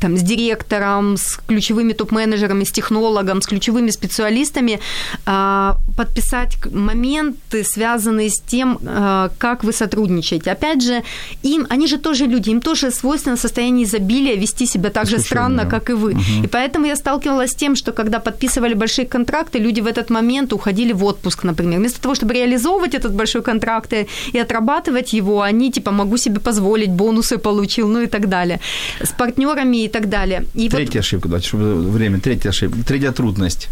там 0.00 0.16
с 0.16 0.22
директором, 0.22 1.16
с 1.16 1.38
ключевыми 1.48 1.92
топ-менеджерами, 1.92 2.64
с 2.64 2.70
технологом, 2.72 3.40
с 3.42 3.46
ключевыми 3.46 3.90
специалистами 3.90 4.80
а, 5.26 5.76
подписать 5.96 6.56
моменты, 6.72 7.64
связанные 7.64 8.28
с 8.30 8.40
тем, 8.40 8.78
а, 8.86 9.30
как 9.38 9.64
вы 9.64 9.72
сотрудничаете. 9.72 10.50
Опять 10.52 10.82
же, 10.82 11.02
им, 11.42 11.66
они 11.70 11.86
же 11.86 11.98
тоже 11.98 12.26
люди, 12.26 12.50
им 12.50 12.60
тоже 12.60 12.90
свойственно 12.90 13.36
состояние 13.48 13.84
изобилия 13.84 14.36
вести 14.36 14.66
себя 14.66 14.90
так 14.90 15.06
же 15.06 15.18
странно, 15.18 15.66
как 15.66 15.90
и 15.90 15.94
вы. 15.94 16.16
И 16.44 16.46
поэтому 16.46 16.86
я 16.86 16.96
сталкивалась 16.96 17.50
с 17.50 17.54
тем, 17.54 17.76
что 17.76 17.92
когда 17.92 18.18
подписывали 18.18 18.74
большие 18.74 19.06
контракты, 19.06 19.58
люди 19.58 19.80
в 19.80 19.86
этот 19.86 20.10
момент 20.10 20.52
уходили 20.52 20.92
в 20.92 21.04
отпуск, 21.04 21.44
например. 21.44 21.78
Вместо 21.78 22.00
того, 22.00 22.14
чтобы 22.14 22.34
реализовывать 22.34 22.94
этот 22.94 23.14
большой 23.14 23.42
контракт 23.42 23.92
и, 23.92 24.06
и 24.32 24.38
отрабатывать 24.38 25.12
его, 25.12 25.40
они 25.40 25.70
типа 25.70 25.90
могу 25.90 26.18
себе 26.18 26.40
позволить, 26.40 26.90
бонусы 26.90 27.38
получил, 27.38 27.88
ну 27.88 28.00
и 28.02 28.06
так 28.06 28.28
далее. 28.28 28.60
С 29.02 29.10
партнерами 29.10 29.84
и 29.84 29.88
так 29.88 30.08
далее. 30.08 30.44
И 30.54 30.68
вот 30.68 30.76
Третья 30.76 31.00
ошибка, 31.00 31.28
давайте, 31.28 31.48
чтобы 31.48 31.90
время. 31.90 32.20
Третья 32.20 32.50
ошибка. 32.50 32.78
Третья 32.86 33.12
трудность. 33.12 33.68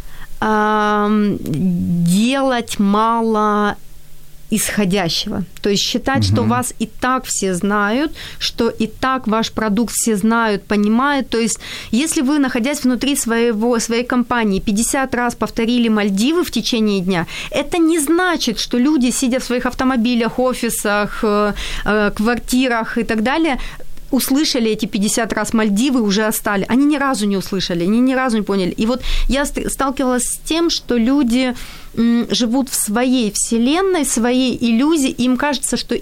делать 2.01 2.79
мало 2.79 3.77
исходящего. 4.51 5.45
То 5.61 5.71
есть 5.71 5.83
считать, 5.83 6.25
что 6.25 6.43
вас 6.43 6.75
и 6.79 6.87
так 6.87 7.25
все 7.25 7.55
знают, 7.55 8.13
что 8.39 8.69
и 8.69 8.87
так 8.87 9.27
ваш 9.27 9.51
продукт 9.51 9.93
все 9.95 10.17
знают, 10.17 10.63
понимают. 10.65 11.29
То 11.29 11.39
есть 11.39 11.59
если 11.91 12.23
вы, 12.23 12.39
находясь 12.39 12.85
внутри 12.85 13.17
своего, 13.17 13.79
своей 13.81 14.05
компании, 14.05 14.61
50 14.61 15.15
раз 15.15 15.35
повторили 15.35 15.89
Мальдивы 15.89 16.45
в 16.45 16.51
течение 16.51 17.01
дня, 17.01 17.27
это 17.51 17.79
не 17.79 17.99
значит, 17.99 18.59
что 18.59 18.79
люди, 18.79 19.11
сидя 19.11 19.39
в 19.39 19.45
своих 19.45 19.67
автомобилях, 19.67 20.39
офисах, 20.39 21.21
э, 21.23 21.53
э, 21.85 22.11
квартирах 22.17 22.99
и 22.99 23.03
так 23.03 23.23
далее, 23.23 23.59
услышали 24.11 24.71
эти 24.71 24.87
50 24.87 25.33
раз 25.33 25.53
Мальдивы, 25.53 26.01
уже 26.01 26.25
остали. 26.27 26.65
Они 26.69 26.85
ни 26.85 26.97
разу 26.97 27.27
не 27.27 27.37
услышали, 27.37 27.83
они 27.85 28.01
ни 28.01 28.15
разу 28.15 28.37
не 28.39 28.43
поняли. 28.43 28.71
И 28.71 28.87
вот 28.87 29.03
я 29.29 29.45
ст- 29.45 29.71
сталкивалась 29.71 30.25
с 30.25 30.37
тем, 30.45 30.71
что 30.71 30.97
люди 30.97 31.55
живут 32.31 32.69
в 32.69 32.75
своей 32.75 33.33
вселенной, 33.33 34.05
своей 34.05 34.57
иллюзии, 34.61 35.11
и 35.11 35.25
им 35.25 35.37
кажется, 35.37 35.77
что 35.77 35.97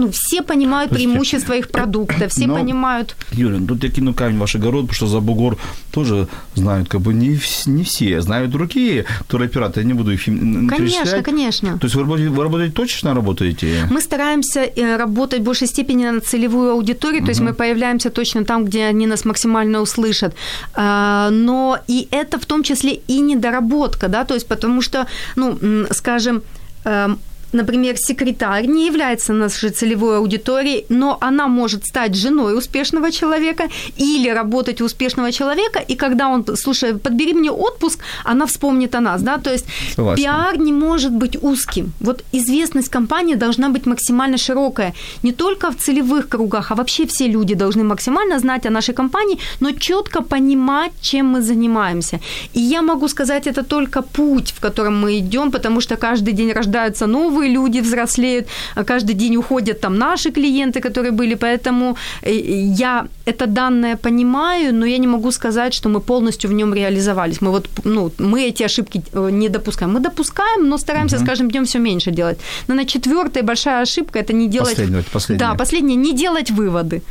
ну, 0.00 0.10
все 0.12 0.42
понимают 0.42 0.90
Слушайте, 0.90 1.08
преимущества 1.08 1.52
их 1.54 1.68
продукта, 1.68 2.28
все 2.28 2.46
но- 2.46 2.56
понимают... 2.56 3.16
Юля, 3.32 3.58
ну 3.58 3.66
тут 3.66 3.84
я 3.84 3.90
кину 3.90 4.14
камень 4.14 4.36
в 4.36 4.40
ваш 4.40 4.54
огород, 4.54 4.82
потому 4.82 4.94
что 4.94 5.06
за 5.06 5.20
бугор 5.20 5.58
тоже 5.92 6.28
знают, 6.54 6.88
как 6.88 7.00
бы 7.00 7.14
не, 7.14 7.38
не 7.66 7.84
все, 7.84 8.20
знают 8.20 8.50
другие 8.50 9.04
туроператоры, 9.28 9.82
я 9.82 9.88
не 9.88 9.94
буду 9.94 10.12
их 10.12 10.24
Конечно, 10.24 11.22
конечно. 11.22 11.78
То 11.78 11.86
есть 11.86 11.94
вы 11.94 12.02
работаете, 12.02 12.30
вы 12.30 12.42
работаете 12.42 12.72
точечно 12.72 13.14
работаете? 13.14 13.88
Мы 13.90 14.00
стараемся 14.00 14.60
э, 14.60 14.96
работать 14.96 15.40
в 15.40 15.44
большей 15.44 15.66
степени 15.66 16.06
на 16.06 16.20
целевую 16.20 16.72
аудиторию, 16.72 17.22
то 17.22 17.28
есть 17.30 17.40
мы 17.40 17.52
появляемся 17.52 18.10
точно 18.10 18.44
там, 18.44 18.64
где 18.64 18.84
они 18.84 19.06
нас 19.06 19.24
максимально 19.24 19.80
услышат. 19.80 20.34
А, 20.74 21.30
Но 21.30 21.78
и 21.88 22.08
это 22.10 22.38
в 22.38 22.46
том 22.46 22.62
числе 22.62 23.00
и 23.08 23.20
недоработка, 23.20 24.08
да, 24.08 24.24
то 24.24 24.34
есть 24.34 24.48
потому 24.48 24.82
что, 24.82 25.06
ну, 25.36 25.58
скажем, 25.90 26.42
эм, 26.84 27.18
Например, 27.52 27.96
секретарь 27.96 28.66
не 28.66 28.86
является 28.86 29.32
нашей 29.32 29.70
целевой 29.70 30.18
аудиторией, 30.18 30.84
но 30.88 31.18
она 31.20 31.48
может 31.48 31.84
стать 31.84 32.14
женой 32.14 32.56
успешного 32.56 33.10
человека 33.10 33.68
или 33.96 34.28
работать 34.28 34.80
у 34.80 34.88
успешного 34.90 35.32
человека, 35.32 35.78
и 35.88 35.96
когда 35.96 36.28
он, 36.28 36.44
слушай, 36.56 36.94
подбери 36.98 37.34
мне 37.34 37.50
отпуск, 37.50 38.00
она 38.24 38.46
вспомнит 38.46 38.94
о 38.94 39.00
нас, 39.00 39.22
да, 39.22 39.38
то 39.38 39.50
есть 39.50 39.66
Согласен. 39.96 40.22
пиар 40.22 40.58
не 40.58 40.72
может 40.72 41.12
быть 41.12 41.42
узким. 41.42 41.92
Вот 42.00 42.24
известность 42.32 42.88
компании 42.88 43.36
должна 43.36 43.68
быть 43.68 43.86
максимально 43.86 44.38
широкая. 44.38 44.92
Не 45.22 45.32
только 45.32 45.70
в 45.70 45.76
целевых 45.76 46.28
кругах, 46.28 46.72
а 46.72 46.74
вообще 46.74 47.06
все 47.06 47.28
люди 47.28 47.54
должны 47.54 47.84
максимально 47.84 48.38
знать 48.38 48.66
о 48.66 48.70
нашей 48.70 48.94
компании, 48.94 49.38
но 49.60 49.70
четко 49.72 50.22
понимать, 50.22 50.92
чем 51.00 51.26
мы 51.26 51.42
занимаемся. 51.42 52.18
И 52.56 52.60
я 52.60 52.82
могу 52.82 53.08
сказать, 53.08 53.46
это 53.46 53.62
только 53.62 54.02
путь, 54.02 54.52
в 54.56 54.60
котором 54.60 55.00
мы 55.00 55.18
идем, 55.18 55.50
потому 55.50 55.80
что 55.80 55.96
каждый 55.96 56.32
день 56.32 56.52
рождаются 56.52 57.06
новые 57.06 57.39
люди, 57.48 57.80
взрослеют, 57.80 58.46
а 58.74 58.84
каждый 58.84 59.14
день 59.14 59.36
уходят 59.36 59.80
там 59.80 59.98
наши 59.98 60.30
клиенты, 60.30 60.80
которые 60.80 61.12
были, 61.12 61.34
поэтому 61.34 61.96
э, 62.22 62.32
я 62.32 63.06
это 63.26 63.46
данное 63.46 63.96
понимаю, 63.96 64.74
но 64.74 64.86
я 64.86 64.98
не 64.98 65.06
могу 65.06 65.32
сказать, 65.32 65.74
что 65.74 65.88
мы 65.88 66.00
полностью 66.00 66.50
в 66.50 66.52
нем 66.52 66.74
реализовались. 66.74 67.40
Мы 67.40 67.50
вот, 67.50 67.68
ну, 67.84 68.10
мы 68.18 68.42
эти 68.42 68.64
ошибки 68.64 69.02
э, 69.12 69.30
не 69.30 69.48
допускаем. 69.48 69.92
Мы 69.92 70.00
допускаем, 70.00 70.68
но 70.68 70.78
стараемся 70.78 71.18
с 71.18 71.24
каждым 71.24 71.50
днем 71.50 71.64
все 71.64 71.78
меньше 71.78 72.10
делать. 72.10 72.38
Наверное, 72.68 72.88
четвертая 72.88 73.42
большая 73.42 73.82
ошибка 73.82 74.18
это 74.18 74.32
не 74.32 74.48
делать. 74.48 74.76
Последняя, 74.76 75.04
последняя. 75.12 75.48
Да, 75.48 75.54
последняя, 75.54 75.96
не 75.96 76.12
делать 76.12 76.50
выводы. 76.50 77.02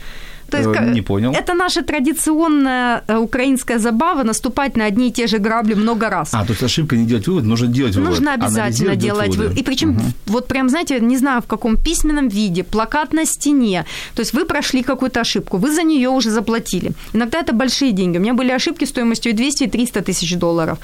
То 0.50 0.58
есть, 0.58 0.70
Э, 0.76 0.94
не 0.94 1.02
понял. 1.02 1.32
Это 1.32 1.54
наша 1.54 1.82
традиционная 1.82 3.04
э, 3.08 3.18
украинская 3.18 3.80
забава 3.80 4.24
наступать 4.24 4.78
на 4.78 4.86
одни 4.86 5.08
и 5.08 5.12
те 5.12 5.28
же 5.28 5.38
грабли 5.38 5.76
много 5.76 6.10
раз. 6.10 6.34
А, 6.34 6.46
то 6.46 6.52
есть 6.52 6.64
ошибка 6.64 6.96
не 6.96 7.06
делать 7.06 7.28
вывод, 7.28 7.44
нужно 7.44 7.68
делать 7.68 7.96
вывод. 7.96 8.10
Нужно 8.10 8.34
обязательно 8.34 8.96
делать 8.96 9.36
вывод. 9.36 9.58
И 9.58 9.64
причем 9.64 10.00
вот 10.26 10.48
прям, 10.48 10.70
знаете, 10.70 11.00
не 11.00 11.18
знаю 11.18 11.42
в 11.42 11.46
каком 11.46 11.78
письменном 11.78 12.28
виде, 12.30 12.64
плакат 12.64 13.14
на 13.14 13.26
стене. 13.26 13.86
То 14.16 14.22
есть 14.22 14.34
вы 14.34 14.46
прошли 14.46 14.84
какую-то 14.84 15.22
ошибку, 15.22 15.58
вы 15.58 15.72
за 15.72 15.84
нее 15.84 16.10
уже 16.10 16.30
заплатили. 16.30 16.92
Иногда 17.14 17.40
это 17.40 17.54
большие 17.54 17.92
деньги. 17.92 18.18
У 18.18 18.22
меня 18.22 18.34
были 18.34 18.52
ошибки 18.52 18.86
стоимостью 18.86 19.32
и 19.32 19.36
200, 19.36 19.64
и 19.64 19.68
300 19.68 20.02
тысяч 20.02 20.36
долларов. 20.38 20.78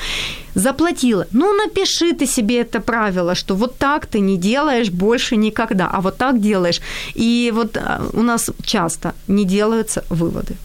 Заплатила. 0.56 1.28
Ну, 1.32 1.54
напиши 1.54 2.14
ты 2.14 2.26
себе 2.26 2.62
это 2.62 2.80
правило, 2.80 3.36
что 3.36 3.56
вот 3.56 3.78
так 3.78 4.06
ты 4.06 4.20
не 4.20 4.38
делаешь 4.38 4.90
больше 4.90 5.36
никогда, 5.36 5.90
а 5.92 6.02
вот 6.02 6.18
так 6.18 6.40
делаешь. 6.40 6.82
И 7.14 7.52
вот 7.56 7.78
а, 7.78 8.02
у 8.14 8.22
нас 8.22 8.52
часто 8.64 9.14
не 9.28 9.46
делаются 9.56 10.04
выводы. 10.10 10.56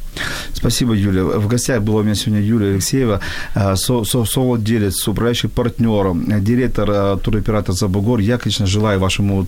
Спасибо, 0.53 0.95
Юля. 0.95 1.25
В 1.25 1.47
гостях 1.49 1.83
была 1.83 2.01
у 2.01 2.03
меня 2.03 2.15
сегодня 2.15 2.41
Юлия 2.43 2.73
Алексеева, 2.73 3.21
э, 3.55 3.77
со- 3.77 4.05
со- 4.05 4.25
совладелец, 4.25 5.09
управляющий 5.09 5.49
партнером, 5.49 6.25
э, 6.31 6.41
директор 6.41 6.91
э, 6.91 7.17
туроператора 7.23 7.75
«Забугор». 7.77 8.21
Я, 8.21 8.37
конечно, 8.39 8.67
желаю 8.67 9.01
вашему, 9.01 9.47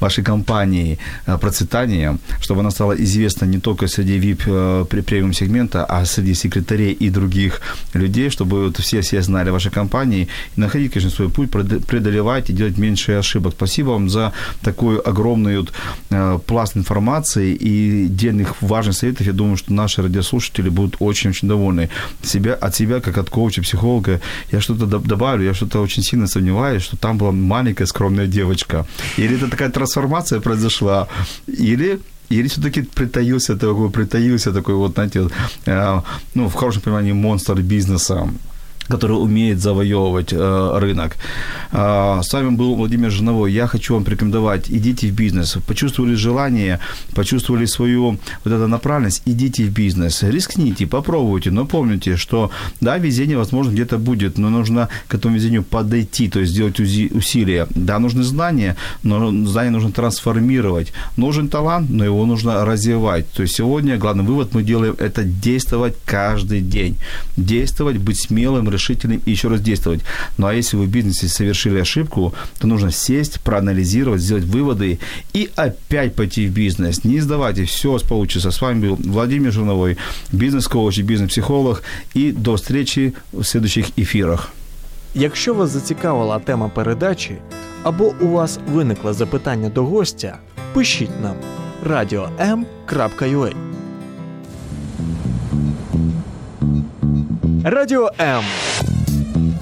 вашей 0.00 0.24
компании 0.24 0.98
процветания, 1.40 2.18
чтобы 2.40 2.60
она 2.60 2.70
стала 2.70 2.92
известна 2.92 3.46
не 3.46 3.58
только 3.58 3.86
среди 3.86 4.18
VIP 4.18 4.46
пре- 4.88 5.02
премиум 5.02 5.32
сегмента, 5.32 5.84
а 5.88 6.04
среди 6.04 6.34
секретарей 6.34 6.92
и 6.92 7.10
других 7.10 7.60
людей, 7.94 8.30
чтобы 8.30 8.64
вот 8.66 8.76
все, 8.78 9.00
все 9.00 9.22
знали 9.22 9.50
вашей 9.50 9.70
компании 9.70 10.28
и 10.56 10.60
находить, 10.60 10.92
конечно, 10.92 11.10
свой 11.10 11.28
путь, 11.28 11.50
преод- 11.50 11.86
преодолевать 11.86 12.50
и 12.50 12.52
делать 12.52 12.78
меньше 12.78 13.12
ошибок. 13.18 13.54
Спасибо 13.56 13.90
вам 13.90 14.08
за 14.10 14.32
такой 14.62 14.98
огромный 14.98 15.58
вот, 15.58 15.72
пласт 16.46 16.76
информации 16.76 17.54
и 17.54 18.06
дельных 18.08 18.54
важных 18.62 18.94
советов. 18.94 19.26
Я 19.28 19.34
думаю, 19.34 19.56
что 19.56 19.72
наши 19.72 20.02
радиослушатели 20.02 20.70
будут 20.70 20.96
очень-очень 21.00 21.48
довольны. 21.48 21.88
Себя, 22.22 22.54
от 22.54 22.74
себя, 22.74 23.00
как 23.00 23.18
от 23.18 23.30
коуча, 23.30 23.62
психолога, 23.62 24.20
я 24.52 24.60
что-то 24.60 24.84
доб- 24.86 25.06
добавлю, 25.06 25.44
я 25.44 25.54
что-то 25.54 25.80
очень 25.80 26.02
сильно 26.02 26.26
сомневаюсь, 26.26 26.82
что 26.82 26.96
там 26.96 27.18
была 27.18 27.32
маленькая 27.32 27.86
скромная 27.86 28.26
девочка. 28.26 28.86
Или 29.18 29.36
это 29.36 29.48
такая 29.48 29.70
трансформация 29.70 30.40
произошла, 30.40 31.08
или 31.46 32.00
или 32.30 32.46
все-таки 32.48 32.82
притаился 32.82 33.56
такой, 33.56 33.90
притаился 33.90 34.52
такой 34.52 34.74
вот, 34.74 34.92
знаете, 34.94 35.28
э, 35.66 36.00
ну, 36.34 36.48
в 36.48 36.54
хорошем 36.54 36.82
понимании, 36.82 37.12
монстр 37.12 37.54
бизнеса, 37.62 38.28
который 38.88 39.12
умеет 39.12 39.60
завоевывать 39.60 40.32
э, 40.32 40.78
рынок. 40.78 41.16
Э, 41.72 42.20
с 42.22 42.32
вами 42.32 42.50
был 42.50 42.74
Владимир 42.74 43.10
Жиновой. 43.10 43.52
Я 43.52 43.66
хочу 43.66 43.94
вам 43.94 44.04
порекомендовать, 44.04 44.70
идите 44.70 45.08
в 45.08 45.12
бизнес. 45.12 45.56
Почувствовали 45.66 46.14
желание, 46.14 46.80
почувствовали 47.14 47.66
свою 47.66 48.18
вот 48.44 48.52
эту 48.52 48.66
направленность, 48.68 49.22
идите 49.26 49.64
в 49.64 49.70
бизнес. 49.70 50.22
Рискните, 50.22 50.86
попробуйте, 50.86 51.50
но 51.50 51.66
помните, 51.66 52.16
что 52.16 52.50
да, 52.80 52.98
везение, 52.98 53.36
возможно, 53.36 53.70
где-то 53.70 53.98
будет, 53.98 54.38
но 54.38 54.50
нужно 54.50 54.88
к 55.08 55.14
этому 55.14 55.34
везению 55.36 55.62
подойти, 55.62 56.28
то 56.28 56.40
есть 56.40 56.52
сделать 56.52 56.80
усилия. 56.80 57.66
Да, 57.70 57.98
нужны 57.98 58.22
знания, 58.22 58.76
но 59.02 59.30
знания 59.46 59.70
нужно 59.70 59.92
трансформировать. 59.92 60.92
Нужен 61.16 61.48
талант, 61.48 61.90
но 61.90 62.04
его 62.04 62.26
нужно 62.26 62.64
развивать. 62.64 63.30
То 63.32 63.42
есть 63.42 63.54
сегодня 63.54 63.98
главный 63.98 64.24
вывод 64.24 64.54
мы 64.54 64.62
делаем– 64.62 64.94
это 64.98 65.24
действовать 65.24 65.94
каждый 66.04 66.60
день. 66.60 66.96
Действовать, 67.36 67.98
быть 67.98 68.20
смелым, 68.20 68.68
решительным 68.77 69.21
и 69.25 69.31
еще 69.31 69.47
раз 69.47 69.61
действовать. 69.61 70.01
Ну 70.37 70.47
а 70.47 70.53
если 70.53 70.77
вы 70.77 70.85
в 70.85 70.89
бизнесе 70.89 71.27
совершили 71.27 71.81
ошибку, 71.81 72.33
то 72.59 72.67
нужно 72.67 72.91
сесть, 72.91 73.39
проанализировать, 73.39 74.21
сделать 74.21 74.43
выводы 74.43 74.99
и 75.33 75.49
опять 75.55 76.15
пойти 76.15 76.47
в 76.47 76.51
бизнес. 76.51 77.03
Не 77.03 77.21
сдавайте, 77.21 77.63
все 77.63 77.99
получится. 78.09 78.51
С 78.51 78.61
вами 78.61 78.87
был 78.87 78.97
Владимир 79.13 79.51
Жирновой, 79.51 79.97
бизнес-коуч 80.31 80.97
и 80.97 81.03
бизнес-психолог. 81.03 81.83
И 82.15 82.31
до 82.31 82.55
встречи 82.55 83.13
в 83.31 83.43
следующих 83.43 83.85
эфирах. 83.97 84.51
Якщо 85.15 85.53
вас 85.53 85.69
зацікавила 85.69 86.39
тема 86.39 86.69
передачі 86.69 87.35
або 87.83 88.13
у 88.21 88.27
вас 88.27 88.59
виникло 88.71 89.13
запитання 89.13 89.69
до 89.69 89.83
гостя, 89.83 90.37
пишіть 90.73 91.21
нам 91.21 91.35
radio.m.ua 91.89 93.53
Радіо 97.63 98.11
М. 98.19 98.43